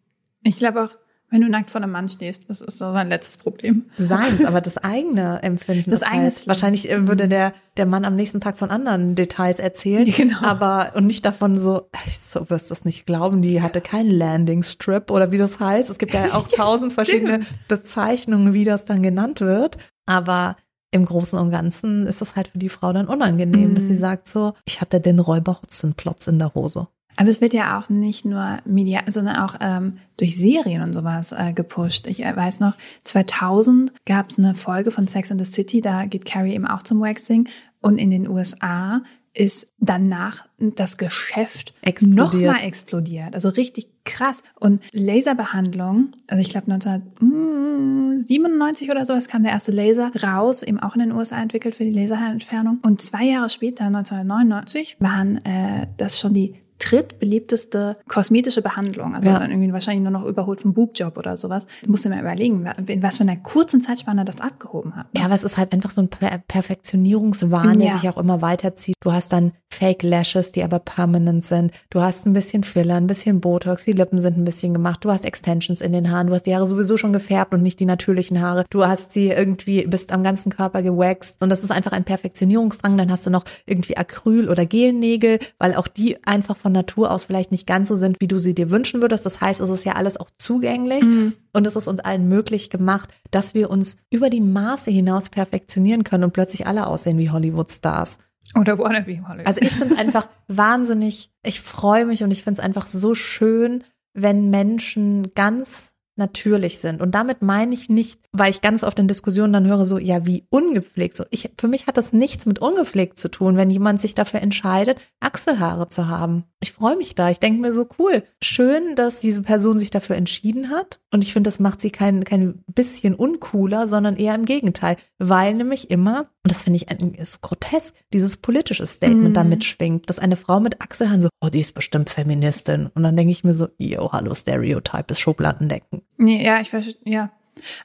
Ich 0.42 0.58
glaube 0.58 0.84
auch, 0.84 0.96
wenn 1.30 1.40
du 1.40 1.48
nackt 1.48 1.70
vor 1.70 1.82
einem 1.82 1.90
Mann 1.90 2.08
stehst, 2.08 2.44
das 2.48 2.60
ist 2.60 2.78
so 2.78 2.94
sein 2.94 3.08
letztes 3.08 3.36
Problem. 3.36 3.86
Seins, 3.98 4.44
aber 4.44 4.60
das 4.62 4.78
eigene 4.78 5.42
Empfinden. 5.42 5.90
Das 5.90 6.00
ist 6.00 6.06
eigene 6.06 6.22
halt, 6.22 6.32
ist 6.32 6.40
schlimm. 6.42 6.48
Wahrscheinlich 6.48 6.90
äh, 6.90 7.08
würde 7.08 7.26
der, 7.28 7.52
der 7.76 7.86
Mann 7.86 8.04
am 8.04 8.14
nächsten 8.14 8.40
Tag 8.40 8.58
von 8.58 8.70
anderen 8.70 9.14
Details 9.16 9.58
erzählen. 9.58 10.04
Genau. 10.04 10.38
Aber, 10.42 10.92
und 10.94 11.06
nicht 11.06 11.24
davon 11.24 11.58
so, 11.58 11.88
ich 12.06 12.18
so 12.18 12.48
wirst 12.48 12.70
das 12.70 12.84
nicht 12.84 13.06
glauben, 13.06 13.42
die 13.42 13.60
hatte 13.60 13.80
keinen 13.80 14.10
Landing 14.10 14.62
Strip 14.62 15.10
oder 15.10 15.32
wie 15.32 15.38
das 15.38 15.58
heißt. 15.60 15.90
Es 15.90 15.98
gibt 15.98 16.14
ja 16.14 16.24
auch 16.34 16.48
tausend 16.48 16.92
verschiedene 16.92 17.40
Bezeichnungen, 17.68 18.54
wie 18.54 18.64
das 18.64 18.84
dann 18.84 19.02
genannt 19.02 19.40
wird. 19.40 19.78
Aber 20.06 20.56
im 20.92 21.04
Großen 21.04 21.38
und 21.38 21.50
Ganzen 21.50 22.06
ist 22.06 22.22
es 22.22 22.36
halt 22.36 22.48
für 22.48 22.58
die 22.58 22.68
Frau 22.68 22.92
dann 22.92 23.08
unangenehm, 23.08 23.70
Mhm. 23.70 23.74
dass 23.74 23.84
sie 23.86 23.96
sagt 23.96 24.28
so, 24.28 24.54
ich 24.64 24.80
hatte 24.80 25.00
den 25.00 25.18
Räuber 25.18 25.58
Hotzenplotz 25.60 26.26
in 26.28 26.38
der 26.38 26.54
Hose. 26.54 26.86
Aber 27.16 27.30
es 27.30 27.40
wird 27.40 27.54
ja 27.54 27.78
auch 27.78 27.88
nicht 27.88 28.24
nur 28.24 28.58
medial, 28.64 29.04
sondern 29.08 29.36
auch 29.36 29.54
ähm, 29.60 29.98
durch 30.18 30.36
Serien 30.36 30.82
und 30.82 30.92
sowas 30.92 31.32
äh, 31.32 31.52
gepusht. 31.52 32.06
Ich 32.06 32.24
äh, 32.24 32.36
weiß 32.36 32.60
noch, 32.60 32.74
2000 33.04 33.92
gab 34.04 34.30
es 34.30 34.38
eine 34.38 34.54
Folge 34.54 34.90
von 34.90 35.06
Sex 35.06 35.32
and 35.32 35.44
the 35.44 35.50
City, 35.50 35.80
da 35.80 36.04
geht 36.04 36.26
Carrie 36.26 36.54
eben 36.54 36.66
auch 36.66 36.82
zum 36.82 37.00
Waxing. 37.00 37.48
Und 37.80 37.98
in 37.98 38.10
den 38.10 38.28
USA 38.28 39.00
ist 39.36 39.68
danach 39.78 40.48
das 40.58 40.96
Geschäft 40.96 41.72
nochmal 42.00 42.62
explodiert. 42.62 43.34
Also 43.34 43.50
richtig 43.50 43.88
krass. 44.04 44.42
Und 44.58 44.80
Laserbehandlung, 44.92 46.12
also 46.26 46.40
ich 46.40 46.48
glaube 46.48 46.72
1997 46.72 48.90
oder 48.90 49.04
sowas 49.04 49.28
kam 49.28 49.42
der 49.42 49.52
erste 49.52 49.72
Laser 49.72 50.10
raus, 50.22 50.62
eben 50.62 50.80
auch 50.80 50.94
in 50.94 51.00
den 51.00 51.12
USA 51.12 51.36
entwickelt 51.36 51.74
für 51.74 51.84
die 51.84 51.92
Laserentfernung. 51.92 52.78
Und 52.82 53.02
zwei 53.02 53.24
Jahre 53.24 53.50
später, 53.50 53.84
1999, 53.84 54.96
waren 55.00 55.44
äh, 55.44 55.86
das 55.98 56.18
schon 56.18 56.32
die 56.32 56.54
drittbeliebteste 56.78 57.96
kosmetische 58.08 58.62
Behandlung. 58.62 59.14
Also 59.14 59.30
Ja. 59.30 59.38
dann 59.38 59.50
irgendwie 59.50 59.72
wahrscheinlich 59.72 60.02
nur 60.02 60.12
noch 60.12 60.24
überholt 60.26 60.60
vom 60.60 60.74
Boobjob 60.74 61.16
oder 61.18 61.36
sowas. 61.36 61.66
Du 61.82 61.90
musst 61.90 62.04
dir 62.04 62.10
mal 62.10 62.20
überlegen, 62.20 62.66
in 62.86 63.02
was 63.02 63.16
für 63.18 63.22
einer 63.22 63.36
kurzen 63.36 63.80
Zeitspanne 63.80 64.24
das 64.24 64.40
abgehoben 64.40 64.94
hat. 64.96 65.12
ne? 65.14 65.20
Ja, 65.20 65.26
aber 65.26 65.34
es 65.34 65.44
ist 65.44 65.56
halt 65.58 65.72
einfach 65.72 65.90
so 65.90 66.00
ein 66.00 66.08
per 66.08 66.38
Perfektionierungswahn, 66.48 67.78
der 67.78 67.88
Ja. 67.88 67.96
sich 67.98 68.08
auch 68.08 68.16
immer 68.18 68.42
weiterzieht. 68.42 68.94
Du 69.00 69.12
hast 69.12 69.32
dann 69.32 69.52
Fake 69.68 70.02
Lashes, 70.02 70.52
die 70.52 70.62
aber 70.62 70.78
permanent 70.78 71.44
sind. 71.44 71.72
Du 71.90 72.00
hast 72.00 72.24
ein 72.26 72.32
bisschen 72.32 72.62
Filler, 72.64 72.94
ein 72.96 73.06
bisschen 73.06 73.40
Botox, 73.40 73.84
die 73.84 73.92
Lippen 73.92 74.18
sind 74.18 74.38
ein 74.38 74.44
bisschen 74.44 74.72
gemacht. 74.72 75.04
Du 75.04 75.10
hast 75.10 75.24
Extensions 75.24 75.80
in 75.82 75.92
den 75.92 76.10
Haaren. 76.10 76.28
Du 76.28 76.34
hast 76.34 76.44
die 76.46 76.54
Haare 76.54 76.66
sowieso 76.66 76.96
schon 76.96 77.12
gefärbt 77.12 77.52
und 77.52 77.62
nicht 77.62 77.78
die 77.80 77.84
natürlichen 77.84 78.40
Haare. 78.40 78.64
Du 78.70 78.86
hast 78.86 79.12
sie 79.12 79.28
irgendwie, 79.28 79.86
bist 79.86 80.12
am 80.12 80.22
ganzen 80.22 80.50
Körper 80.50 80.82
gewaxt. 80.82 81.36
Und 81.40 81.50
das 81.50 81.62
ist 81.62 81.70
einfach 81.72 81.92
ein 81.92 82.04
Perfektionierungsdrang. 82.04 82.96
Dann 82.96 83.10
hast 83.10 83.26
du 83.26 83.30
noch 83.30 83.44
irgendwie 83.66 83.96
Acryl- 83.98 84.48
oder 84.48 84.64
Gelnägel, 84.64 85.38
weil 85.58 85.74
auch 85.74 85.88
die 85.88 86.24
einfach 86.24 86.56
von 86.56 86.65
Natur 86.70 87.10
aus 87.10 87.24
vielleicht 87.24 87.52
nicht 87.52 87.66
ganz 87.66 87.88
so 87.88 87.96
sind, 87.96 88.20
wie 88.20 88.28
du 88.28 88.38
sie 88.38 88.54
dir 88.54 88.70
wünschen 88.70 89.00
würdest. 89.00 89.26
Das 89.26 89.40
heißt, 89.40 89.60
es 89.60 89.68
ist 89.68 89.84
ja 89.84 89.94
alles 89.94 90.16
auch 90.16 90.30
zugänglich. 90.38 91.04
Und 91.52 91.66
es 91.66 91.76
ist 91.76 91.88
uns 91.88 92.00
allen 92.00 92.28
möglich 92.28 92.70
gemacht, 92.70 93.10
dass 93.30 93.54
wir 93.54 93.70
uns 93.70 93.96
über 94.10 94.30
die 94.30 94.40
Maße 94.40 94.90
hinaus 94.90 95.28
perfektionieren 95.28 96.04
können 96.04 96.24
und 96.24 96.32
plötzlich 96.32 96.66
alle 96.66 96.86
aussehen 96.86 97.18
wie 97.18 97.30
Hollywood-Stars. 97.30 98.18
Oder 98.54 98.78
wannabe 98.78 99.26
Holly. 99.26 99.44
Also 99.44 99.60
ich 99.60 99.70
finde 99.70 99.94
es 99.94 99.98
einfach 99.98 100.28
wahnsinnig, 100.48 101.30
ich 101.42 101.60
freue 101.60 102.06
mich 102.06 102.22
und 102.22 102.30
ich 102.30 102.42
finde 102.42 102.60
es 102.60 102.64
einfach 102.64 102.86
so 102.86 103.14
schön, 103.14 103.84
wenn 104.14 104.50
Menschen 104.50 105.34
ganz 105.34 105.92
natürlich 106.16 106.78
sind. 106.78 107.02
Und 107.02 107.14
damit 107.14 107.42
meine 107.42 107.74
ich 107.74 107.88
nicht, 107.88 108.18
weil 108.32 108.50
ich 108.50 108.62
ganz 108.62 108.82
oft 108.82 108.98
in 108.98 109.08
Diskussionen 109.08 109.52
dann 109.52 109.66
höre, 109.66 109.84
so, 109.84 109.98
ja, 109.98 110.24
wie 110.24 110.46
ungepflegt. 110.48 111.14
So, 111.14 111.24
ich, 111.30 111.50
für 111.58 111.68
mich 111.68 111.86
hat 111.86 111.98
das 111.98 112.12
nichts 112.12 112.46
mit 112.46 112.58
ungepflegt 112.58 113.18
zu 113.18 113.28
tun, 113.28 113.56
wenn 113.56 113.70
jemand 113.70 114.00
sich 114.00 114.14
dafür 114.14 114.40
entscheidet, 114.40 114.98
Achselhaare 115.20 115.88
zu 115.88 116.08
haben. 116.08 116.44
Ich 116.66 116.72
freue 116.72 116.96
mich 116.96 117.14
da. 117.14 117.30
Ich 117.30 117.38
denke 117.38 117.60
mir 117.60 117.72
so, 117.72 117.86
cool. 118.00 118.24
Schön, 118.42 118.96
dass 118.96 119.20
diese 119.20 119.42
Person 119.42 119.78
sich 119.78 119.90
dafür 119.90 120.16
entschieden 120.16 120.70
hat. 120.70 120.98
Und 121.12 121.22
ich 121.22 121.32
finde, 121.32 121.46
das 121.46 121.60
macht 121.60 121.80
sie 121.80 121.90
kein, 121.90 122.24
kein 122.24 122.64
bisschen 122.66 123.14
uncooler, 123.14 123.86
sondern 123.86 124.16
eher 124.16 124.34
im 124.34 124.44
Gegenteil. 124.44 124.96
Weil 125.20 125.54
nämlich 125.54 125.90
immer, 125.90 126.22
und 126.22 126.50
das 126.50 126.64
finde 126.64 126.78
ich 126.78 126.88
ein, 126.88 126.98
so 127.24 127.38
grotesk, 127.40 127.94
dieses 128.12 128.36
politische 128.38 128.84
Statement 128.84 129.30
mm. 129.30 129.34
da 129.34 129.44
mitschwingt, 129.44 130.10
dass 130.10 130.18
eine 130.18 130.34
Frau 130.34 130.58
mit 130.58 130.82
Achselhaaren 130.82 131.22
so, 131.22 131.28
oh, 131.40 131.50
die 131.50 131.60
ist 131.60 131.72
bestimmt 131.72 132.10
Feministin. 132.10 132.90
Und 132.92 133.04
dann 133.04 133.16
denke 133.16 133.30
ich 133.30 133.44
mir 133.44 133.54
so, 133.54 133.68
yo, 133.78 134.10
hallo, 134.10 134.34
Stereotype 134.34 135.12
ist 135.12 135.20
Schubladendecken. 135.20 136.02
Nee, 136.16 136.44
ja, 136.44 136.60
ich 136.60 136.70
verstehe, 136.70 136.96
ja. 137.04 137.30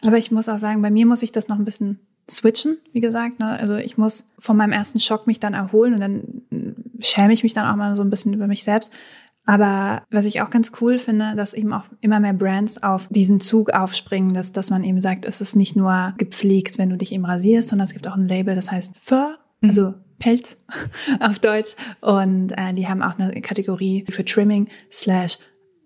Aber 0.04 0.18
ich 0.18 0.32
muss 0.32 0.50
auch 0.50 0.58
sagen, 0.58 0.82
bei 0.82 0.90
mir 0.90 1.06
muss 1.06 1.22
ich 1.22 1.32
das 1.32 1.48
noch 1.48 1.60
ein 1.60 1.66
bisschen 1.66 2.00
switchen, 2.30 2.78
wie 2.94 3.02
gesagt. 3.02 3.40
Ne? 3.40 3.60
Also 3.60 3.76
ich 3.76 3.98
muss 3.98 4.28
von 4.38 4.58
meinem 4.58 4.72
ersten 4.72 5.00
Schock 5.00 5.28
mich 5.28 5.40
dann 5.40 5.54
erholen 5.54 5.94
und 5.94 6.00
dann 6.00 6.42
schäme 7.00 7.34
ich 7.34 7.44
mich 7.44 7.54
dann 7.54 7.66
auch 7.66 7.76
mal 7.76 7.96
so 7.96 8.02
ein 8.02 8.10
bisschen 8.10 8.34
über 8.34 8.48
mich 8.48 8.64
selbst. 8.64 8.92
Aber 9.46 10.04
was 10.12 10.26
ich 10.26 10.42
auch 10.42 10.52
ganz 10.52 10.72
cool 10.82 11.00
finde, 11.00 11.36
dass 11.36 11.54
eben 11.54 11.74
auch 11.74 11.86
immer 12.00 12.20
mehr 12.20 12.34
Brands 12.34 12.84
auf 12.84 13.08
diesen 13.10 13.40
Zug 13.40 13.72
aufspringen, 13.72 14.34
dass, 14.34 14.52
dass 14.52 14.70
man 14.70 14.84
eben 14.84 15.02
sagt, 15.02 15.26
es 15.26 15.42
ist 15.42 15.56
nicht 15.56 15.76
nur 15.76 16.14
gepflegt, 16.18 16.78
wenn 16.78 16.90
du 16.90 16.98
dich 16.98 17.12
eben 17.12 17.26
rasierst, 17.26 17.70
sondern 17.70 17.88
es 17.88 17.94
gibt 17.94 18.08
auch 18.08 18.16
ein 18.16 18.28
Label, 18.28 18.56
das 18.56 18.72
heißt 18.72 18.98
Fur, 18.98 19.38
mhm. 19.62 19.70
also 19.70 19.94
Pelz 20.20 20.58
auf 21.20 21.40
Deutsch. 21.40 21.76
Und 22.02 22.52
äh, 22.52 22.74
die 22.74 22.88
haben 22.88 23.02
auch 23.02 23.18
eine 23.18 23.42
Kategorie 23.42 24.06
für 24.10 24.24
Trimming 24.24 24.70
slash 24.92 25.40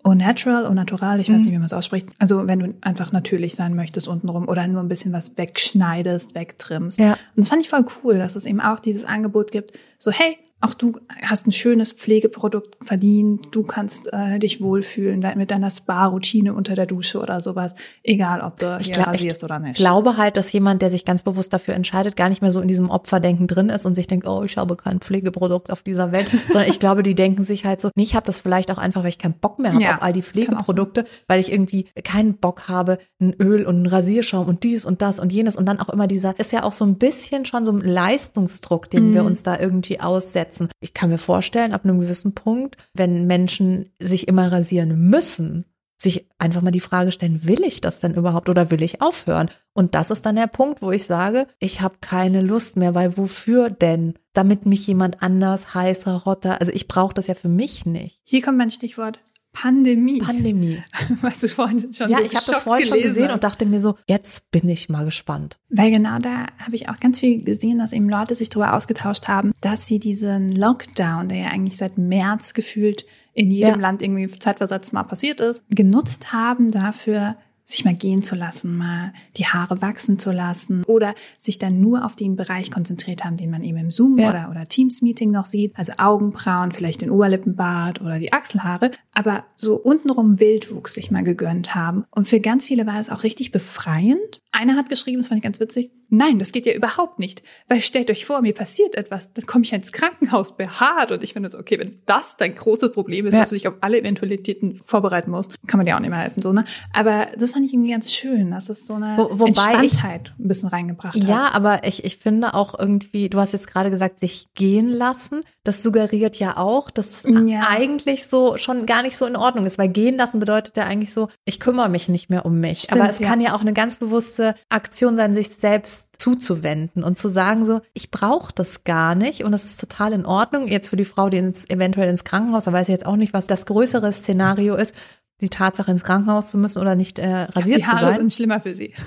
au 0.06 0.14
natural, 0.14 0.66
au 0.66 0.72
natural, 0.72 1.18
ich 1.18 1.28
weiß 1.28 1.38
nicht, 1.38 1.48
mhm. 1.48 1.54
wie 1.54 1.58
man 1.58 1.66
es 1.66 1.72
ausspricht. 1.72 2.06
Also 2.18 2.46
wenn 2.46 2.60
du 2.60 2.74
einfach 2.80 3.10
natürlich 3.10 3.56
sein 3.56 3.74
möchtest 3.74 4.06
untenrum 4.06 4.46
oder 4.46 4.68
nur 4.68 4.80
ein 4.80 4.86
bisschen 4.86 5.12
was 5.12 5.36
wegschneidest, 5.36 6.36
wegtrimmst. 6.36 7.00
Ja. 7.00 7.14
Und 7.14 7.18
das 7.38 7.48
fand 7.48 7.62
ich 7.62 7.68
voll 7.68 7.84
cool, 8.04 8.16
dass 8.16 8.36
es 8.36 8.46
eben 8.46 8.60
auch 8.60 8.78
dieses 8.78 9.04
Angebot 9.04 9.50
gibt, 9.50 9.72
so 9.98 10.12
hey, 10.12 10.38
auch 10.62 10.72
du 10.72 10.94
hast 11.22 11.46
ein 11.46 11.52
schönes 11.52 11.92
Pflegeprodukt 11.92 12.76
verdient, 12.82 13.48
du 13.50 13.62
kannst 13.62 14.10
äh, 14.12 14.38
dich 14.38 14.62
wohlfühlen 14.62 15.20
mit 15.36 15.50
deiner 15.50 15.68
Spa-Routine 15.68 16.54
unter 16.54 16.74
der 16.74 16.86
Dusche 16.86 17.20
oder 17.20 17.42
sowas, 17.42 17.74
egal 18.02 18.40
ob 18.40 18.58
du 18.58 18.78
ich 18.80 18.86
hier 18.86 18.94
glaub, 18.94 19.08
rasierst 19.08 19.44
oder 19.44 19.58
nicht. 19.58 19.72
Ich 19.72 19.76
glaube 19.76 20.16
halt, 20.16 20.38
dass 20.38 20.50
jemand, 20.52 20.80
der 20.80 20.88
sich 20.88 21.04
ganz 21.04 21.22
bewusst 21.22 21.52
dafür 21.52 21.74
entscheidet, 21.74 22.16
gar 22.16 22.30
nicht 22.30 22.40
mehr 22.40 22.52
so 22.52 22.62
in 22.62 22.68
diesem 22.68 22.88
Opferdenken 22.88 23.46
drin 23.46 23.68
ist 23.68 23.84
und 23.84 23.94
sich 23.94 24.06
denkt, 24.06 24.26
oh, 24.26 24.44
ich 24.44 24.56
habe 24.56 24.76
kein 24.76 25.00
Pflegeprodukt 25.00 25.70
auf 25.70 25.82
dieser 25.82 26.12
Welt, 26.12 26.26
sondern 26.48 26.70
ich 26.70 26.80
glaube, 26.80 27.02
die 27.02 27.14
denken 27.14 27.44
sich 27.44 27.66
halt 27.66 27.82
so, 27.82 27.90
nee, 27.94 28.04
ich 28.04 28.14
habe 28.14 28.24
das 28.24 28.40
vielleicht 28.40 28.70
auch 28.70 28.78
einfach, 28.78 29.02
weil 29.02 29.10
ich 29.10 29.18
keinen 29.18 29.34
Bock 29.34 29.58
mehr 29.58 29.74
habe 29.74 29.82
ja, 29.82 29.96
auf 29.96 30.02
all 30.02 30.14
die 30.14 30.22
Pflegeprodukte, 30.22 31.04
weil 31.28 31.38
ich 31.38 31.52
irgendwie 31.52 31.84
keinen 32.02 32.38
Bock 32.38 32.68
habe, 32.68 32.96
ein 33.20 33.34
Öl 33.34 33.66
und 33.66 33.82
ein 33.82 33.86
Rasierschaum 33.86 34.48
und 34.48 34.64
dies 34.64 34.86
und 34.86 35.02
das 35.02 35.20
und 35.20 35.34
jenes. 35.34 35.56
Und 35.56 35.66
dann 35.66 35.80
auch 35.80 35.90
immer 35.90 36.06
dieser, 36.06 36.38
ist 36.38 36.52
ja 36.52 36.62
auch 36.62 36.72
so 36.72 36.86
ein 36.86 36.96
bisschen 36.96 37.44
schon 37.44 37.66
so 37.66 37.72
ein 37.72 37.78
Leistungsdruck, 37.78 38.88
den 38.88 39.10
mm. 39.10 39.14
wir 39.14 39.24
uns 39.24 39.42
da 39.42 39.58
irgendwie 39.58 40.00
aussetzen 40.00 40.45
setzen. 40.46 40.68
Ich 40.80 40.94
kann 40.94 41.10
mir 41.10 41.18
vorstellen, 41.18 41.72
ab 41.72 41.84
einem 41.84 42.00
gewissen 42.00 42.34
Punkt, 42.34 42.76
wenn 42.94 43.26
Menschen 43.26 43.90
sich 43.98 44.28
immer 44.28 44.50
rasieren 44.50 45.08
müssen, 45.08 45.64
sich 45.98 46.28
einfach 46.38 46.60
mal 46.60 46.70
die 46.70 46.80
Frage 46.80 47.10
stellen, 47.10 47.46
will 47.46 47.64
ich 47.64 47.80
das 47.80 48.00
denn 48.00 48.14
überhaupt 48.14 48.50
oder 48.50 48.70
will 48.70 48.82
ich 48.82 49.00
aufhören? 49.00 49.50
Und 49.72 49.94
das 49.94 50.10
ist 50.10 50.26
dann 50.26 50.36
der 50.36 50.46
Punkt, 50.46 50.82
wo 50.82 50.92
ich 50.92 51.04
sage, 51.04 51.46
ich 51.58 51.80
habe 51.80 51.96
keine 52.00 52.42
Lust 52.42 52.76
mehr, 52.76 52.94
weil 52.94 53.16
wofür 53.16 53.70
denn? 53.70 54.14
Damit 54.34 54.66
mich 54.66 54.86
jemand 54.86 55.22
anders 55.22 55.74
heißer, 55.74 56.26
hotter, 56.26 56.60
also 56.60 56.70
ich 56.72 56.86
brauche 56.88 57.14
das 57.14 57.28
ja 57.28 57.34
für 57.34 57.48
mich 57.48 57.86
nicht. 57.86 58.20
Hier 58.24 58.42
kommt 58.42 58.58
mein 58.58 58.70
Stichwort. 58.70 59.20
Pandemie. 59.56 60.18
Pandemie. 60.18 60.82
Was 61.22 61.40
du 61.40 61.48
vorhin 61.48 61.92
schon 61.92 62.10
ja, 62.10 62.18
so 62.18 62.24
ich 62.24 62.34
habe 62.34 62.44
das 62.46 62.62
vorhin 62.62 62.86
schon 62.86 63.00
gesehen 63.00 63.30
und 63.30 63.42
dachte 63.42 63.64
mir 63.64 63.80
so, 63.80 63.96
jetzt 64.06 64.50
bin 64.50 64.68
ich 64.68 64.90
mal 64.90 65.06
gespannt. 65.06 65.58
Weil 65.70 65.90
genau 65.90 66.18
da 66.18 66.46
habe 66.62 66.74
ich 66.74 66.90
auch 66.90 67.00
ganz 67.00 67.20
viel 67.20 67.42
gesehen, 67.42 67.78
dass 67.78 67.94
eben 67.94 68.08
Leute 68.08 68.34
sich 68.34 68.50
darüber 68.50 68.74
ausgetauscht 68.74 69.28
haben, 69.28 69.52
dass 69.62 69.86
sie 69.86 69.98
diesen 69.98 70.52
Lockdown, 70.52 71.28
der 71.28 71.38
ja 71.38 71.46
eigentlich 71.48 71.78
seit 71.78 71.96
März 71.96 72.52
gefühlt 72.52 73.06
in 73.32 73.50
jedem 73.50 73.68
ja. 73.68 73.76
Land 73.76 74.02
irgendwie 74.02 74.26
zeitversetzt 74.28 74.92
mal 74.92 75.04
passiert 75.04 75.40
ist, 75.40 75.62
genutzt 75.70 76.32
haben 76.32 76.70
dafür, 76.70 77.36
sich 77.68 77.84
mal 77.84 77.94
gehen 77.94 78.22
zu 78.22 78.36
lassen, 78.36 78.76
mal 78.76 79.12
die 79.36 79.44
Haare 79.44 79.82
wachsen 79.82 80.20
zu 80.20 80.30
lassen 80.30 80.84
oder 80.84 81.14
sich 81.36 81.58
dann 81.58 81.80
nur 81.80 82.04
auf 82.04 82.14
den 82.14 82.36
Bereich 82.36 82.70
konzentriert 82.70 83.24
haben, 83.24 83.36
den 83.36 83.50
man 83.50 83.64
eben 83.64 83.76
im 83.76 83.90
Zoom 83.90 84.18
ja. 84.18 84.30
oder, 84.30 84.48
oder 84.50 84.68
Teams-Meeting 84.68 85.32
noch 85.32 85.46
sieht, 85.46 85.72
also 85.76 85.94
Augenbrauen, 85.98 86.70
vielleicht 86.70 87.02
den 87.02 87.10
Oberlippenbart 87.10 88.00
oder 88.00 88.20
die 88.20 88.32
Achselhaare, 88.32 88.92
aber 89.14 89.44
so 89.56 89.74
untenrum 89.76 90.38
Wildwuchs 90.38 90.94
sich 90.94 91.10
mal 91.10 91.24
gegönnt 91.24 91.74
haben. 91.74 92.04
Und 92.12 92.28
für 92.28 92.38
ganz 92.40 92.64
viele 92.64 92.86
war 92.86 93.00
es 93.00 93.10
auch 93.10 93.24
richtig 93.24 93.50
befreiend. 93.50 94.40
Einer 94.52 94.76
hat 94.76 94.88
geschrieben, 94.88 95.18
das 95.18 95.28
fand 95.28 95.38
ich 95.38 95.44
ganz 95.44 95.58
witzig, 95.58 95.90
Nein, 96.08 96.38
das 96.38 96.52
geht 96.52 96.66
ja 96.66 96.72
überhaupt 96.72 97.18
nicht. 97.18 97.42
Weil 97.68 97.80
stellt 97.80 98.10
euch 98.10 98.26
vor, 98.26 98.40
mir 98.40 98.54
passiert 98.54 98.94
etwas, 98.94 99.32
dann 99.32 99.44
komme 99.46 99.64
ich 99.64 99.72
ins 99.72 99.90
Krankenhaus 99.90 100.56
behaart 100.56 101.10
und 101.10 101.24
ich 101.24 101.32
finde 101.32 101.50
so, 101.50 101.58
okay, 101.58 101.78
wenn 101.80 102.00
das 102.06 102.36
dein 102.36 102.54
großes 102.54 102.92
Problem 102.92 103.26
ist, 103.26 103.34
ja. 103.34 103.40
dass 103.40 103.48
du 103.48 103.56
dich 103.56 103.66
auf 103.66 103.74
alle 103.80 103.98
Eventualitäten 103.98 104.76
vorbereiten 104.84 105.30
musst, 105.30 105.54
kann 105.66 105.78
man 105.78 105.86
dir 105.86 105.96
auch 105.96 106.00
nicht 106.00 106.10
mehr 106.10 106.20
helfen, 106.20 106.40
so, 106.40 106.52
ne? 106.52 106.64
Aber 106.92 107.28
das 107.36 107.55
fand 107.56 107.64
ich 107.64 107.72
irgendwie 107.72 107.92
ganz 107.92 108.12
schön, 108.12 108.50
dass 108.50 108.68
es 108.68 108.86
so 108.86 108.94
eine 108.94 109.16
Wo, 109.16 109.30
wobei 109.32 109.46
Entspanntheit 109.46 110.34
ich, 110.36 110.44
ein 110.44 110.48
bisschen 110.48 110.68
reingebracht 110.68 111.14
hat. 111.14 111.26
Ja, 111.26 111.52
aber 111.54 111.84
ich, 111.84 112.04
ich 112.04 112.18
finde 112.18 112.52
auch 112.52 112.78
irgendwie, 112.78 113.30
du 113.30 113.40
hast 113.40 113.52
jetzt 113.52 113.66
gerade 113.66 113.88
gesagt, 113.88 114.20
sich 114.20 114.44
gehen 114.54 114.90
lassen. 114.90 115.42
Das 115.64 115.82
suggeriert 115.82 116.38
ja 116.38 116.58
auch, 116.58 116.90
dass 116.90 117.24
ja. 117.24 117.66
eigentlich 117.66 118.26
so 118.26 118.58
schon 118.58 118.84
gar 118.84 119.02
nicht 119.02 119.16
so 119.16 119.24
in 119.24 119.36
Ordnung 119.36 119.64
ist, 119.64 119.78
weil 119.78 119.88
gehen 119.88 120.18
lassen 120.18 120.38
bedeutet 120.38 120.76
ja 120.76 120.84
eigentlich 120.84 121.14
so, 121.14 121.28
ich 121.46 121.58
kümmere 121.58 121.88
mich 121.88 122.10
nicht 122.10 122.28
mehr 122.28 122.44
um 122.44 122.60
mich. 122.60 122.80
Stimmt, 122.80 123.00
aber 123.00 123.08
es 123.08 123.20
ja. 123.20 123.26
kann 123.26 123.40
ja 123.40 123.54
auch 123.54 123.62
eine 123.62 123.72
ganz 123.72 123.96
bewusste 123.96 124.54
Aktion 124.68 125.16
sein, 125.16 125.32
sich 125.32 125.48
selbst 125.48 126.10
zuzuwenden 126.18 127.04
und 127.04 127.16
zu 127.16 127.28
sagen 127.28 127.64
so, 127.64 127.80
ich 127.94 128.10
brauche 128.10 128.52
das 128.54 128.84
gar 128.84 129.14
nicht 129.14 129.44
und 129.44 129.54
es 129.54 129.64
ist 129.64 129.80
total 129.80 130.12
in 130.12 130.26
Ordnung. 130.26 130.68
Jetzt 130.68 130.90
für 130.90 130.96
die 130.96 131.06
Frau, 131.06 131.30
die 131.30 131.38
ins, 131.38 131.70
eventuell 131.70 132.10
ins 132.10 132.24
Krankenhaus, 132.24 132.64
da 132.64 132.72
weiß 132.74 132.88
ich 132.88 132.92
jetzt 132.92 133.06
auch 133.06 133.16
nicht, 133.16 133.32
was 133.32 133.46
das 133.46 133.64
größere 133.64 134.12
Szenario 134.12 134.74
ist, 134.74 134.94
die 135.40 135.48
Tatsache 135.48 135.90
ins 135.90 136.04
Krankenhaus 136.04 136.50
zu 136.50 136.58
müssen 136.58 136.80
oder 136.80 136.94
nicht 136.94 137.18
äh, 137.18 137.42
rasiert 137.42 137.80
die 137.80 137.84
Haare 137.86 137.98
zu 137.98 138.04
sein. 138.04 138.16
sind 138.18 138.32
schlimmer 138.32 138.60
für 138.60 138.74
sie. 138.74 138.94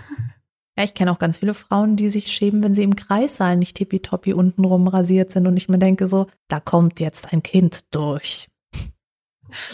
Ja, 0.78 0.86
ich 0.86 0.94
kenne 0.94 1.12
auch 1.12 1.20
ganz 1.20 1.40
viele 1.40 1.54
Frauen, 1.54 1.98
die 1.98 2.08
sich 2.08 2.32
schämen, 2.32 2.64
wenn 2.64 2.74
sie 2.74 2.84
im 2.84 2.96
Kreissaal 2.96 3.58
nicht 3.58 3.76
tippitoppi 3.76 4.32
untenrum 4.32 4.88
rasiert 4.88 5.30
sind 5.30 5.46
und 5.46 5.58
ich 5.58 5.68
mir 5.68 5.78
denke 5.78 6.08
so, 6.08 6.28
da 6.48 6.62
kommt 6.62 7.02
jetzt 7.02 7.34
ein 7.34 7.44
Kind 7.44 7.82
durch. 7.92 8.48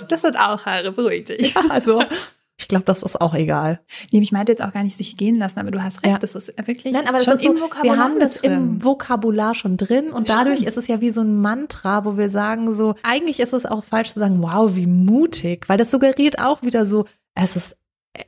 Das 0.09 0.23
sind 0.23 0.35
auch 0.35 0.65
Haare, 0.65 0.91
beruhigt 0.91 1.29
dich. 1.29 1.53
Ja, 1.53 1.61
also 1.69 2.01
ich 2.65 2.69
glaube, 2.69 2.85
das 2.85 3.03
ist 3.03 3.21
auch 3.21 3.35
egal. 3.35 3.79
Nee, 4.11 4.21
ich 4.21 4.31
meinte 4.31 4.51
jetzt 4.51 4.63
auch 4.63 4.73
gar 4.73 4.83
nicht 4.83 4.97
sich 4.97 5.17
gehen 5.17 5.35
lassen, 5.35 5.59
aber 5.59 5.69
du 5.69 5.83
hast 5.83 6.01
recht, 6.01 6.13
ja. 6.13 6.17
das 6.17 6.33
ist 6.33 6.51
wirklich 6.65 6.93
Nein, 6.93 7.07
aber 7.07 7.19
das 7.19 7.25
schon 7.25 7.35
ist 7.35 7.43
so, 7.43 7.53
im 7.53 7.61
Vokabular 7.61 7.83
Wir 7.83 8.03
haben 8.03 8.19
das 8.19 8.41
drin. 8.41 8.51
im 8.51 8.83
Vokabular 8.83 9.53
schon 9.53 9.77
drin 9.77 10.07
und 10.07 10.27
das 10.27 10.35
dadurch 10.35 10.55
stimmt. 10.57 10.69
ist 10.69 10.77
es 10.77 10.87
ja 10.87 10.99
wie 10.99 11.11
so 11.11 11.21
ein 11.21 11.39
Mantra, 11.41 12.05
wo 12.05 12.17
wir 12.17 12.31
sagen 12.31 12.73
so, 12.73 12.95
eigentlich 13.03 13.39
ist 13.39 13.53
es 13.53 13.67
auch 13.67 13.83
falsch 13.83 14.13
zu 14.13 14.19
sagen, 14.19 14.41
wow, 14.41 14.75
wie 14.75 14.87
mutig, 14.87 15.69
weil 15.69 15.77
das 15.77 15.91
suggeriert 15.91 16.39
auch 16.39 16.63
wieder 16.63 16.87
so, 16.87 17.05
es 17.35 17.55
ist 17.55 17.77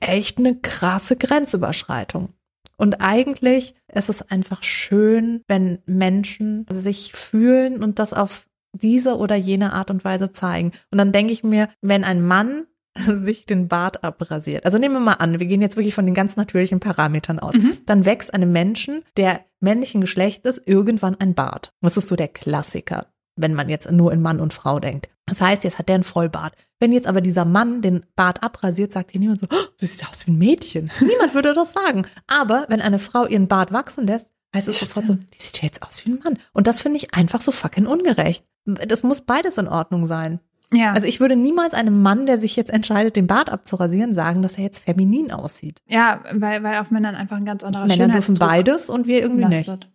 echt 0.02 0.38
eine 0.38 0.56
krasse 0.56 1.16
Grenzüberschreitung. 1.16 2.30
Und 2.78 3.02
eigentlich 3.02 3.74
ist 3.92 4.10
es 4.10 4.22
einfach 4.22 4.62
schön, 4.62 5.42
wenn 5.48 5.80
Menschen 5.88 6.68
sich 6.70 7.14
fühlen 7.14 7.84
und 7.84 7.98
das 7.98 8.14
auf 8.14 8.46
diese 8.72 9.18
oder 9.18 9.36
jene 9.36 9.74
Art 9.74 9.90
und 9.90 10.06
Weise 10.06 10.32
zeigen. 10.32 10.74
Und 10.92 11.00
dann 11.00 11.12
denke 11.12 11.34
ich 11.34 11.44
mir, 11.44 11.70
wenn 11.82 12.04
ein 12.04 12.22
Mann 12.22 12.68
sich 13.24 13.46
den 13.46 13.68
Bart 13.68 14.04
abrasiert. 14.04 14.66
Also 14.66 14.78
nehmen 14.78 14.96
wir 14.96 15.00
mal 15.00 15.14
an, 15.14 15.40
wir 15.40 15.46
gehen 15.46 15.62
jetzt 15.62 15.78
wirklich 15.78 15.96
von 15.96 16.06
den 16.06 16.14
ganz 16.14 16.36
natürlichen 16.36 16.80
Parametern 16.80 17.40
aus. 17.40 17.56
Mhm. 17.56 17.78
Dann 17.86 18.06
wächst 18.06 18.34
einem 18.34 18.52
Menschen, 18.52 19.02
der 19.18 19.42
männlichen 19.60 20.02
Geschlechts 20.02 20.46
ist, 20.46 20.62
irgendwann 20.66 21.20
ein 21.20 21.34
Bart. 21.34 21.74
Das 21.82 21.98
ist 21.98 22.08
so 22.08 22.16
der 22.16 22.28
Klassiker, 22.28 23.08
wenn 23.36 23.54
man 23.54 23.70
jetzt 23.70 23.92
nur 23.92 24.12
in 24.12 24.22
Mann 24.22 24.40
und 24.40 24.54
Frau 24.54 24.80
denkt. 24.80 25.10
Das 25.26 25.42
heißt, 25.42 25.64
jetzt 25.64 25.78
hat 25.78 25.90
der 25.90 25.96
einen 25.96 26.04
Vollbart. 26.04 26.54
Wenn 26.80 26.94
jetzt 26.94 27.08
aber 27.08 27.22
dieser 27.22 27.44
Mann 27.44 27.82
den 27.82 28.06
Bart 28.16 28.44
abrasiert, 28.44 28.94
sagt 28.94 29.12
hier 29.12 29.20
niemand 29.20 29.42
so, 29.42 29.48
oh, 29.52 29.68
du 29.80 29.86
siehst 29.86 30.10
aus 30.10 30.26
wie 30.26 30.32
ein 30.32 30.38
Mädchen. 30.38 30.90
Niemand 31.02 31.34
würde 31.34 31.54
das 31.54 31.74
sagen. 31.74 32.06
Aber 32.28 32.66
wenn 32.70 32.82
eine 32.82 33.00
Frau 33.00 33.26
ihren 33.26 33.48
Bart 33.48 33.74
wachsen 33.74 34.08
lässt, 34.08 34.32
heißt 34.56 34.70
es 34.70 34.80
sofort 34.80 35.06
so, 35.06 35.16
die 35.16 35.38
sieht 35.38 35.62
jetzt 35.62 35.84
aus 35.84 36.06
wie 36.06 36.12
ein 36.12 36.20
Mann. 36.24 36.38
Und 36.54 36.68
das 36.68 36.80
finde 36.80 36.98
ich 36.98 37.14
einfach 37.14 37.42
so 37.42 37.52
fucking 37.52 37.88
ungerecht. 37.88 38.46
Das 38.66 39.04
muss 39.04 39.22
beides 39.22 39.58
in 39.58 39.68
Ordnung 39.68 40.06
sein. 40.06 40.40
Ja. 40.72 40.92
Also 40.92 41.08
ich 41.08 41.20
würde 41.20 41.36
niemals 41.36 41.74
einem 41.74 42.02
Mann, 42.02 42.26
der 42.26 42.38
sich 42.38 42.56
jetzt 42.56 42.72
entscheidet, 42.72 43.16
den 43.16 43.28
Bart 43.28 43.50
abzurasieren, 43.50 44.14
sagen, 44.14 44.42
dass 44.42 44.58
er 44.58 44.64
jetzt 44.64 44.80
feminin 44.80 45.32
aussieht. 45.32 45.82
Ja, 45.88 46.22
weil, 46.34 46.62
weil 46.64 46.80
auf 46.80 46.92
Männern 46.92 47.16
einfach 47.16 47.38
ein 47.38 47.46
ganz 47.46 47.64
anderer 47.64 47.88
Männer 47.88 48.10
dürfen 48.10 48.36
beides 48.36 48.90
und 48.90 49.08
wir 49.08 49.22
irgendwie 49.22 49.42
lastet. 49.42 49.80
nicht. 49.80 49.92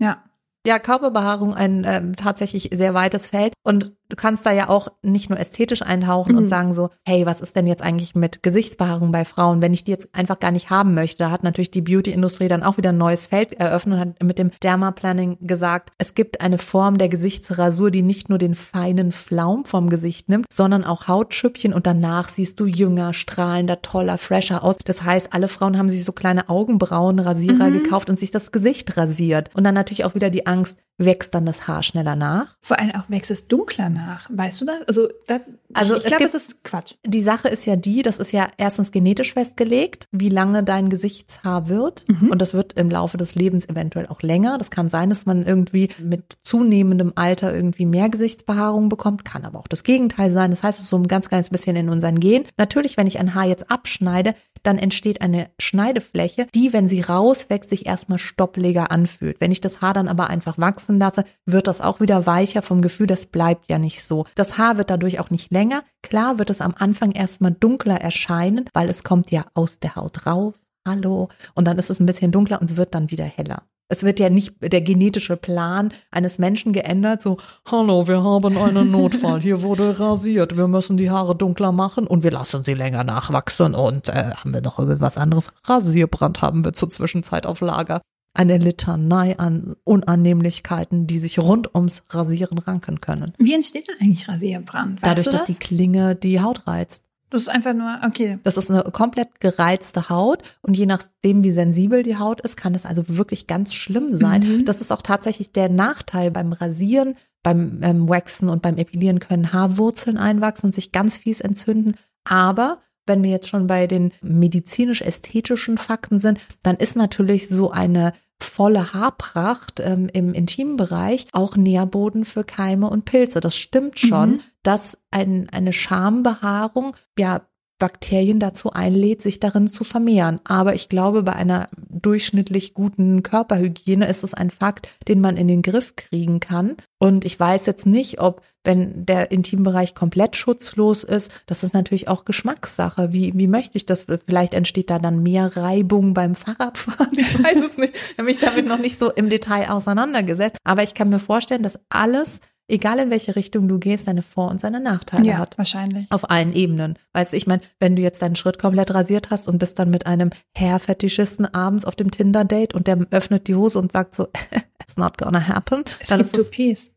Ja. 0.00 0.24
Ja, 0.66 0.78
Körperbehaarung 0.78 1.54
ein 1.54 1.84
ähm, 1.86 2.16
tatsächlich 2.16 2.70
sehr 2.74 2.92
weites 2.92 3.28
Feld. 3.28 3.54
Und 3.62 3.96
du 4.10 4.16
kannst 4.16 4.44
da 4.44 4.52
ja 4.52 4.68
auch 4.68 4.88
nicht 5.02 5.30
nur 5.30 5.38
ästhetisch 5.38 5.80
eintauchen 5.82 6.36
und 6.36 6.42
Mhm. 6.44 6.48
sagen 6.48 6.74
so, 6.74 6.90
hey, 7.06 7.24
was 7.24 7.40
ist 7.40 7.56
denn 7.56 7.66
jetzt 7.66 7.82
eigentlich 7.82 8.14
mit 8.14 8.42
Gesichtsbehaarung 8.42 9.12
bei 9.12 9.24
Frauen, 9.24 9.62
wenn 9.62 9.72
ich 9.72 9.84
die 9.84 9.92
jetzt 9.92 10.08
einfach 10.14 10.38
gar 10.38 10.50
nicht 10.50 10.68
haben 10.70 10.92
möchte? 10.94 11.18
Da 11.24 11.30
hat 11.30 11.42
natürlich 11.44 11.70
die 11.70 11.80
Beauty-Industrie 11.82 12.48
dann 12.48 12.62
auch 12.62 12.76
wieder 12.76 12.90
ein 12.90 12.98
neues 12.98 13.26
Feld 13.26 13.54
eröffnet 13.54 13.94
und 13.94 14.00
hat 14.00 14.22
mit 14.22 14.38
dem 14.38 14.50
Derma-Planning 14.62 15.38
gesagt, 15.40 15.92
es 15.98 16.14
gibt 16.14 16.40
eine 16.40 16.58
Form 16.58 16.98
der 16.98 17.08
Gesichtsrasur, 17.08 17.90
die 17.90 18.02
nicht 18.02 18.28
nur 18.28 18.38
den 18.38 18.54
feinen 18.54 19.12
Flaum 19.12 19.64
vom 19.64 19.88
Gesicht 19.88 20.28
nimmt, 20.28 20.46
sondern 20.52 20.84
auch 20.84 21.08
Hautschüppchen 21.08 21.72
und 21.72 21.86
danach 21.86 22.28
siehst 22.28 22.60
du 22.60 22.66
jünger, 22.66 23.12
strahlender, 23.12 23.80
toller, 23.82 24.18
fresher 24.18 24.62
aus. 24.64 24.76
Das 24.84 25.02
heißt, 25.02 25.32
alle 25.32 25.48
Frauen 25.48 25.78
haben 25.78 25.88
sich 25.88 26.04
so 26.04 26.12
kleine 26.12 26.48
Augenbrauenrasierer 26.48 27.70
gekauft 27.70 28.10
und 28.10 28.18
sich 28.18 28.30
das 28.30 28.52
Gesicht 28.52 28.96
rasiert. 28.96 29.50
Und 29.54 29.64
dann 29.64 29.74
natürlich 29.74 30.04
auch 30.04 30.14
wieder 30.14 30.30
die 30.30 30.46
Angst, 30.46 30.78
wächst 30.98 31.34
dann 31.34 31.46
das 31.46 31.66
Haar 31.66 31.82
schneller 31.82 32.16
nach? 32.16 32.56
Vor 32.60 32.78
allem 32.78 32.90
auch 32.94 33.08
wächst 33.08 33.30
es 33.30 33.48
dunkler 33.48 33.88
nach. 33.88 33.99
Weißt 34.28 34.60
du 34.60 34.64
das? 34.64 34.76
Also, 34.88 35.08
das, 35.26 35.40
Also 35.74 35.96
ich 35.96 36.04
es 36.04 36.08
glaube, 36.08 36.24
das 36.24 36.34
ist 36.34 36.64
Quatsch. 36.64 36.94
Die 37.04 37.22
Sache 37.22 37.48
ist 37.48 37.66
ja 37.66 37.76
die, 37.76 38.02
das 38.02 38.18
ist 38.18 38.32
ja 38.32 38.48
erstens 38.56 38.92
genetisch 38.92 39.34
festgelegt, 39.34 40.06
wie 40.10 40.28
lange 40.28 40.62
dein 40.62 40.88
Gesichtshaar 40.90 41.68
wird. 41.68 42.04
Mhm. 42.08 42.30
Und 42.30 42.42
das 42.42 42.54
wird 42.54 42.74
im 42.74 42.90
Laufe 42.90 43.16
des 43.16 43.34
Lebens 43.34 43.68
eventuell 43.68 44.06
auch 44.06 44.22
länger. 44.22 44.58
Das 44.58 44.70
kann 44.70 44.88
sein, 44.88 45.10
dass 45.10 45.26
man 45.26 45.46
irgendwie 45.46 45.88
mit 45.98 46.38
zunehmendem 46.42 47.12
Alter 47.14 47.54
irgendwie 47.54 47.86
mehr 47.86 48.08
Gesichtsbehaarung 48.08 48.88
bekommt, 48.88 49.24
kann 49.24 49.44
aber 49.44 49.58
auch 49.58 49.68
das 49.68 49.84
Gegenteil 49.84 50.30
sein. 50.30 50.50
Das 50.50 50.62
heißt, 50.62 50.78
es 50.78 50.84
ist 50.84 50.90
so 50.90 50.96
ein 50.96 51.06
ganz 51.06 51.28
kleines 51.28 51.50
bisschen 51.50 51.76
in 51.76 51.88
unseren 51.88 52.20
Gen. 52.20 52.44
Natürlich, 52.56 52.96
wenn 52.96 53.06
ich 53.06 53.18
ein 53.18 53.34
Haar 53.34 53.46
jetzt 53.46 53.70
abschneide, 53.70 54.34
dann 54.62 54.78
entsteht 54.78 55.22
eine 55.22 55.50
Schneidefläche, 55.58 56.46
die, 56.54 56.72
wenn 56.72 56.88
sie 56.88 57.00
rauswächst, 57.00 57.70
sich 57.70 57.86
erstmal 57.86 58.18
stoppliger 58.18 58.90
anfühlt. 58.90 59.40
Wenn 59.40 59.52
ich 59.52 59.60
das 59.60 59.80
Haar 59.80 59.94
dann 59.94 60.08
aber 60.08 60.28
einfach 60.28 60.58
wachsen 60.58 60.98
lasse, 60.98 61.24
wird 61.46 61.66
das 61.66 61.80
auch 61.80 62.00
wieder 62.00 62.26
weicher 62.26 62.62
vom 62.62 62.82
Gefühl, 62.82 63.06
das 63.06 63.26
bleibt 63.26 63.68
ja 63.68 63.78
nicht 63.78 63.89
so. 63.98 64.26
Das 64.34 64.58
Haar 64.58 64.78
wird 64.78 64.90
dadurch 64.90 65.18
auch 65.20 65.30
nicht 65.30 65.50
länger. 65.50 65.82
Klar 66.02 66.38
wird 66.38 66.50
es 66.50 66.60
am 66.60 66.74
Anfang 66.78 67.12
erstmal 67.12 67.52
dunkler 67.52 68.00
erscheinen, 68.00 68.64
weil 68.72 68.88
es 68.88 69.04
kommt 69.04 69.30
ja 69.30 69.44
aus 69.54 69.78
der 69.78 69.96
Haut 69.96 70.26
raus. 70.26 70.68
Hallo. 70.86 71.28
Und 71.54 71.66
dann 71.66 71.78
ist 71.78 71.90
es 71.90 72.00
ein 72.00 72.06
bisschen 72.06 72.32
dunkler 72.32 72.60
und 72.60 72.76
wird 72.76 72.94
dann 72.94 73.10
wieder 73.10 73.24
heller. 73.24 73.62
Es 73.92 74.04
wird 74.04 74.20
ja 74.20 74.30
nicht 74.30 74.54
der 74.62 74.82
genetische 74.82 75.36
Plan 75.36 75.92
eines 76.12 76.38
Menschen 76.38 76.72
geändert, 76.72 77.20
so, 77.20 77.38
hallo, 77.68 78.06
wir 78.06 78.22
haben 78.22 78.56
einen 78.56 78.92
Notfall, 78.92 79.40
hier 79.40 79.62
wurde 79.62 79.98
rasiert, 79.98 80.56
wir 80.56 80.68
müssen 80.68 80.96
die 80.96 81.10
Haare 81.10 81.34
dunkler 81.34 81.72
machen 81.72 82.06
und 82.06 82.22
wir 82.22 82.30
lassen 82.30 82.62
sie 82.62 82.74
länger 82.74 83.02
nachwachsen 83.02 83.74
und 83.74 84.08
äh, 84.08 84.30
haben 84.36 84.54
wir 84.54 84.60
noch 84.60 84.78
irgendwas 84.78 85.18
anderes? 85.18 85.48
Rasierbrand 85.64 86.40
haben 86.40 86.64
wir 86.64 86.72
zur 86.72 86.88
Zwischenzeit 86.88 87.46
auf 87.46 87.60
Lager. 87.62 88.00
Eine 88.32 88.58
Litanei 88.58 89.38
an 89.38 89.74
Unannehmlichkeiten, 89.84 91.06
die 91.06 91.18
sich 91.18 91.38
rund 91.38 91.74
ums 91.74 92.04
Rasieren 92.10 92.58
ranken 92.58 93.00
können. 93.00 93.32
Wie 93.38 93.54
entsteht 93.54 93.88
denn 93.88 93.96
eigentlich 94.00 94.28
Rasierbrand? 94.28 95.02
Weißt 95.02 95.06
Dadurch, 95.10 95.24
du 95.26 95.30
dass 95.32 95.40
das? 95.42 95.46
die 95.48 95.58
Klinge 95.58 96.14
die 96.14 96.40
Haut 96.40 96.66
reizt. 96.68 97.04
das 97.30 97.42
ist 97.42 97.48
einfach 97.48 97.74
nur, 97.74 98.00
okay. 98.04 98.38
Das 98.44 98.56
ist 98.56 98.70
eine 98.70 98.82
komplett 98.84 99.40
gereizte 99.40 100.08
Haut 100.10 100.42
und 100.62 100.76
je 100.76 100.86
nachdem, 100.86 101.42
wie 101.42 101.50
sensibel 101.50 102.02
die 102.02 102.16
Haut 102.18 102.40
ist, 102.40 102.56
kann 102.56 102.74
es 102.74 102.86
also 102.86 103.02
wirklich 103.08 103.46
ganz 103.48 103.74
schlimm 103.74 104.12
sein. 104.12 104.42
Mhm. 104.42 104.64
Das 104.64 104.80
ist 104.80 104.92
auch 104.92 105.02
tatsächlich 105.02 105.52
der 105.52 105.68
Nachteil 105.68 106.30
beim 106.30 106.52
Rasieren, 106.52 107.14
beim 107.42 107.80
ähm, 107.82 108.08
Waxen 108.08 108.48
und 108.48 108.62
beim 108.62 108.76
Epilieren 108.76 109.18
können 109.18 109.52
Haarwurzeln 109.52 110.18
einwachsen 110.18 110.66
und 110.66 110.74
sich 110.74 110.92
ganz 110.92 111.16
fies 111.16 111.40
entzünden. 111.40 111.94
Aber 112.24 112.78
wenn 113.06 113.22
wir 113.22 113.30
jetzt 113.30 113.48
schon 113.48 113.66
bei 113.66 113.86
den 113.86 114.12
medizinisch-ästhetischen 114.22 115.78
Fakten 115.78 116.18
sind, 116.18 116.38
dann 116.62 116.76
ist 116.76 116.96
natürlich 116.96 117.48
so 117.48 117.70
eine 117.70 118.12
volle 118.38 118.94
Haarpracht 118.94 119.80
ähm, 119.80 120.08
im 120.12 120.32
Intimbereich 120.32 121.26
auch 121.32 121.56
Nährboden 121.56 122.24
für 122.24 122.44
Keime 122.44 122.88
und 122.88 123.04
Pilze. 123.04 123.40
Das 123.40 123.56
stimmt 123.56 123.98
schon, 123.98 124.30
Mhm. 124.30 124.40
dass 124.62 124.96
ein, 125.10 125.48
eine 125.50 125.72
Schambehaarung 125.72 126.96
ja 127.18 127.42
Bakterien 127.78 128.38
dazu 128.40 128.72
einlädt, 128.72 129.22
sich 129.22 129.40
darin 129.40 129.66
zu 129.66 129.84
vermehren. 129.84 130.38
Aber 130.44 130.74
ich 130.74 130.88
glaube, 130.88 131.22
bei 131.22 131.32
einer 131.32 131.68
durchschnittlich 131.88 132.74
guten 132.74 133.22
Körperhygiene 133.22 134.06
ist 134.06 134.22
es 134.22 134.34
ein 134.34 134.50
Fakt, 134.50 134.88
den 135.08 135.20
man 135.20 135.36
in 135.36 135.48
den 135.48 135.62
Griff 135.62 135.96
kriegen 135.96 136.40
kann. 136.40 136.76
Und 136.98 137.24
ich 137.24 137.40
weiß 137.40 137.66
jetzt 137.66 137.86
nicht, 137.86 138.20
ob, 138.20 138.42
wenn 138.64 139.06
der 139.06 139.30
Intimbereich 139.30 139.94
komplett 139.94 140.36
schutzlos 140.36 141.02
ist, 141.04 141.30
das 141.46 141.62
ist 141.64 141.72
natürlich 141.74 142.08
auch 142.08 142.24
Geschmackssache. 142.24 143.12
Wie, 143.12 143.32
wie 143.34 143.46
möchte 143.46 143.76
ich 143.76 143.86
das? 143.86 144.06
Vielleicht 144.26 144.54
entsteht 144.54 144.90
da 144.90 144.98
dann 144.98 145.22
mehr 145.22 145.56
Reibung 145.56 146.14
beim 146.14 146.34
Fahrradfahren. 146.34 147.10
Ich 147.16 147.42
weiß 147.42 147.56
es 147.64 147.76
nicht. 147.78 147.94
Ich 147.94 148.12
habe 148.18 148.24
mich 148.24 148.38
damit 148.38 148.66
noch 148.66 148.78
nicht 148.78 148.98
so 148.98 149.10
im 149.10 149.28
Detail 149.30 149.70
auseinandergesetzt. 149.70 150.58
Aber 150.64 150.82
ich 150.82 150.94
kann 150.94 151.08
mir 151.10 151.18
vorstellen, 151.18 151.62
dass 151.62 151.78
alles, 151.88 152.40
egal 152.68 152.98
in 152.98 153.10
welche 153.10 153.34
Richtung 153.36 153.66
du 153.68 153.78
gehst, 153.78 154.04
seine 154.04 154.22
Vor- 154.22 154.50
und 154.50 154.60
seine 154.60 154.80
Nachteile 154.80 155.26
Ja, 155.26 155.38
hat. 155.38 155.56
wahrscheinlich. 155.58 156.06
Auf 156.10 156.30
allen 156.30 156.52
Ebenen. 156.54 156.98
Weißt 157.12 157.32
du, 157.32 157.36
ich 157.36 157.46
meine, 157.46 157.62
wenn 157.78 157.96
du 157.96 158.02
jetzt 158.02 158.22
deinen 158.22 158.36
Schritt 158.36 158.58
komplett 158.58 158.92
rasiert 158.94 159.30
hast 159.30 159.48
und 159.48 159.58
bist 159.58 159.78
dann 159.78 159.90
mit 159.90 160.06
einem 160.06 160.30
Hair-Fetischisten 160.56 161.46
abends 161.54 161.84
auf 161.84 161.96
dem 161.96 162.10
Tinder-Date 162.10 162.74
und 162.74 162.86
der 162.86 162.98
öffnet 163.10 163.48
die 163.48 163.54
Hose 163.54 163.78
und 163.78 163.92
sagt 163.92 164.14
so, 164.14 164.28
it's 164.82 164.96
not 164.96 165.18
gonna 165.18 165.48
happen, 165.48 165.84
Es 166.00 166.08
dann 166.10 166.20
gibt 166.22 166.34
ist 166.36 166.54
es. 166.58 166.90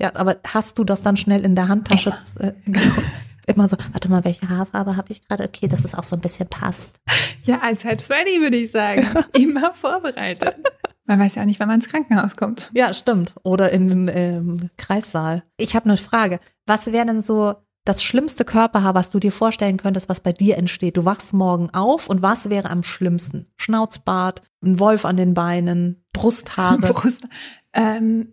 Ja, 0.00 0.14
aber 0.14 0.36
hast 0.46 0.78
du 0.78 0.84
das 0.84 1.02
dann 1.02 1.16
schnell 1.16 1.44
in 1.44 1.54
der 1.54 1.68
Handtasche? 1.68 2.14
Äh, 2.38 2.52
genau. 2.64 2.80
Immer 3.46 3.68
so, 3.68 3.76
warte 3.92 4.08
mal, 4.08 4.24
welche 4.24 4.48
Haarfarbe 4.48 4.96
habe 4.96 5.12
ich 5.12 5.26
gerade? 5.26 5.44
Okay, 5.44 5.68
dass 5.68 5.84
es 5.84 5.94
auch 5.94 6.04
so 6.04 6.16
ein 6.16 6.20
bisschen 6.20 6.48
passt. 6.48 7.00
Ja, 7.44 7.60
als 7.60 7.84
halt 7.84 8.00
Freddy, 8.00 8.40
würde 8.40 8.56
ich 8.56 8.70
sagen. 8.70 9.06
Immer 9.36 9.74
vorbereitet. 9.74 10.56
Man 11.04 11.18
weiß 11.18 11.34
ja 11.34 11.42
auch 11.42 11.46
nicht, 11.46 11.58
wann 11.58 11.68
man 11.68 11.76
ins 11.76 11.88
Krankenhaus 11.88 12.36
kommt. 12.36 12.70
Ja, 12.74 12.94
stimmt. 12.94 13.34
Oder 13.42 13.72
in 13.72 13.88
den 13.88 14.08
ähm, 14.08 14.70
Kreissaal. 14.76 15.42
Ich 15.56 15.74
habe 15.74 15.86
eine 15.86 15.96
Frage. 15.96 16.38
Was 16.66 16.92
wäre 16.92 17.06
denn 17.06 17.22
so 17.22 17.54
das 17.84 18.02
schlimmste 18.02 18.44
Körperhaar, 18.44 18.94
was 18.94 19.10
du 19.10 19.18
dir 19.18 19.32
vorstellen 19.32 19.78
könntest, 19.78 20.08
was 20.08 20.20
bei 20.20 20.32
dir 20.32 20.56
entsteht? 20.56 20.96
Du 20.96 21.04
wachst 21.04 21.32
morgen 21.32 21.70
auf 21.70 22.08
und 22.08 22.22
was 22.22 22.48
wäre 22.48 22.70
am 22.70 22.84
schlimmsten? 22.84 23.46
Schnauzbart, 23.56 24.42
ein 24.62 24.78
Wolf 24.78 25.04
an 25.04 25.16
den 25.16 25.34
Beinen, 25.34 26.04
Brusthaare. 26.12 26.78
Brust. 26.92 27.26
Ähm, 27.72 28.32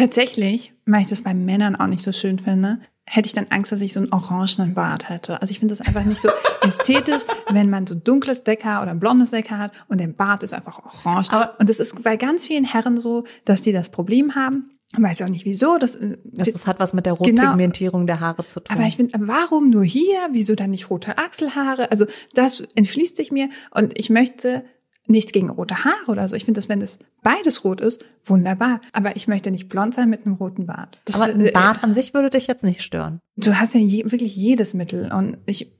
tatsächlich, 0.00 0.72
weil 0.86 1.02
ich 1.02 1.06
das 1.08 1.22
bei 1.22 1.34
Männern 1.34 1.76
auch 1.76 1.86
nicht 1.86 2.02
so 2.02 2.12
schön 2.12 2.38
finde, 2.38 2.80
hätte 3.06 3.26
ich 3.26 3.32
dann 3.32 3.46
Angst, 3.50 3.72
dass 3.72 3.80
ich 3.80 3.92
so 3.92 4.00
einen 4.00 4.12
orangenen 4.12 4.74
Bart 4.74 5.08
hätte. 5.08 5.40
Also 5.40 5.50
ich 5.52 5.58
finde 5.58 5.74
das 5.74 5.84
einfach 5.86 6.04
nicht 6.04 6.20
so 6.20 6.28
ästhetisch, 6.62 7.22
wenn 7.50 7.68
man 7.70 7.86
so 7.86 7.94
dunkles 7.94 8.44
Deckhaar 8.44 8.82
oder 8.82 8.94
blondes 8.94 9.30
Deckhaar 9.32 9.58
hat 9.58 9.72
und 9.88 9.98
der 10.00 10.06
Bart 10.08 10.42
ist 10.42 10.54
einfach 10.54 10.78
orange. 10.84 11.32
Aber- 11.32 11.58
und 11.58 11.68
das 11.68 11.80
ist 11.80 12.02
bei 12.04 12.16
ganz 12.16 12.46
vielen 12.46 12.64
Herren 12.64 13.00
so, 13.00 13.24
dass 13.44 13.62
die 13.62 13.72
das 13.72 13.88
Problem 13.90 14.34
haben. 14.34 14.70
Ich 14.92 15.00
weiß 15.02 15.20
ja 15.20 15.26
auch 15.26 15.30
nicht 15.30 15.44
wieso. 15.44 15.76
Das, 15.78 15.94
äh, 15.96 16.18
Das, 16.24 16.52
das 16.52 16.66
hat 16.66 16.80
was 16.80 16.94
mit 16.94 17.06
der 17.06 17.14
Genau. 17.14 17.42
Rotpigmentierung 17.42 18.06
der 18.06 18.18
Haare 18.20 18.44
zu 18.46 18.60
tun. 18.60 18.76
aber 18.76 18.86
ich 18.88 18.96
finde, 18.96 19.12
warum 19.20 19.70
nur 19.70 19.84
hier? 19.84 20.18
Wieso 20.32 20.54
dann 20.56 20.70
nicht 20.70 20.90
rote 20.90 21.16
Achselhaare? 21.18 21.90
Also 21.92 22.06
das 22.34 22.62
entschließt 22.74 23.16
sich 23.16 23.30
mir 23.32 23.48
und 23.72 23.96
ich 23.98 24.10
möchte 24.10 24.64
nichts 25.10 25.32
gegen 25.32 25.50
rote 25.50 25.84
Haare 25.84 26.08
oder 26.08 26.26
so. 26.28 26.36
Ich 26.36 26.44
finde 26.44 26.58
das, 26.58 26.68
wenn 26.68 26.80
es 26.80 26.98
beides 27.22 27.64
rot 27.64 27.80
ist, 27.80 28.04
wunderbar. 28.24 28.80
Aber 28.92 29.16
ich 29.16 29.28
möchte 29.28 29.50
nicht 29.50 29.68
blond 29.68 29.94
sein 29.94 30.08
mit 30.08 30.24
einem 30.24 30.36
roten 30.36 30.66
Bart. 30.66 31.00
Das, 31.04 31.20
aber 31.20 31.32
äh, 31.32 31.48
ein 31.48 31.52
Bart 31.52 31.84
an 31.84 31.92
sich 31.92 32.14
würde 32.14 32.30
dich 32.30 32.46
jetzt 32.46 32.64
nicht 32.64 32.82
stören. 32.82 33.20
Du 33.36 33.58
hast 33.58 33.74
ja 33.74 33.80
je, 33.80 34.10
wirklich 34.10 34.34
jedes 34.36 34.74
Mittel 34.74 35.12
und 35.12 35.38
ich 35.46 35.70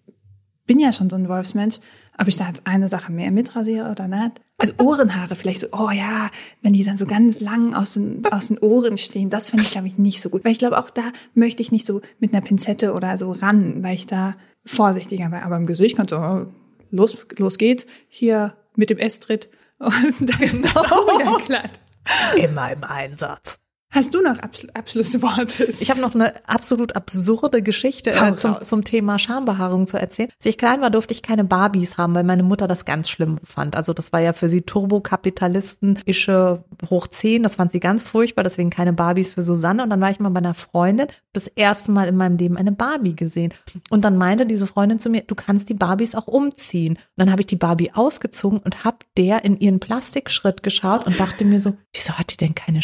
bin 0.66 0.78
ja 0.78 0.92
schon 0.92 1.10
so 1.10 1.16
ein 1.16 1.28
Wolfsmensch, 1.28 1.80
ob 2.16 2.28
ich 2.28 2.36
da 2.36 2.46
jetzt 2.46 2.66
eine 2.66 2.88
Sache 2.88 3.10
mehr 3.10 3.30
mitrasiere 3.30 3.90
oder 3.90 4.06
nicht. 4.06 4.40
Also 4.58 4.74
Ohrenhaare 4.78 5.34
vielleicht 5.34 5.60
so, 5.60 5.68
oh 5.72 5.90
ja, 5.90 6.30
wenn 6.62 6.74
die 6.74 6.84
dann 6.84 6.96
so 6.96 7.06
ganz 7.06 7.40
lang 7.40 7.74
aus 7.74 7.94
den, 7.94 8.22
aus 8.30 8.48
den 8.48 8.58
Ohren 8.58 8.98
stehen, 8.98 9.30
das 9.30 9.50
finde 9.50 9.64
ich, 9.64 9.72
glaube 9.72 9.88
ich, 9.88 9.98
nicht 9.98 10.20
so 10.20 10.28
gut. 10.28 10.44
Weil 10.44 10.52
ich 10.52 10.58
glaube, 10.58 10.78
auch 10.78 10.90
da 10.90 11.12
möchte 11.34 11.62
ich 11.62 11.72
nicht 11.72 11.86
so 11.86 12.02
mit 12.18 12.32
einer 12.32 12.42
Pinzette 12.42 12.92
oder 12.92 13.16
so 13.16 13.32
ran, 13.32 13.82
weil 13.82 13.94
ich 13.94 14.06
da 14.06 14.36
vorsichtiger 14.64 15.32
war. 15.32 15.42
Aber 15.42 15.56
im 15.56 15.66
Gesicht 15.66 15.96
kannst 15.96 16.12
du, 16.12 16.18
oh, 16.18 16.46
los, 16.90 17.16
los 17.38 17.58
geht's, 17.58 17.86
hier 18.08 18.54
mit 18.80 18.90
dem 18.90 18.98
Estritt 18.98 19.48
und 19.78 20.28
dann 20.28 20.40
ist 20.40 20.64
das 20.64 20.76
auch 20.76 21.06
wieder 21.20 21.44
glatt. 21.44 21.80
Immer 22.36 22.72
im 22.72 22.82
Einsatz. 22.82 23.60
Hast 23.93 24.14
du 24.14 24.22
noch 24.22 24.38
Abschl 24.38 24.68
Abschlussworte? 24.72 25.74
Ich 25.80 25.91
habe 25.91 26.01
noch 26.01 26.14
eine 26.14 26.49
absolut 26.49 26.95
absurde 26.95 27.61
Geschichte 27.61 28.12
äh, 28.12 28.36
zum, 28.36 28.61
zum 28.61 28.84
Thema 28.84 29.18
Schambehaarung 29.18 29.88
zu 29.88 29.97
erzählen. 29.97 30.28
Als 30.38 30.47
ich 30.47 30.59
klein 30.59 30.80
war, 30.80 30.91
durfte 30.91 31.12
ich 31.12 31.22
keine 31.22 31.43
Barbies 31.43 31.99
haben, 31.99 32.14
weil 32.14 32.22
meine 32.22 32.45
Mutter 32.45 32.68
das 32.68 32.84
ganz 32.84 33.11
schlimm 33.11 33.41
fand. 33.43 33.74
Also 33.74 33.93
das 33.93 34.12
war 34.12 34.20
ja 34.20 34.32
für 34.32 34.49
sie 34.49 34.62
Turbokapitalisten, 34.62 35.99
Ische 36.07 36.62
hoch 36.88 37.09
10, 37.09 37.43
das 37.43 37.57
fand 37.57 37.72
sie 37.72 37.80
ganz 37.80 38.05
furchtbar, 38.05 38.45
deswegen 38.45 38.70
keine 38.70 38.93
Barbies 38.93 39.34
für 39.34 39.43
Susanne. 39.43 39.82
Und 39.82 39.91
dann 39.91 40.01
war 40.01 40.11
ich 40.11 40.20
mal 40.20 40.28
bei 40.28 40.38
einer 40.38 40.55
Freundin, 40.55 41.09
das 41.32 41.49
erste 41.49 41.91
Mal 41.91 42.07
in 42.07 42.16
meinem 42.16 42.36
Leben 42.36 42.57
eine 42.57 42.72
Barbie 42.72 43.16
gesehen. 43.16 43.53
Und 43.91 44.05
dann 44.05 44.16
meinte 44.16 44.47
diese 44.47 44.68
Freundin 44.68 45.01
zu 45.01 45.11
mir, 45.11 45.22
du 45.22 45.34
kannst 45.34 45.68
die 45.68 45.74
Barbies 45.74 46.14
auch 46.14 46.28
umziehen. 46.28 46.93
Und 46.93 47.16
dann 47.16 47.32
habe 47.32 47.43
ich 47.43 47.47
die 47.47 47.57
Barbie 47.57 47.91
ausgezogen 47.93 48.61
und 48.61 48.84
habe 48.84 48.99
der 49.16 49.45
in 49.45 49.57
ihren 49.57 49.80
Plastikschritt 49.80 50.62
geschaut 50.62 51.07
und 51.07 51.18
dachte 51.18 51.45
mir 51.45 51.59
so, 51.59 51.76
wieso 51.93 52.12
hat 52.12 52.32
die 52.32 52.36
denn 52.36 52.55
keine 52.55 52.82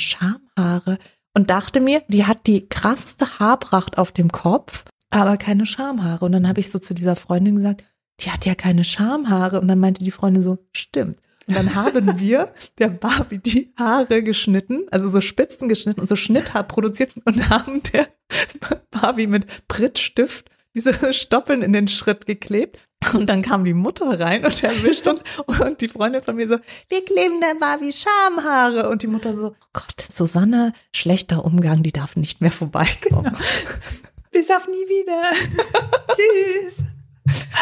Schamhaare? 0.57 0.99
Und 1.35 1.51
dachte 1.51 1.81
mir, 1.81 2.03
die 2.09 2.25
hat 2.25 2.47
die 2.47 2.69
krasseste 2.69 3.39
Haarpracht 3.39 3.99
auf 3.99 4.11
dem 4.11 4.33
Kopf, 4.33 4.85
aber 5.11 5.37
keine 5.37 5.67
Schamhaare. 5.67 6.25
Und 6.25 6.33
dann 6.33 6.49
habe 6.49 6.61
ich 6.61 6.71
so 6.71 6.79
zu 6.79 6.95
dieser 6.95 7.15
Freundin 7.15 7.57
gesagt, 7.57 7.85
die 8.21 8.31
hat 8.31 8.47
ja 8.47 8.55
keine 8.55 8.85
Schamhaare. 8.85 9.61
Und 9.61 9.69
dann 9.69 9.79
meinte 9.79 10.03
die 10.03 10.11
Freundin 10.11 10.43
so, 10.43 10.59
stimmt. 10.73 11.21
Und 11.47 11.57
dann 11.57 11.75
haben 11.75 12.19
wir 12.19 12.53
der 12.79 12.89
Barbie 12.89 13.39
die 13.39 13.75
Haare 13.79 14.23
geschnitten, 14.23 14.87
also 14.91 15.11
so 15.11 15.21
Spitzen 15.21 15.69
geschnitten 15.69 16.01
und 16.01 16.07
so 16.07 16.17
Schnitthaar 16.17 16.65
produziert 16.65 17.15
und 17.25 17.51
haben 17.51 17.83
der 17.93 18.09
Barbie 18.91 19.27
mit 19.27 19.69
Prittstift 19.69 20.49
diese 20.77 21.13
Stoppeln 21.13 21.63
in 21.63 21.73
den 21.73 21.89
Schritt 21.89 22.27
geklebt. 22.27 22.79
Und 23.13 23.27
dann 23.27 23.43
kam 23.43 23.65
die 23.65 23.75
Mutter 23.75 24.21
rein 24.21 24.45
und 24.45 24.63
erwischt 24.63 25.07
uns. 25.07 25.21
Und 25.47 25.81
die 25.81 25.89
Freundin 25.89 26.23
von 26.23 26.37
mir 26.37 26.49
so, 26.49 26.59
wir 26.89 27.05
kleben 27.05 27.41
der 27.41 27.59
Barbie 27.59 27.93
Schamhaare. 27.93 28.89
Und 28.89 29.03
die 29.03 29.07
Mutter 29.07 29.35
so, 29.35 29.49
oh 29.49 29.67
Gott, 29.73 30.01
Susanne, 30.01 30.73
schlechter 30.93 31.45
Umgang, 31.45 31.83
die 31.83 31.93
darf 31.93 32.17
nicht 32.17 32.41
mehr 32.41 32.53
vorbeikommen. 32.53 33.25
Genau. 33.25 33.39
Bis 34.31 34.51
auf 34.51 34.67
nie 34.67 34.75
wieder. 34.75 35.23
Tschüss. 36.15 36.75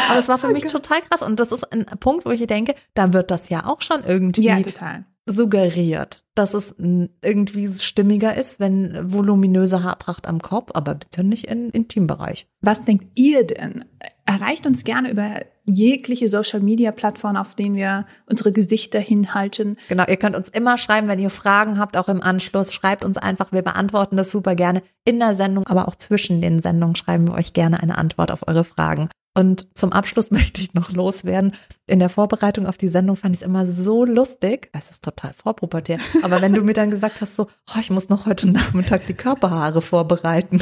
Aber 0.09 0.19
es 0.19 0.29
war 0.29 0.39
für 0.39 0.49
mich 0.49 0.65
total 0.65 1.01
krass. 1.03 1.23
Und 1.23 1.39
das 1.41 1.53
ist 1.53 1.73
ein 1.73 1.87
Punkt, 2.01 2.27
wo 2.27 2.31
ich 2.31 2.47
denke, 2.47 2.75
da 2.95 3.13
wird 3.13 3.31
das 3.31 3.49
ja 3.49 3.67
auch 3.67 3.81
schon 3.81 4.03
irgendwie 4.05 4.43
ja, 4.43 4.61
total. 4.61 5.05
Suggeriert, 5.27 6.25
dass 6.35 6.55
es 6.55 6.75
irgendwie 6.79 7.69
stimmiger 7.69 8.37
ist, 8.37 8.61
wenn 8.61 9.13
voluminöse 9.13 9.83
Haarpracht 9.83 10.27
am 10.27 10.41
Kopf, 10.41 10.71
aber 10.75 10.95
bitte 10.95 11.25
nicht 11.25 11.47
im 11.47 11.71
Intimbereich. 11.71 12.47
Was 12.61 12.85
denkt 12.85 13.07
ihr 13.19 13.47
denn? 13.47 13.85
Erreicht 14.27 14.67
uns 14.67 14.85
gerne 14.85 15.11
über 15.11 15.37
jegliche 15.67 16.29
Social 16.29 16.61
Media 16.61 16.93
Plattformen, 16.93 17.37
auf 17.37 17.55
denen 17.55 17.77
wir 17.77 18.07
unsere 18.27 18.53
Gesichter 18.53 19.01
hinhalten. 19.01 19.77
Genau, 19.89 20.05
ihr 20.07 20.17
könnt 20.17 20.37
uns 20.37 20.49
immer 20.49 20.79
schreiben, 20.79 21.09
wenn 21.09 21.19
ihr 21.19 21.31
Fragen 21.31 21.79
habt, 21.79 21.97
auch 21.97 22.09
im 22.09 22.23
Anschluss. 22.23 22.73
Schreibt 22.73 23.05
uns 23.05 23.17
einfach, 23.17 23.53
wir 23.53 23.63
beantworten 23.63 24.17
das 24.17 24.31
super 24.31 24.55
gerne 24.55 24.83
in 25.05 25.19
der 25.19 25.35
Sendung, 25.35 25.67
aber 25.67 25.89
auch 25.89 25.97
zwischen 25.97 26.41
den 26.41 26.61
Sendungen 26.61 26.97
schreiben 26.97 27.29
wir 27.29 27.35
euch 27.35 27.53
gerne 27.53 27.83
eine 27.83 27.99
Antwort 27.99 28.31
auf 28.31 28.47
eure 28.47 28.65
Fragen. 28.65 29.09
Und 29.37 29.67
zum 29.77 29.93
Abschluss 29.93 30.31
möchte 30.31 30.61
ich 30.61 30.75
noch 30.75 30.93
loswerden. 30.93 31.53
In 31.87 31.99
der 31.99 32.09
Vorbereitung 32.09 32.67
auf 32.67 32.77
die 32.77 32.89
Sendung 32.89 33.17
fand 33.17 33.35
ich 33.35 33.43
es 33.43 33.47
immer 33.47 33.67
so 33.67 34.05
lustig. 34.05 34.71
Es 34.73 34.91
ist 34.91 35.05
total 35.05 35.33
vorpubertär. 35.33 35.99
Aber 36.23 36.41
wenn 36.41 36.55
du 36.55 36.63
mir 36.63 36.75
dann 36.75 36.91
gesagt 36.91 37.21
hast, 37.21 37.37
so, 37.37 37.49
oh, 37.75 37.79
ich 37.81 37.91
muss 37.91 38.09
noch 38.09 38.27
heute 38.27 38.49
Nachmittag 38.51 39.07
die 39.07 39.15
Körperhaare 39.15 39.83
vorbereiten. 39.83 40.61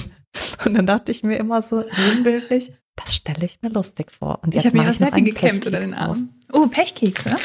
Und 0.65 0.75
dann 0.75 0.87
dachte 0.87 1.13
ich 1.13 1.23
mir 1.23 1.37
immer 1.37 1.61
so 1.61 1.85
sinnbildlich, 1.91 2.73
das 2.97 3.15
stelle 3.15 3.45
ich 3.45 3.59
mir 3.63 3.71
lustig 3.71 4.11
vor. 4.11 4.41
Und 4.43 4.55
jetzt 4.55 4.65
ich 4.65 4.73
habe 4.73 4.83
mir 4.83 4.91
auch 4.91 4.95
sehr 4.95 5.13
viel 5.13 5.25
gekämmt 5.25 5.67
unter 5.67 5.81
den 5.81 5.95
Armen. 5.95 6.39
Oh, 6.53 6.67
Pechkekse. 6.67 7.37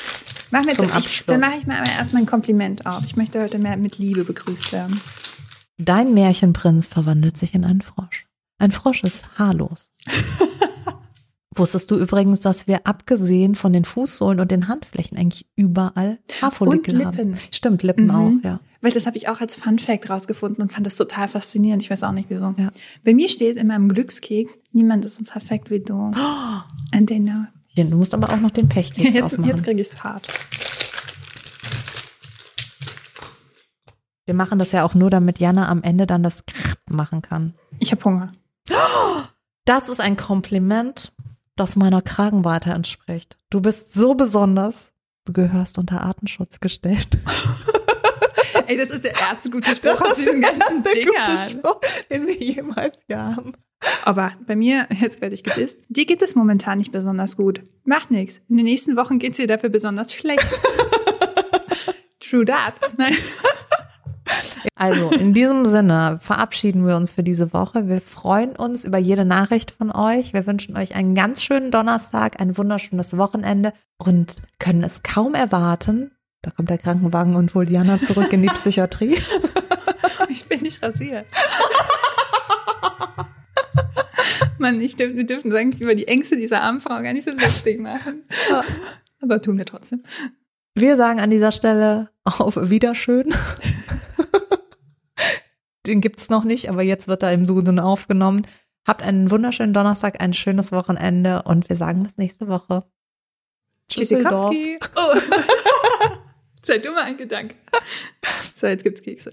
Mach 0.51 0.63
mir 0.63 0.75
Zum 0.75 0.89
ich, 0.97 1.23
dann 1.25 1.39
mache 1.39 1.57
ich 1.57 1.67
mir 1.67 1.77
aber 1.77 1.89
erstmal 1.89 2.21
ein 2.21 2.25
Kompliment 2.25 2.85
auf. 2.85 3.03
Ich 3.05 3.15
möchte 3.15 3.41
heute 3.41 3.59
mehr 3.59 3.77
mit 3.77 3.97
Liebe 3.97 4.23
begrüßt 4.23 4.71
werden. 4.71 4.99
Dein 5.77 6.13
Märchenprinz 6.13 6.87
verwandelt 6.87 7.37
sich 7.37 7.53
in 7.53 7.65
einen 7.65 7.81
Frosch. 7.81 8.27
Ein 8.57 8.71
Frosch 8.71 9.03
ist 9.03 9.37
haarlos. 9.37 9.91
Wusstest 11.57 11.89
du 11.89 11.97
übrigens, 11.97 12.39
dass 12.39 12.67
wir 12.67 12.85
abgesehen 12.85 13.55
von 13.55 13.73
den 13.73 13.83
Fußsohlen 13.83 14.39
und 14.39 14.51
den 14.51 14.67
Handflächen 14.67 15.17
eigentlich 15.17 15.47
überall 15.55 16.19
Haarfollikel 16.41 16.93
und 16.93 16.99
Lippen. 16.99 17.33
haben? 17.33 17.41
Stimmt, 17.51 17.83
Lippen 17.83 18.05
mhm. 18.05 18.11
auch, 18.11 18.31
ja. 18.43 18.59
Weil 18.81 18.91
das 18.91 19.07
habe 19.07 19.17
ich 19.17 19.27
auch 19.27 19.41
als 19.41 19.55
Fun 19.55 19.79
Fact 19.79 20.09
rausgefunden 20.09 20.61
und 20.61 20.71
fand 20.71 20.85
das 20.85 20.95
total 20.95 21.27
faszinierend. 21.27 21.81
Ich 21.81 21.89
weiß 21.89 22.03
auch 22.03 22.11
nicht 22.11 22.29
wieso. 22.29 22.53
Ja. 22.57 22.71
Bei 23.03 23.13
mir 23.13 23.27
steht 23.27 23.57
in 23.57 23.67
meinem 23.67 23.89
Glückskeks, 23.89 24.57
niemand 24.71 25.03
ist 25.03 25.15
so 25.15 25.23
perfekt 25.23 25.71
wie 25.71 25.79
du. 25.79 26.11
Oh. 26.15 26.95
And 26.95 27.07
they 27.07 27.19
know. 27.19 27.45
Ja, 27.71 27.83
du 27.83 27.97
musst 27.97 28.13
aber 28.13 28.29
auch 28.29 28.39
noch 28.39 28.51
den 28.51 28.69
Pechkeks 28.69 29.13
jetzt, 29.15 29.33
aufmachen. 29.33 29.49
Jetzt 29.49 29.63
kriege 29.63 29.81
ich 29.81 29.87
es 29.87 30.03
hart. 30.03 30.27
Wir 34.25 34.33
machen 34.33 34.59
das 34.59 34.73
ja 34.73 34.83
auch 34.83 34.93
nur, 34.93 35.09
damit 35.09 35.39
Jana 35.39 35.69
am 35.69 35.81
Ende 35.83 36.05
dann 36.05 36.21
das 36.21 36.43
machen 36.89 37.21
kann. 37.21 37.53
Ich 37.79 37.91
habe 37.91 38.03
Hunger. 38.03 38.31
Das 39.65 39.89
ist 39.89 40.01
ein 40.01 40.17
Kompliment 40.17 41.13
das 41.59 41.75
meiner 41.75 42.01
Kragenweite 42.01 42.71
entspricht. 42.71 43.37
Du 43.49 43.61
bist 43.61 43.93
so 43.93 44.15
besonders. 44.15 44.93
Du 45.25 45.33
gehörst 45.33 45.77
unter 45.77 46.01
Artenschutz 46.01 46.59
gestellt. 46.59 47.19
Ey, 48.67 48.77
das 48.77 48.89
ist 48.89 49.03
der 49.03 49.15
erste 49.15 49.49
gute 49.49 49.73
Spruch 49.73 50.01
aus 50.01 50.15
diesen 50.15 50.41
ganzen 50.41 50.83
Dingern. 50.83 51.61
den 52.09 52.27
wir 52.27 52.37
jemals 52.37 52.97
haben. 53.11 53.53
Aber 54.03 54.31
bei 54.45 54.55
mir, 54.55 54.87
jetzt 54.99 55.21
werde 55.21 55.35
ich 55.35 55.43
gedisst, 55.43 55.79
dir 55.89 56.05
geht 56.05 56.21
es 56.21 56.35
momentan 56.35 56.77
nicht 56.77 56.91
besonders 56.91 57.37
gut. 57.37 57.61
Macht 57.83 58.11
nichts. 58.11 58.41
In 58.49 58.57
den 58.57 58.65
nächsten 58.65 58.95
Wochen 58.97 59.19
geht 59.19 59.31
es 59.31 59.37
dir 59.37 59.47
dafür 59.47 59.69
besonders 59.69 60.13
schlecht. 60.13 60.47
True 62.19 62.45
that. 62.45 62.73
Nein. 62.97 63.15
Also 64.77 65.09
in 65.09 65.33
diesem 65.33 65.65
Sinne 65.65 66.19
verabschieden 66.21 66.85
wir 66.85 66.95
uns 66.95 67.11
für 67.11 67.23
diese 67.23 67.51
Woche. 67.51 67.87
Wir 67.87 67.99
freuen 67.99 68.55
uns 68.55 68.85
über 68.85 68.99
jede 68.99 69.25
Nachricht 69.25 69.71
von 69.71 69.91
euch. 69.91 70.33
Wir 70.33 70.45
wünschen 70.45 70.77
euch 70.77 70.95
einen 70.95 71.15
ganz 71.15 71.43
schönen 71.43 71.71
Donnerstag, 71.71 72.39
ein 72.39 72.57
wunderschönes 72.57 73.17
Wochenende 73.17 73.73
und 73.97 74.35
können 74.59 74.83
es 74.83 75.01
kaum 75.01 75.33
erwarten. 75.33 76.11
Da 76.43 76.51
kommt 76.51 76.69
der 76.69 76.77
Krankenwagen 76.77 77.35
und 77.35 77.55
holt 77.55 77.71
Jana 77.71 77.99
zurück 77.99 78.31
in 78.33 78.43
die 78.43 78.49
Psychiatrie. 78.49 79.17
Ich 80.29 80.45
bin 80.45 80.61
nicht 80.61 80.83
rasiert. 80.83 81.25
Mann, 84.57 84.81
ich 84.81 84.95
dürf, 84.95 85.15
wir 85.15 85.25
dürfen 85.25 85.51
sagen, 85.51 85.71
über 85.71 85.95
die 85.95 86.07
Ängste 86.07 86.35
dieser 86.35 86.61
armen 86.61 86.81
Frau 86.81 87.01
gar 87.01 87.13
nicht 87.13 87.27
so 87.27 87.33
lustig 87.33 87.79
machen. 87.79 88.23
Aber 89.21 89.41
tun 89.41 89.57
wir 89.57 89.65
trotzdem. 89.65 90.03
Wir 90.75 90.97
sagen 90.97 91.19
an 91.19 91.29
dieser 91.29 91.51
Stelle 91.51 92.09
auf 92.23 92.69
Wiederschön. 92.69 93.33
Den 95.87 96.01
gibt's 96.01 96.29
noch 96.29 96.43
nicht, 96.43 96.69
aber 96.69 96.81
jetzt 96.81 97.07
wird 97.07 97.23
er 97.23 97.31
im 97.31 97.47
Suden 97.47 97.79
aufgenommen. 97.79 98.45
Habt 98.85 99.01
einen 99.01 99.31
wunderschönen 99.31 99.73
Donnerstag, 99.73 100.21
ein 100.21 100.33
schönes 100.33 100.73
Wochenende 100.73 101.43
und 101.43 101.69
wir 101.69 101.77
sagen 101.77 102.03
bis 102.03 102.17
nächste 102.17 102.49
Woche. 102.49 102.83
Tschüssikowski. 103.87 104.79
Oh. 104.95 105.17
Sei 106.61 106.79
dummer 106.79 107.03
ein 107.03 107.15
Gedanke. 107.15 107.55
So, 108.55 108.67
jetzt 108.67 108.83
gibt's 108.83 109.01
Kekse. 109.01 109.31